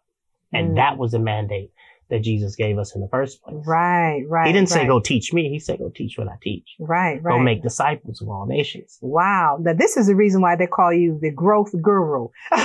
And 0.53 0.71
Mm. 0.71 0.75
that 0.75 0.97
was 0.97 1.11
the 1.13 1.19
mandate 1.19 1.71
that 2.09 2.19
Jesus 2.19 2.55
gave 2.55 2.77
us 2.77 2.95
in 2.95 3.01
the 3.01 3.07
first 3.07 3.41
place. 3.41 3.55
Right, 3.65 4.23
right. 4.27 4.47
He 4.47 4.53
didn't 4.53 4.69
say 4.69 4.85
go 4.85 4.99
teach 4.99 5.33
me. 5.33 5.49
He 5.49 5.59
said 5.59 5.79
go 5.79 5.89
teach 5.89 6.17
what 6.17 6.27
I 6.27 6.37
teach. 6.41 6.75
Right, 6.79 7.21
right. 7.21 7.31
Go 7.31 7.39
make 7.39 7.63
disciples 7.63 8.21
of 8.21 8.29
all 8.29 8.45
nations. 8.45 8.97
Wow. 9.01 9.57
Now 9.61 9.73
this 9.73 9.97
is 9.97 10.07
the 10.07 10.15
reason 10.15 10.41
why 10.41 10.55
they 10.55 10.67
call 10.67 10.93
you 10.93 11.17
the 11.21 11.31
growth 11.31 11.71
guru. 11.81 12.27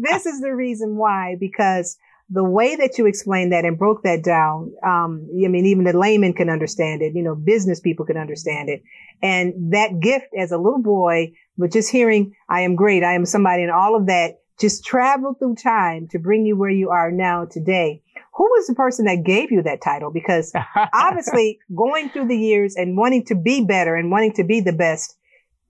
This 0.00 0.26
is 0.26 0.40
the 0.40 0.54
reason 0.54 0.96
why, 0.96 1.36
because 1.38 1.98
the 2.30 2.44
way 2.44 2.76
that 2.76 2.98
you 2.98 3.06
explained 3.06 3.52
that 3.52 3.64
and 3.64 3.78
broke 3.78 4.02
that 4.02 4.22
down, 4.22 4.72
um, 4.84 5.26
I 5.32 5.48
mean, 5.48 5.66
even 5.66 5.84
the 5.84 5.96
layman 5.96 6.34
can 6.34 6.50
understand 6.50 7.02
it, 7.02 7.14
you 7.14 7.22
know, 7.22 7.34
business 7.34 7.80
people 7.80 8.04
can 8.04 8.16
understand 8.18 8.68
it. 8.68 8.82
And 9.22 9.72
that 9.72 10.00
gift 10.00 10.26
as 10.38 10.52
a 10.52 10.58
little 10.58 10.82
boy, 10.82 11.32
but 11.56 11.72
just 11.72 11.90
hearing, 11.90 12.34
I 12.48 12.62
am 12.62 12.76
great, 12.76 13.02
I 13.02 13.14
am 13.14 13.24
somebody 13.24 13.62
and 13.62 13.72
all 13.72 13.96
of 13.96 14.06
that 14.06 14.40
just 14.60 14.84
traveled 14.84 15.38
through 15.38 15.54
time 15.54 16.08
to 16.08 16.18
bring 16.18 16.44
you 16.44 16.56
where 16.56 16.70
you 16.70 16.90
are 16.90 17.10
now 17.10 17.44
today. 17.44 18.02
Who 18.34 18.44
was 18.44 18.66
the 18.66 18.74
person 18.74 19.04
that 19.06 19.24
gave 19.24 19.50
you 19.50 19.62
that 19.62 19.82
title? 19.82 20.10
Because 20.12 20.52
obviously 20.92 21.58
going 21.74 22.10
through 22.10 22.28
the 22.28 22.36
years 22.36 22.74
and 22.76 22.96
wanting 22.96 23.24
to 23.26 23.34
be 23.34 23.64
better 23.64 23.94
and 23.94 24.10
wanting 24.10 24.32
to 24.34 24.44
be 24.44 24.60
the 24.60 24.72
best, 24.72 25.16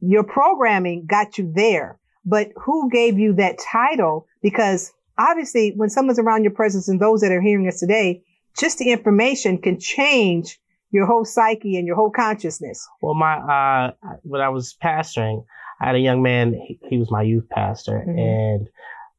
your 0.01 0.25
programming 0.25 1.07
got 1.07 1.39
you 1.39 1.53
there. 1.55 1.99
But 2.25 2.49
who 2.57 2.91
gave 2.91 3.19
you 3.19 3.35
that 3.35 3.59
title? 3.59 4.27
Because 4.43 4.93
obviously 5.19 5.73
when 5.77 5.91
someone's 5.91 6.19
around 6.19 6.45
your 6.45 6.53
presence 6.53 6.89
and 6.89 7.01
those 7.01 7.21
that 7.21 7.33
are 7.33 7.41
hearing 7.41 7.69
us 7.69 7.81
today, 7.81 8.23
just 8.59 8.79
the 8.79 8.91
information 8.91 9.59
can 9.59 9.79
change 9.79 10.59
your 10.91 11.07
whole 11.07 11.25
psyche 11.25 11.77
and 11.77 11.87
your 11.87 11.97
whole 11.97 12.11
consciousness. 12.11 12.87
Well, 13.03 13.15
my 13.15 13.37
uh, 13.37 13.93
when 14.23 14.41
I 14.41 14.49
was 14.49 14.75
pastoring, 14.83 15.45
I 15.81 15.87
had 15.87 15.95
a 15.95 16.01
young 16.01 16.23
man. 16.23 16.55
He, 16.55 16.79
he 16.89 16.99
was 16.99 17.11
my 17.11 17.23
youth 17.23 17.49
pastor, 17.51 18.05
Mhm. 18.07 18.19
and 18.19 18.69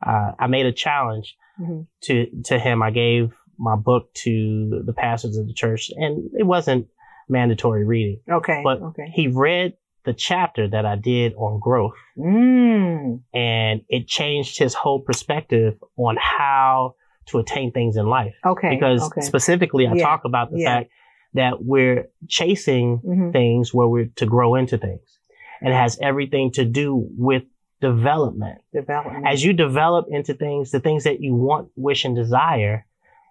uh, 0.06 0.32
I 0.40 0.48
made 0.48 0.66
a 0.66 0.72
challenge 0.72 1.36
Mhm. 1.60 1.88
to 2.04 2.26
to 2.46 2.60
him. 2.60 2.82
I 2.84 2.92
gave 2.92 3.34
my 3.58 3.76
book 3.76 4.14
to 4.26 4.82
the 4.86 4.94
pastors 4.94 5.38
of 5.38 5.48
the 5.48 5.54
church, 5.54 5.92
and 5.96 6.30
it 6.38 6.44
wasn't 6.44 6.88
mandatory 7.28 7.86
reading, 7.86 8.20
Okay. 8.30 8.62
but 8.64 8.82
okay. 8.82 9.10
he 9.14 9.28
read 9.28 9.74
the 10.06 10.14
chapter 10.14 10.68
that 10.68 10.86
I 10.86 10.96
did 10.96 11.34
on 11.36 11.60
growth, 11.60 11.94
Mm. 12.18 13.20
and 13.34 13.82
it 13.90 14.08
changed 14.08 14.58
his 14.58 14.74
whole 14.74 15.00
perspective 15.02 15.76
on 15.98 16.18
how 16.20 16.96
to 17.28 17.38
attain 17.40 17.72
things 17.72 17.98
in 17.98 18.08
life. 18.08 18.34
Okay. 18.46 18.70
Because 18.70 19.04
okay. 19.08 19.22
specifically, 19.22 19.86
I 19.88 19.94
Yeah. 19.94 20.04
talk 20.06 20.26
about 20.26 20.52
the 20.52 20.60
Yeah. 20.62 20.80
fact 20.80 20.90
that 21.36 21.64
we're 21.64 22.10
chasing 22.28 23.00
Mhm. 23.00 23.32
things 23.34 23.74
where 23.74 23.88
we're 23.88 24.10
to 24.16 24.26
grow 24.26 24.56
into 24.56 24.78
things. 24.78 25.19
And 25.62 25.74
it 25.74 25.78
has 25.78 25.98
everything 26.02 26.52
to 26.54 26.66
do 26.66 27.08
with 27.18 27.44
development. 27.82 28.60
Development. 28.74 29.26
As 29.28 29.44
you 29.44 29.54
develop 29.54 30.08
into 30.10 30.34
things, 30.34 30.72
the 30.72 30.80
things 30.80 31.04
that 31.06 31.22
you 31.22 31.34
want, 31.36 31.70
wish, 31.76 32.06
and 32.06 32.16
desire, 32.16 32.86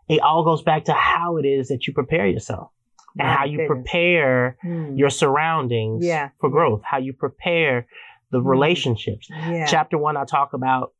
it 0.09 0.21
all 0.21 0.45
goes 0.45 0.63
back 0.63 0.85
to 0.87 0.93
how 0.93 1.37
it 1.37 1.45
is 1.47 1.69
that 1.69 1.87
you 1.87 1.93
prepare 1.93 2.27
yourself 2.27 2.71
and 3.19 3.29
My 3.29 3.35
how 3.35 3.45
you 3.45 3.67
prepare 3.67 4.57
Mm. 4.65 4.99
your 4.99 5.11
surroundings 5.11 6.05
Yeah. 6.07 6.31
for 6.41 6.49
growth, 6.51 6.83
how 6.85 6.99
you 6.99 7.13
prepare 7.13 7.87
the 8.31 8.41
Mm. 8.41 8.47
relationships. 8.47 9.29
Yeah. 9.31 9.67
Chapter 9.67 9.99
one, 9.99 10.17
I 10.17 10.25
talk 10.25 10.53
about 10.55 10.93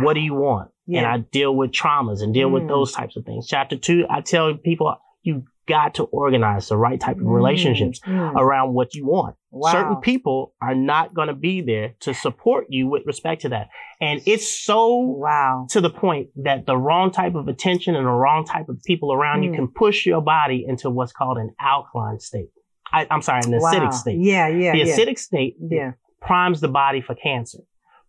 what 0.00 0.14
do 0.14 0.20
you 0.20 0.34
want? 0.34 0.70
And 0.88 1.04
I 1.06 1.18
deal 1.18 1.54
with 1.54 1.70
traumas 1.72 2.22
and 2.22 2.32
deal 2.34 2.48
Mm. 2.48 2.52
with 2.54 2.68
those 2.68 2.92
types 2.92 3.16
of 3.16 3.24
things. 3.24 3.46
Chapter 3.48 3.76
two, 3.76 4.04
I 4.10 4.20
tell 4.20 4.54
people 4.56 4.94
you 5.22 5.44
got 5.66 5.94
to 5.94 6.04
organize 6.04 6.68
the 6.68 6.76
right 6.76 7.00
type 7.00 7.16
of 7.16 7.26
relationships 7.26 8.00
Mm. 8.06 8.34
around 8.36 8.72
what 8.74 8.94
you 8.94 9.06
want. 9.06 9.36
Wow. 9.50 9.72
Certain 9.72 9.96
people 9.96 10.54
are 10.62 10.74
not 10.74 11.12
going 11.14 11.28
to 11.28 11.34
be 11.34 11.60
there 11.60 11.94
to 12.00 12.14
support 12.14 12.66
you 12.68 12.86
with 12.88 13.02
respect 13.06 13.42
to 13.42 13.48
that. 13.50 13.68
And 14.00 14.20
it's 14.26 14.48
so 14.48 14.98
Wow. 14.98 15.66
to 15.70 15.80
the 15.80 15.90
point 15.90 16.28
that 16.36 16.66
the 16.66 16.76
wrong 16.76 17.10
type 17.10 17.34
of 17.34 17.48
attention 17.48 17.96
and 17.96 18.06
the 18.06 18.10
wrong 18.10 18.44
type 18.44 18.68
of 18.68 18.80
people 18.84 19.12
around 19.12 19.42
you 19.42 19.50
Mm. 19.50 19.54
can 19.56 19.68
push 19.68 20.06
your 20.06 20.20
body 20.20 20.64
into 20.66 20.88
what's 20.90 21.12
called 21.12 21.38
an 21.38 21.50
alkaline 21.60 22.20
state. 22.20 22.48
I, 22.92 23.06
I'm 23.10 23.22
sorry, 23.22 23.40
an 23.44 23.52
acidic 23.52 23.80
Wow. 23.84 23.90
state. 23.90 24.18
Yeah. 24.20 24.46
Yeah. 24.48 24.72
the 24.72 24.78
yeah. 24.78 24.84
acidic 24.96 25.18
state 25.18 25.56
Yeah. 25.60 25.92
primes 26.20 26.60
the 26.60 26.68
body 26.68 27.00
for 27.00 27.14
cancer, 27.16 27.58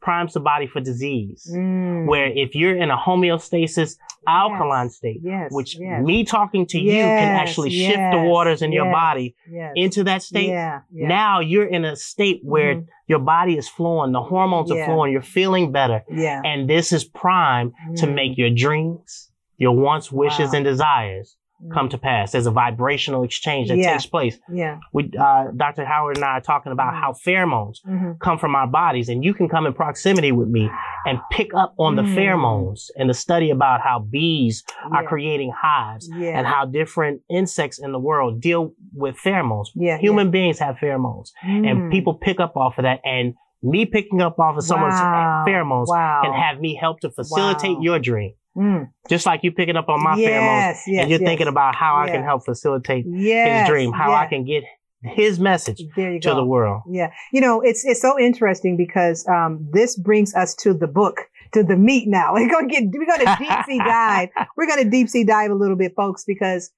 primes 0.02 0.34
the 0.34 0.40
body 0.40 0.68
for 0.68 0.80
disease. 0.80 1.50
Mm. 1.54 2.06
Where 2.08 2.28
if 2.28 2.56
you're 2.56 2.76
in 2.76 2.90
a 2.92 2.98
homeostasis 2.98 3.98
alkaline 4.28 4.90
state, 4.90 5.22
Yes. 5.24 5.50
which 5.52 5.78
yes. 5.80 6.04
me 6.04 6.24
talking 6.24 6.66
to 6.68 6.78
you 6.80 6.92
can 6.92 7.34
Yes, 7.36 7.42
actually 7.42 7.70
shift 7.72 7.98
the 8.12 8.22
waters 8.22 8.62
in 8.62 8.72
your 8.72 8.92
body 8.92 9.36
yes. 9.50 9.74
into 9.76 10.04
that 10.06 10.22
state. 10.24 10.50
Yeah. 10.50 10.82
yeah. 10.92 11.08
Now 11.08 11.40
you're 11.40 11.66
in 11.68 11.86
a 11.86 11.96
state 11.96 12.42
where 12.44 12.76
Mhm. 12.76 12.88
your 13.08 13.20
body 13.20 13.58
is 13.58 13.68
flowing, 13.70 14.12
the 14.12 14.22
hormones 14.22 14.70
Yeah. 14.70 14.82
are 14.82 14.86
flowing, 14.86 15.12
you're 15.14 15.22
feeling 15.22 15.72
better. 15.72 16.04
And 16.44 16.70
this 16.70 16.92
is 16.92 17.04
prime 17.04 17.74
to 17.98 18.06
Mm. 18.08 18.14
make 18.16 18.38
your 18.38 18.50
dreams, 18.50 19.32
your 19.58 19.76
wants, 19.76 20.12
wishes, 20.12 20.52
Wow. 20.52 20.58
and 20.58 20.66
desires 20.66 21.36
Mm. 21.36 21.44
Come 21.74 21.90
to 21.90 21.98
pass. 21.98 22.32
There's 22.32 22.46
a 22.46 22.52
vibrational 22.52 23.24
exchange 23.24 23.70
that 23.70 23.78
Yeah. 23.78 23.92
takes 23.94 24.06
place. 24.06 24.38
Yeah. 24.52 24.78
We, 24.94 25.12
uh, 25.20 25.46
Dr. 25.56 25.86
Howard 25.86 26.18
and 26.18 26.24
I 26.26 26.34
are 26.38 26.42
talking 26.42 26.72
about 26.72 26.94
Mm. 26.94 27.00
how 27.02 27.12
pheromones 27.14 27.78
hmm 27.86 28.12
come 28.22 28.38
from 28.38 28.56
our 28.56 28.68
bodies 28.68 29.10
and 29.10 29.24
you 29.24 29.34
can 29.34 29.50
come 29.50 29.66
in 29.66 29.74
proximity 29.74 30.32
with 30.32 30.48
me 30.50 30.70
and 31.06 31.20
pick 31.32 31.54
up 31.56 31.74
on 31.80 31.96
the 31.96 32.04
Mm. 32.04 32.16
pheromones 32.16 32.90
and 32.98 33.10
the 33.10 33.14
study 33.14 33.50
about 33.52 33.82
how 33.82 34.00
bees 34.00 34.64
are 34.92 35.04
creating 35.04 35.52
hives 35.60 36.10
Yeah. 36.16 36.38
and 36.38 36.46
how 36.48 36.66
different 36.66 37.22
insects 37.30 37.80
in 37.80 37.92
the 37.92 38.00
world 38.00 38.40
deal 38.42 38.72
with 38.96 39.16
pheromones. 39.18 39.68
Yeah. 39.76 39.98
Human 39.98 40.30
beings 40.32 40.60
have 40.60 40.76
pheromones 40.78 41.32
yeah. 41.44 41.70
and 41.70 41.82
Mm. 41.84 41.92
people 41.92 42.14
pick 42.16 42.40
up 42.40 42.56
off 42.56 42.78
of 42.78 42.84
that 42.84 43.00
and 43.04 43.34
me 43.64 43.86
picking 43.86 44.22
up 44.22 44.38
off 44.40 44.56
of 44.58 44.64
someone's 44.64 44.94
Wow. 44.94 45.44
pheromones 45.48 45.88
Wow. 45.88 46.22
can 46.24 46.34
have 46.34 46.60
me 46.60 46.76
help 46.76 47.00
to 47.00 47.10
facilitate 47.10 47.78
Wow. 47.78 47.82
your 47.82 48.00
dream. 48.00 48.34
Mm. 48.58 48.90
Just 49.08 49.26
like 49.26 49.44
you 49.44 49.52
picking 49.52 49.76
up 49.76 49.88
on 49.88 50.02
my 50.02 50.16
pheromones 50.16 50.22
yes, 50.22 50.84
yes, 50.88 51.02
and 51.02 51.12
you're 51.12 51.20
yes. 51.20 51.28
thinking 51.28 51.48
about 51.48 51.76
how 51.76 51.98
I 51.98 52.10
can 52.10 52.24
help 52.24 52.44
facilitate 52.44 53.06
yes, 53.08 53.62
his 53.62 53.70
dream, 53.70 53.92
how 53.92 54.14
I 54.14 54.26
can 54.26 54.46
get 54.46 54.64
his 55.04 55.40
message 55.40 55.78
to 55.96 56.20
go. 56.20 56.36
the 56.36 56.44
world. 56.44 56.82
Yeah. 56.90 57.12
You 57.32 57.42
know, 57.42 57.62
it's 57.62 57.86
it's 57.86 58.02
so 58.02 58.20
interesting 58.20 58.76
because 58.76 59.28
um 59.28 59.70
this 59.72 59.96
brings 59.96 60.34
us 60.34 60.56
to 60.56 60.74
the 60.74 60.88
book, 60.88 61.22
to 61.54 61.64
the 61.64 61.76
meat 61.76 62.08
now. 62.08 62.34
We're 62.34 62.50
gonna 62.50 62.68
get 62.68 62.86
we're 62.92 63.06
gonna 63.06 63.38
deep 63.38 63.66
sea 63.66 63.78
dive. 63.86 64.30
We're 64.56 64.68
gonna 64.68 64.90
deep 64.90 65.10
sea 65.10 65.24
dive 65.24 65.52
a 65.52 65.56
little 65.56 65.76
bit, 65.78 65.94
folks, 65.96 66.24
because 66.26 66.72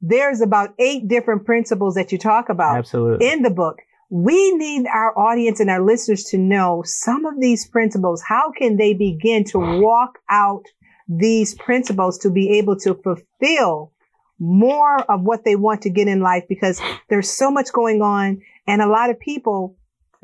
there's 0.00 0.40
about 0.40 0.74
eight 0.78 1.08
different 1.08 1.44
principles 1.44 1.94
that 1.94 2.10
you 2.10 2.18
talk 2.18 2.48
about 2.48 2.76
Absolutely. 2.76 3.30
in 3.30 3.42
the 3.42 3.50
book. 3.50 3.76
We 4.12 4.56
need 4.56 4.86
our 4.88 5.16
audience 5.16 5.60
and 5.60 5.70
our 5.70 5.80
listeners 5.80 6.24
to 6.30 6.38
know 6.38 6.82
some 6.84 7.26
of 7.26 7.34
these 7.38 7.68
principles. 7.68 8.22
How 8.26 8.50
can 8.50 8.76
they 8.76 8.92
begin 8.94 9.44
to 9.44 9.58
walk 9.80 10.18
out 10.28 10.64
these 11.10 11.54
principles 11.54 12.18
to 12.18 12.30
be 12.30 12.58
able 12.58 12.76
to 12.76 12.94
fulfill 12.94 13.92
more 14.38 14.98
of 15.10 15.22
what 15.22 15.44
they 15.44 15.56
want 15.56 15.82
to 15.82 15.90
get 15.90 16.08
in 16.08 16.20
life? 16.20 16.44
Because 16.48 16.80
there's 17.08 17.28
so 17.28 17.50
much 17.50 17.72
going 17.72 18.00
on 18.00 18.40
and 18.66 18.80
a 18.80 18.86
lot 18.86 19.10
of 19.10 19.18
people 19.18 19.76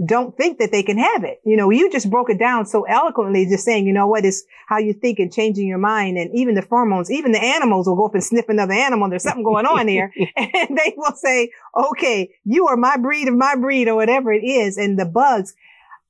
don't 0.05 0.37
think 0.37 0.59
that 0.59 0.73
they 0.73 0.83
can 0.83 0.99
have 0.99 1.25
it. 1.25 1.41
You 1.45 1.57
know, 1.57 1.71
you 1.71 1.91
just 1.91 2.11
broke 2.11 2.29
it 2.29 2.39
down 2.39 2.67
so 2.67 2.83
eloquently, 2.83 3.47
just 3.47 3.65
saying, 3.65 3.87
you 3.87 3.95
know 3.95 4.07
what 4.07 4.27
is 4.27 4.45
how 4.69 4.77
you 4.79 4.93
think 4.93 5.19
and 5.19 5.33
changing 5.33 5.67
your 5.67 5.79
mind. 5.79 6.19
And 6.19 6.35
even 6.35 6.55
the 6.55 6.61
pheromones, 6.61 7.11
even 7.11 7.33
the 7.33 7.43
animals 7.43 7.87
will 7.87 7.97
go 7.97 8.05
up 8.05 8.15
and 8.15 8.23
sniff 8.23 8.49
another 8.49 8.75
animal. 8.75 9.09
There's 9.09 9.23
something 9.23 9.43
going 9.43 9.65
on 9.65 9.87
there. 9.87 10.13
and 10.37 10.77
they 10.77 10.95
will 10.97 11.15
say, 11.17 11.51
okay, 11.75 12.31
you 12.45 12.67
are 12.69 12.77
my 12.77 12.99
breed 12.99 13.29
of 13.29 13.35
my 13.35 13.57
breed 13.57 13.89
or 13.89 13.95
whatever 13.95 14.33
it 14.33 14.45
is. 14.45 14.77
And 14.77 14.99
the 14.99 15.07
bugs, 15.07 15.55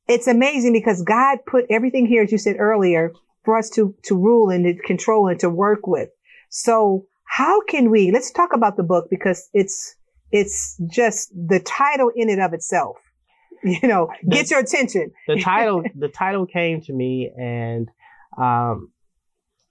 it's 0.08 0.26
amazing 0.26 0.72
because 0.72 1.02
God 1.02 1.38
put 1.46 1.66
everything 1.70 2.06
here, 2.06 2.24
as 2.24 2.32
you 2.32 2.38
said 2.38 2.56
earlier, 2.58 3.12
for 3.46 3.56
us 3.56 3.70
to, 3.70 3.94
to 4.02 4.14
rule 4.14 4.50
and 4.50 4.64
to 4.66 4.74
control 4.82 5.28
and 5.28 5.40
to 5.40 5.48
work 5.48 5.86
with. 5.86 6.10
So 6.50 7.06
how 7.24 7.62
can 7.62 7.90
we, 7.90 8.10
let's 8.12 8.30
talk 8.30 8.50
about 8.52 8.76
the 8.76 8.82
book 8.82 9.06
because 9.10 9.48
it's, 9.54 9.96
it's 10.32 10.76
just 10.90 11.32
the 11.34 11.60
title 11.60 12.10
in 12.14 12.28
and 12.28 12.42
of 12.42 12.52
itself, 12.52 12.96
you 13.64 13.88
know, 13.88 14.10
get 14.28 14.50
your 14.50 14.60
attention. 14.60 15.12
the 15.26 15.40
title 15.52 15.82
the 15.94 16.08
title 16.08 16.44
came 16.46 16.82
to 16.82 16.92
me 16.92 17.32
and 17.40 17.88
um 18.36 18.90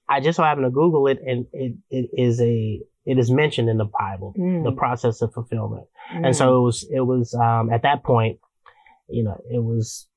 I 0.08 0.20
just 0.22 0.38
so 0.38 0.44
happened 0.44 0.66
to 0.66 0.72
Google 0.72 1.08
it 1.08 1.20
and 1.26 1.46
it, 1.52 1.74
it 1.90 2.10
is 2.14 2.40
a 2.42 2.80
it 3.06 3.20
is 3.20 3.30
mentioned 3.30 3.70
in 3.70 3.78
the 3.78 3.86
Bible, 4.00 4.34
Mm, 4.38 4.64
the 4.64 4.72
process 4.72 5.22
of 5.22 5.34
fulfillment. 5.34 5.88
mm. 6.14 6.26
And 6.26 6.36
so 6.36 6.58
it 6.58 6.62
was 6.62 6.88
it 6.92 7.02
was 7.02 7.34
um 7.36 7.70
at 7.72 7.84
that 7.84 8.04
point, 8.04 8.40
you 9.08 9.24
know, 9.24 9.38
it 9.52 9.64
was 9.64 10.08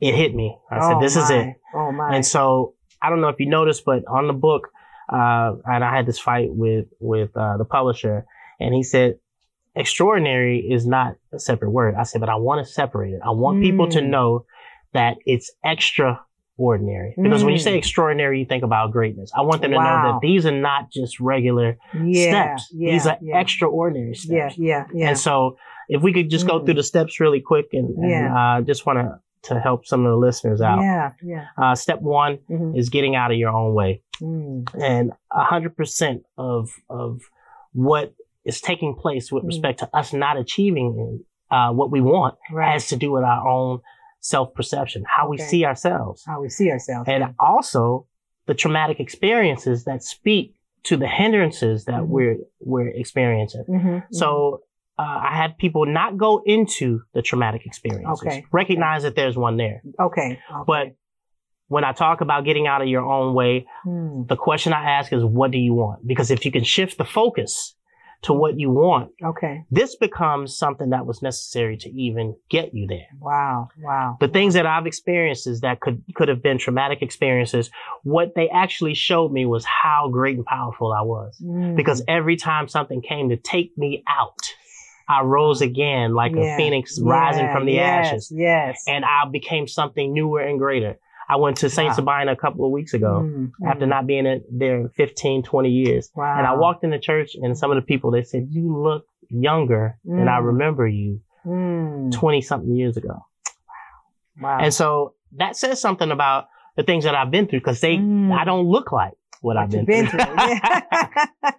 it 0.00 0.14
hit 0.14 0.34
me. 0.34 0.56
I 0.70 0.80
said, 0.80 0.96
Oh 0.96 1.00
This 1.00 1.16
is 1.16 1.30
it. 1.30 1.54
Oh 1.74 1.92
my. 1.92 2.14
And 2.14 2.24
so 2.24 2.74
I 3.02 3.10
don't 3.10 3.20
know 3.20 3.28
if 3.28 3.38
you 3.38 3.48
noticed, 3.48 3.84
but 3.84 4.02
on 4.08 4.26
the 4.26 4.32
book, 4.32 4.68
uh, 5.12 5.52
and 5.64 5.84
I 5.84 5.94
had 5.94 6.06
this 6.06 6.18
fight 6.18 6.48
with, 6.50 6.86
with, 7.00 7.30
uh, 7.36 7.56
the 7.56 7.64
publisher 7.64 8.26
and 8.60 8.74
he 8.74 8.82
said, 8.82 9.18
extraordinary 9.74 10.58
is 10.58 10.86
not 10.86 11.14
a 11.32 11.38
separate 11.38 11.70
word. 11.70 11.94
I 11.94 12.02
said, 12.02 12.20
but 12.20 12.28
I 12.28 12.36
want 12.36 12.66
to 12.66 12.72
separate 12.72 13.14
it. 13.14 13.20
I 13.24 13.30
want 13.30 13.58
mm. 13.58 13.62
people 13.62 13.88
to 13.90 14.00
mm. 14.00 14.08
know 14.08 14.44
that 14.92 15.16
it's 15.24 15.52
extraordinary. 15.64 17.14
Because 17.20 17.42
mm. 17.42 17.46
when 17.46 17.54
you 17.54 17.60
say 17.60 17.74
mm. 17.74 17.78
extraordinary, 17.78 18.40
you 18.40 18.46
think 18.46 18.64
about 18.64 18.90
greatness. 18.90 19.30
I 19.36 19.42
want 19.42 19.62
them 19.62 19.70
to 19.70 19.76
wow. 19.76 20.02
know 20.02 20.12
that 20.12 20.20
these 20.20 20.46
are 20.46 20.58
not 20.58 20.90
just 20.90 21.20
regular 21.20 21.78
yeah, 21.94 22.30
steps. 22.30 22.68
Yeah, 22.72 22.92
these 22.92 23.06
are 23.06 23.18
yeah. 23.22 23.40
extraordinary 23.40 24.14
steps. 24.14 24.58
Yeah, 24.58 24.66
yeah, 24.66 24.84
yeah. 24.92 25.08
And 25.10 25.18
so 25.18 25.56
if 25.88 26.02
we 26.02 26.12
could 26.12 26.28
just 26.28 26.44
mm. 26.44 26.50
go 26.50 26.64
through 26.64 26.74
mm. 26.74 26.78
the 26.78 26.84
steps 26.84 27.20
really 27.20 27.40
quick 27.40 27.66
and, 27.72 27.96
and 27.96 28.36
uh, 28.36 28.60
just 28.62 28.84
want 28.84 28.98
to 28.98 29.20
to 29.44 29.60
help 29.60 29.86
some 29.86 30.04
of 30.04 30.10
the 30.10 30.16
listeners 30.16 30.60
out. 30.60 30.80
Yeah, 30.80 31.12
yeah. 31.22 31.46
Uh, 31.56 31.74
step 31.74 32.00
one 32.00 32.38
mm-hmm. 32.50 32.76
is 32.76 32.88
getting 32.88 33.14
out 33.16 33.30
of 33.30 33.38
your 33.38 33.50
own 33.50 33.74
way. 33.74 34.02
Mm. 34.20 34.68
And 34.80 35.12
a 35.32 35.44
hundred 35.44 35.76
percent 35.76 36.24
of, 36.36 36.70
of 36.90 37.20
what 37.72 38.14
is 38.44 38.60
taking 38.60 38.94
place 38.94 39.30
with 39.30 39.44
mm. 39.44 39.48
respect 39.48 39.80
to 39.80 39.96
us 39.96 40.12
not 40.12 40.36
achieving 40.36 41.24
uh, 41.50 41.70
what 41.70 41.90
we 41.90 42.00
want 42.00 42.36
right. 42.50 42.72
has 42.72 42.88
to 42.88 42.96
do 42.96 43.12
with 43.12 43.24
our 43.24 43.46
own 43.46 43.80
self 44.20 44.54
perception, 44.54 45.04
how 45.06 45.24
okay. 45.24 45.30
we 45.30 45.38
see 45.38 45.64
ourselves, 45.64 46.24
how 46.26 46.40
we 46.40 46.48
see 46.48 46.70
ourselves, 46.70 47.08
and 47.08 47.22
yeah. 47.22 47.32
also 47.38 48.06
the 48.46 48.54
traumatic 48.54 49.00
experiences 49.00 49.84
that 49.84 50.02
speak 50.02 50.54
to 50.84 50.96
the 50.96 51.06
hindrances 51.06 51.84
that 51.84 52.00
mm-hmm. 52.00 52.12
we're 52.12 52.36
we're 52.60 52.88
experiencing. 52.88 53.64
Mm-hmm. 53.68 53.98
So 54.12 54.62
uh, 54.98 55.02
I 55.02 55.36
had 55.36 55.58
people 55.58 55.86
not 55.86 56.16
go 56.16 56.42
into 56.44 57.02
the 57.14 57.22
traumatic 57.22 57.66
experiences, 57.66 58.26
okay. 58.26 58.44
recognize 58.50 59.02
okay. 59.02 59.08
that 59.08 59.16
there's 59.16 59.36
one 59.36 59.56
there. 59.56 59.82
Okay. 60.00 60.40
okay. 60.50 60.62
But 60.66 60.96
when 61.68 61.84
I 61.84 61.92
talk 61.92 62.20
about 62.20 62.44
getting 62.44 62.66
out 62.66 62.82
of 62.82 62.88
your 62.88 63.02
own 63.02 63.34
way, 63.34 63.66
hmm. 63.84 64.22
the 64.26 64.36
question 64.36 64.72
I 64.72 64.90
ask 64.90 65.12
is, 65.12 65.24
what 65.24 65.50
do 65.50 65.58
you 65.58 65.74
want? 65.74 66.06
Because 66.06 66.30
if 66.30 66.44
you 66.44 66.50
can 66.50 66.64
shift 66.64 66.98
the 66.98 67.04
focus 67.04 67.74
to 68.22 68.32
what 68.32 68.58
you 68.58 68.70
want. 68.70 69.12
Okay. 69.22 69.64
This 69.70 69.94
becomes 69.96 70.56
something 70.56 70.90
that 70.90 71.06
was 71.06 71.22
necessary 71.22 71.76
to 71.78 71.90
even 71.90 72.34
get 72.48 72.74
you 72.74 72.86
there. 72.88 73.06
Wow. 73.20 73.68
Wow. 73.80 74.16
The 74.20 74.28
things 74.28 74.54
that 74.54 74.66
I've 74.66 74.86
experienced 74.86 75.46
is 75.46 75.60
that 75.60 75.80
could, 75.80 76.02
could 76.14 76.28
have 76.28 76.42
been 76.42 76.58
traumatic 76.58 77.00
experiences. 77.00 77.70
What 78.02 78.34
they 78.34 78.48
actually 78.48 78.94
showed 78.94 79.30
me 79.30 79.46
was 79.46 79.64
how 79.64 80.08
great 80.12 80.36
and 80.36 80.44
powerful 80.44 80.92
I 80.92 81.02
was. 81.02 81.40
Mm. 81.40 81.76
Because 81.76 82.02
every 82.08 82.36
time 82.36 82.66
something 82.66 83.02
came 83.02 83.28
to 83.28 83.36
take 83.36 83.76
me 83.78 84.02
out, 84.08 84.54
I 85.08 85.22
rose 85.22 85.62
again 85.62 86.14
like 86.14 86.32
yeah. 86.34 86.54
a 86.54 86.56
phoenix 86.56 87.00
rising 87.00 87.44
yeah. 87.44 87.52
from 87.54 87.66
the 87.66 87.72
yes. 87.72 88.06
ashes. 88.06 88.32
Yes. 88.34 88.84
And 88.86 89.04
I 89.04 89.24
became 89.30 89.66
something 89.66 90.12
newer 90.12 90.40
and 90.40 90.58
greater. 90.58 90.98
I 91.30 91.36
went 91.36 91.58
to 91.58 91.70
St. 91.70 91.88
Wow. 91.88 91.94
Sabina 91.94 92.32
a 92.32 92.36
couple 92.36 92.64
of 92.64 92.70
weeks 92.70 92.94
ago 92.94 93.22
mm, 93.22 93.50
after 93.66 93.86
not 93.86 94.06
being 94.06 94.42
there 94.50 94.88
15, 94.96 95.42
20 95.42 95.68
years. 95.68 96.10
Wow. 96.14 96.38
And 96.38 96.46
I 96.46 96.54
walked 96.54 96.84
in 96.84 96.90
the 96.90 96.98
church 96.98 97.36
and 97.40 97.56
some 97.56 97.70
of 97.70 97.76
the 97.76 97.82
people, 97.82 98.10
they 98.10 98.22
said, 98.22 98.48
you 98.50 98.76
look 98.76 99.06
younger 99.28 99.98
mm. 100.06 100.18
than 100.18 100.28
I 100.28 100.40
mm. 100.40 100.46
remember 100.46 100.86
you 100.86 101.20
20 101.44 102.10
mm. 102.10 102.44
something 102.44 102.74
years 102.74 102.96
ago. 102.96 103.24
Wow. 104.40 104.58
And 104.60 104.72
so 104.72 105.14
that 105.36 105.56
says 105.56 105.80
something 105.80 106.10
about 106.10 106.48
the 106.76 106.82
things 106.82 107.04
that 107.04 107.14
I've 107.14 107.30
been 107.30 107.46
through 107.46 107.60
because 107.60 107.80
they, 107.80 107.96
mm. 107.96 108.32
I 108.32 108.44
don't 108.44 108.66
look 108.66 108.92
like 108.92 109.12
what, 109.40 109.56
what 109.56 109.62
I've 109.64 109.70
been, 109.70 109.84
been 109.84 110.06
through. 110.06 110.20
through. 110.20 110.34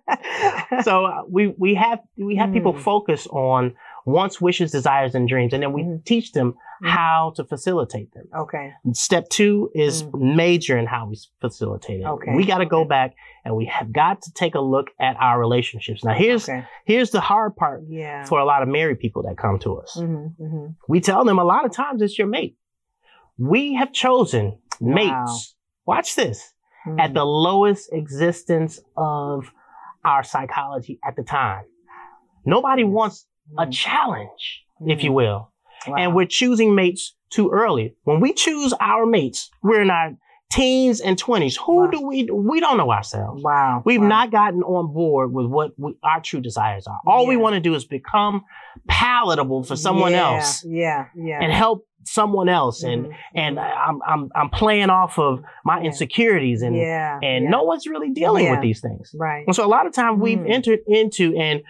so 0.83 1.05
uh, 1.05 1.21
we, 1.29 1.47
we 1.57 1.75
have, 1.75 1.99
we 2.17 2.35
have 2.35 2.53
people 2.53 2.73
focus 2.73 3.27
on 3.27 3.73
wants, 4.05 4.41
wishes, 4.41 4.71
desires, 4.71 5.15
and 5.15 5.27
dreams. 5.27 5.53
And 5.53 5.61
then 5.61 5.73
we 5.73 5.83
mm-hmm. 5.83 6.03
teach 6.05 6.31
them 6.31 6.53
mm-hmm. 6.53 6.87
how 6.87 7.33
to 7.35 7.43
facilitate 7.43 8.13
them. 8.13 8.25
Okay. 8.35 8.73
Step 8.93 9.29
two 9.29 9.69
is 9.73 10.03
mm-hmm. 10.03 10.35
major 10.35 10.77
in 10.77 10.85
how 10.85 11.07
we 11.07 11.17
facilitate 11.41 12.01
it. 12.01 12.05
Okay. 12.05 12.35
We 12.35 12.45
got 12.45 12.59
to 12.59 12.65
go 12.65 12.85
back 12.85 13.15
and 13.45 13.55
we 13.55 13.65
have 13.65 13.91
got 13.91 14.21
to 14.23 14.33
take 14.33 14.55
a 14.55 14.59
look 14.59 14.87
at 14.99 15.15
our 15.17 15.39
relationships. 15.39 16.03
Now 16.03 16.13
here's, 16.13 16.47
okay. 16.47 16.65
here's 16.85 17.11
the 17.11 17.21
hard 17.21 17.55
part 17.55 17.83
yeah. 17.87 18.25
for 18.25 18.39
a 18.39 18.45
lot 18.45 18.61
of 18.61 18.67
married 18.67 18.99
people 18.99 19.23
that 19.23 19.37
come 19.37 19.59
to 19.59 19.77
us. 19.77 19.97
Mm-hmm. 19.97 20.43
Mm-hmm. 20.43 20.65
We 20.87 21.01
tell 21.01 21.23
them 21.23 21.39
a 21.39 21.45
lot 21.45 21.65
of 21.65 21.71
times 21.71 22.01
it's 22.01 22.17
your 22.17 22.27
mate. 22.27 22.55
We 23.37 23.75
have 23.75 23.93
chosen 23.93 24.57
wow. 24.79 24.95
mates. 25.25 25.55
Watch 25.85 26.15
this 26.15 26.53
at 26.99 27.11
mm. 27.11 27.13
the 27.15 27.25
lowest 27.25 27.91
existence 27.91 28.79
of 28.95 29.51
our 30.03 30.23
psychology 30.23 30.99
at 31.03 31.15
the 31.15 31.23
time. 31.23 31.63
Nobody 32.45 32.83
wants 32.83 33.25
a 33.57 33.65
mm. 33.65 33.71
challenge, 33.73 34.63
if 34.85 35.03
you 35.03 35.11
mm. 35.11 35.15
will. 35.15 35.51
Wow. 35.87 35.95
And 35.97 36.15
we're 36.15 36.25
choosing 36.25 36.75
mates 36.75 37.15
too 37.29 37.51
early. 37.51 37.95
When 38.03 38.19
we 38.19 38.33
choose 38.33 38.73
our 38.79 39.05
mates, 39.05 39.49
we're 39.61 39.81
in 39.81 39.89
our 39.89 40.11
teens 40.51 40.99
and 40.99 41.17
twenties. 41.17 41.55
Who 41.57 41.81
wow. 41.81 41.87
do 41.91 42.01
we, 42.01 42.23
we 42.31 42.59
don't 42.59 42.77
know 42.77 42.91
ourselves. 42.91 43.43
Wow. 43.43 43.83
We've 43.85 44.01
wow. 44.01 44.07
not 44.07 44.31
gotten 44.31 44.63
on 44.63 44.93
board 44.93 45.31
with 45.31 45.45
what 45.45 45.71
we, 45.77 45.95
our 46.03 46.21
true 46.21 46.41
desires 46.41 46.87
are. 46.87 46.99
All 47.05 47.23
yeah. 47.23 47.29
we 47.29 47.37
want 47.37 47.53
to 47.53 47.59
do 47.59 47.75
is 47.75 47.85
become 47.85 48.43
palatable 48.87 49.63
for 49.63 49.75
someone 49.75 50.13
yeah. 50.13 50.31
else. 50.31 50.65
Yeah. 50.65 51.05
Yeah. 51.15 51.39
And 51.41 51.51
help 51.51 51.85
someone 52.03 52.49
else 52.49 52.83
and 52.83 53.05
mm-hmm. 53.05 53.37
and. 53.37 53.59
I'm 53.59 54.01
I'm 54.05 54.29
I'm 54.35 54.49
playing 54.49 54.89
off 54.89 55.17
of 55.17 55.41
my 55.65 55.81
insecurities 55.81 56.61
and 56.61 56.75
yeah. 56.75 57.19
and 57.23 57.45
yeah. 57.45 57.49
no 57.49 57.63
one's 57.63 57.87
really 57.87 58.11
dealing 58.11 58.45
yeah. 58.45 58.51
with 58.51 58.61
these 58.61 58.81
things. 58.81 59.11
Right. 59.17 59.43
And 59.47 59.55
so 59.55 59.65
a 59.65 59.67
lot 59.67 59.87
of 59.87 59.93
times 59.93 60.21
we've 60.21 60.37
mm. 60.37 60.51
entered 60.51 60.79
into 60.87 61.35
and 61.35 61.61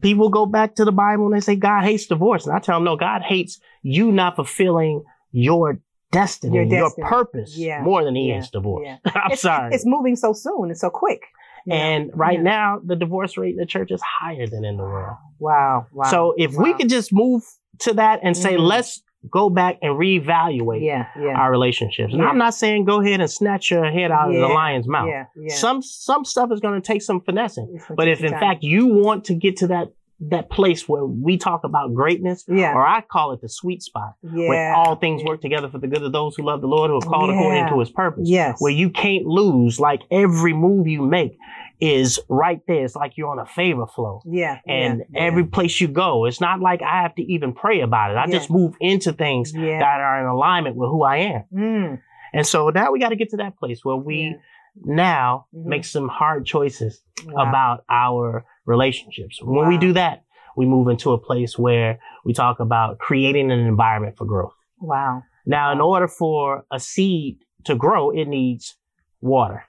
people 0.00 0.28
go 0.28 0.46
back 0.46 0.74
to 0.76 0.84
the 0.84 0.92
Bible 0.92 1.26
and 1.26 1.34
they 1.34 1.40
say 1.40 1.56
God 1.56 1.84
hates 1.84 2.06
divorce. 2.06 2.46
And 2.46 2.54
I 2.54 2.58
tell 2.58 2.76
them, 2.76 2.84
no, 2.84 2.96
God 2.96 3.22
hates 3.22 3.60
you 3.82 4.12
not 4.12 4.36
fulfilling 4.36 5.04
your 5.32 5.80
destiny, 6.12 6.56
your, 6.56 6.64
destiny. 6.64 6.94
your 6.98 7.08
purpose 7.08 7.58
more 7.82 8.04
than 8.04 8.14
he 8.14 8.30
hates 8.30 8.50
divorce. 8.50 8.88
I'm 9.06 9.32
it's, 9.32 9.42
sorry. 9.42 9.74
It's 9.74 9.86
moving 9.86 10.16
so 10.16 10.32
soon. 10.32 10.68
and 10.68 10.78
so 10.78 10.90
quick. 10.90 11.22
And 11.68 12.12
right 12.14 12.40
now, 12.40 12.80
the 12.84 12.94
divorce 12.94 13.36
rate 13.36 13.50
in 13.50 13.56
the 13.56 13.66
church 13.66 13.90
is 13.90 14.00
higher 14.00 14.46
than 14.46 14.64
in 14.64 14.76
the 14.76 14.84
world. 14.84 15.16
Wow. 15.40 15.88
wow 15.92 16.08
so 16.08 16.34
if 16.38 16.54
wow. 16.54 16.62
we 16.62 16.74
could 16.74 16.88
just 16.88 17.12
move 17.12 17.42
to 17.80 17.94
that 17.94 18.20
and 18.22 18.36
say, 18.36 18.54
mm-hmm. 18.54 18.62
let's 18.62 19.02
go 19.30 19.50
back 19.50 19.78
and 19.82 19.94
reevaluate 19.98 20.84
yeah, 20.84 21.06
yeah. 21.18 21.38
our 21.38 21.50
relationships. 21.50 22.12
And 22.12 22.22
yeah. 22.22 22.28
I'm 22.28 22.38
not 22.38 22.54
saying 22.54 22.84
go 22.84 23.00
ahead 23.00 23.20
and 23.20 23.30
snatch 23.30 23.70
your 23.70 23.90
head 23.90 24.10
out 24.10 24.28
of 24.28 24.34
the 24.34 24.48
lion's 24.48 24.88
mouth. 24.88 25.08
Some 25.48 25.82
some 25.82 26.24
stuff 26.24 26.50
is 26.52 26.60
going 26.60 26.80
to 26.80 26.86
take 26.86 27.02
some 27.02 27.20
finessing. 27.20 27.80
But 27.94 28.08
if 28.08 28.22
in 28.22 28.32
time. 28.32 28.40
fact 28.40 28.62
you 28.62 28.86
want 28.86 29.24
to 29.26 29.34
get 29.34 29.56
to 29.58 29.68
that 29.68 29.88
that 30.18 30.48
place 30.48 30.88
where 30.88 31.04
we 31.04 31.36
talk 31.36 31.62
about 31.64 31.92
greatness, 31.92 32.44
yeah. 32.48 32.72
or 32.72 32.86
I 32.86 33.02
call 33.02 33.32
it 33.32 33.42
the 33.42 33.50
sweet 33.50 33.82
spot, 33.82 34.14
yeah. 34.22 34.48
where 34.48 34.74
all 34.74 34.96
things 34.96 35.22
work 35.22 35.42
together 35.42 35.68
for 35.68 35.78
the 35.78 35.88
good 35.88 36.02
of 36.02 36.12
those 36.12 36.34
who 36.36 36.42
love 36.42 36.62
the 36.62 36.68
Lord, 36.68 36.90
who 36.90 36.96
are 36.96 37.00
called 37.00 37.28
yeah. 37.28 37.36
according 37.36 37.68
to 37.68 37.80
his 37.80 37.90
purpose. 37.90 38.22
Yes. 38.26 38.56
Where 38.58 38.72
you 38.72 38.88
can't 38.88 39.26
lose, 39.26 39.78
like 39.78 40.02
every 40.10 40.54
move 40.54 40.86
you 40.86 41.02
make 41.02 41.36
is 41.80 42.18
right 42.28 42.60
there. 42.66 42.84
It's 42.84 42.96
like 42.96 43.16
you're 43.16 43.28
on 43.28 43.38
a 43.38 43.46
favor 43.46 43.86
flow. 43.86 44.22
Yeah. 44.24 44.60
And 44.66 45.04
yeah, 45.10 45.20
every 45.20 45.44
place 45.44 45.80
you 45.80 45.88
go, 45.88 46.24
it's 46.24 46.40
not 46.40 46.60
like 46.60 46.82
I 46.82 47.02
have 47.02 47.14
to 47.16 47.22
even 47.22 47.52
pray 47.52 47.80
about 47.80 48.10
it. 48.10 48.16
I 48.16 48.26
just 48.26 48.50
move 48.50 48.74
into 48.80 49.12
things 49.12 49.52
that 49.52 49.82
are 49.82 50.20
in 50.20 50.26
alignment 50.26 50.76
with 50.76 50.88
who 50.88 51.02
I 51.02 51.16
am. 51.16 51.44
Mm. 51.54 52.02
And 52.32 52.46
so 52.46 52.70
now 52.70 52.92
we 52.92 53.00
got 53.00 53.10
to 53.10 53.16
get 53.16 53.30
to 53.30 53.38
that 53.38 53.56
place 53.58 53.84
where 53.84 53.96
we 53.96 54.36
now 54.84 55.46
mm-hmm. 55.54 55.68
make 55.68 55.84
some 55.84 56.08
hard 56.08 56.44
choices 56.44 57.00
wow. 57.24 57.48
about 57.48 57.84
our 57.88 58.44
relationships. 58.66 59.38
When 59.42 59.64
wow. 59.64 59.68
we 59.68 59.78
do 59.78 59.92
that, 59.94 60.24
we 60.56 60.66
move 60.66 60.88
into 60.88 61.12
a 61.12 61.18
place 61.18 61.58
where 61.58 61.98
we 62.24 62.32
talk 62.32 62.60
about 62.60 62.98
creating 62.98 63.50
an 63.50 63.60
environment 63.60 64.16
for 64.16 64.24
growth. 64.24 64.54
Wow. 64.80 65.22
Now, 65.44 65.72
in 65.72 65.80
order 65.80 66.08
for 66.08 66.64
a 66.72 66.80
seed 66.80 67.38
to 67.64 67.74
grow, 67.74 68.10
it 68.10 68.26
needs 68.26 68.76
water. 69.20 69.64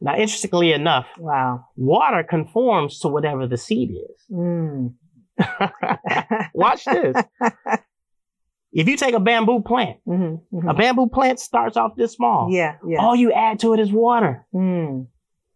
Now, 0.00 0.16
interestingly 0.16 0.72
enough, 0.72 1.06
wow, 1.18 1.66
water 1.76 2.22
conforms 2.22 3.00
to 3.00 3.08
whatever 3.08 3.46
the 3.46 3.56
seed 3.56 3.90
is. 3.90 4.24
Mm. 4.30 4.94
Watch 6.54 6.84
this. 6.84 7.16
If 8.72 8.88
you 8.88 8.98
take 8.98 9.14
a 9.14 9.20
bamboo 9.20 9.62
plant, 9.62 10.00
mm-hmm, 10.06 10.54
mm-hmm. 10.54 10.68
a 10.68 10.74
bamboo 10.74 11.08
plant 11.08 11.40
starts 11.40 11.78
off 11.78 11.96
this 11.96 12.12
small. 12.12 12.50
Yeah, 12.52 12.74
yeah. 12.86 13.00
All 13.00 13.16
you 13.16 13.32
add 13.32 13.60
to 13.60 13.72
it 13.72 13.80
is 13.80 13.90
water. 13.90 14.44
Mm 14.54 15.06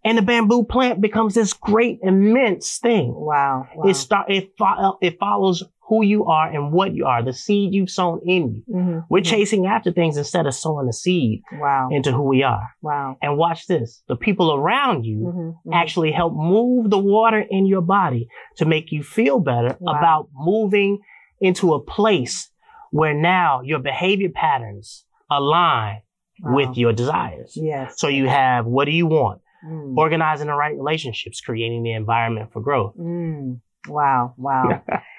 and 0.05 0.19
the 0.19 0.23
bamboo 0.23 0.65
plant 0.65 1.01
becomes 1.01 1.35
this 1.35 1.53
great 1.53 1.99
immense 2.03 2.79
thing. 2.79 3.13
Wow. 3.15 3.69
wow. 3.75 3.89
It 3.89 3.95
start 3.95 4.31
it, 4.31 4.53
fo- 4.59 4.99
it 5.01 5.19
follows 5.19 5.63
who 5.91 6.05
you 6.05 6.27
are 6.27 6.49
and 6.49 6.73
what 6.73 6.95
you 6.95 7.05
are, 7.05 7.21
the 7.23 7.33
seed 7.33 7.75
you've 7.75 7.91
sown 7.91 8.21
in 8.25 8.55
you. 8.55 8.75
Mm-hmm. 8.75 8.99
We're 9.11 9.19
mm-hmm. 9.19 9.25
chasing 9.25 9.67
after 9.67 9.91
things 9.91 10.17
instead 10.17 10.47
of 10.47 10.55
sowing 10.55 10.87
the 10.87 10.93
seed 10.93 11.43
wow. 11.53 11.89
into 11.91 12.13
who 12.13 12.23
we 12.23 12.45
are. 12.45 12.71
Wow. 12.81 13.19
And 13.21 13.37
watch 13.37 13.67
this. 13.67 14.01
The 14.07 14.15
people 14.15 14.55
around 14.55 15.05
you 15.05 15.19
mm-hmm. 15.19 15.39
mm-hmm. 15.41 15.73
actually 15.73 16.13
help 16.13 16.33
move 16.33 16.91
the 16.91 16.99
water 16.99 17.45
in 17.51 17.67
your 17.67 17.83
body 17.83 18.29
to 18.59 18.67
make 18.67 18.93
you 18.93 19.03
feel 19.03 19.41
better 19.41 19.77
wow. 19.81 19.99
about 19.99 20.29
moving 20.33 21.01
into 21.41 21.75
a 21.75 21.83
place 21.83 22.49
where 22.93 23.15
now 23.15 23.61
your 23.63 23.81
behavior 23.81 24.29
patterns 24.33 25.05
align 25.29 26.03
wow. 26.41 26.55
with 26.55 26.77
your 26.77 26.93
desires. 26.93 27.55
Yes. 27.57 27.95
So 27.99 28.07
you 28.07 28.29
have, 28.29 28.65
what 28.65 28.85
do 28.85 28.93
you 28.93 29.07
want? 29.07 29.41
Mm. 29.65 29.97
Organizing 29.97 30.47
the 30.47 30.55
right 30.55 30.75
relationships, 30.75 31.41
creating 31.41 31.83
the 31.83 31.93
environment 31.93 32.53
for 32.53 32.61
growth. 32.61 32.95
Mm. 32.99 33.61
Wow. 33.89 34.35
Wow. 34.37 34.83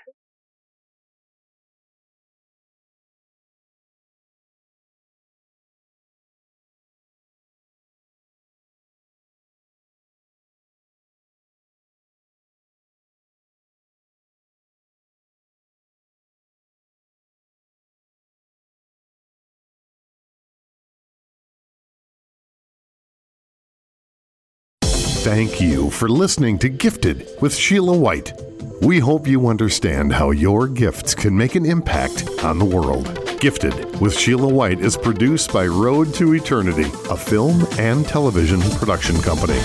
thank 25.31 25.61
you 25.61 25.89
for 25.91 26.09
listening 26.09 26.59
to 26.59 26.67
Gifted 26.67 27.25
with 27.39 27.55
Sheila 27.55 27.97
White. 27.97 28.33
We 28.81 28.99
hope 28.99 29.25
you 29.25 29.47
understand 29.47 30.11
how 30.11 30.31
your 30.31 30.67
gifts 30.67 31.15
can 31.15 31.37
make 31.37 31.55
an 31.55 31.65
impact 31.65 32.27
on 32.43 32.59
the 32.59 32.65
world. 32.65 33.05
Gifted 33.39 34.01
with 34.01 34.13
Sheila 34.13 34.49
White 34.49 34.81
is 34.81 34.97
produced 34.97 35.53
by 35.53 35.67
Road 35.67 36.13
to 36.15 36.35
Eternity, 36.35 36.91
a 37.09 37.15
film 37.15 37.65
and 37.79 38.05
television 38.05 38.59
production 38.71 39.21
company. 39.21 39.61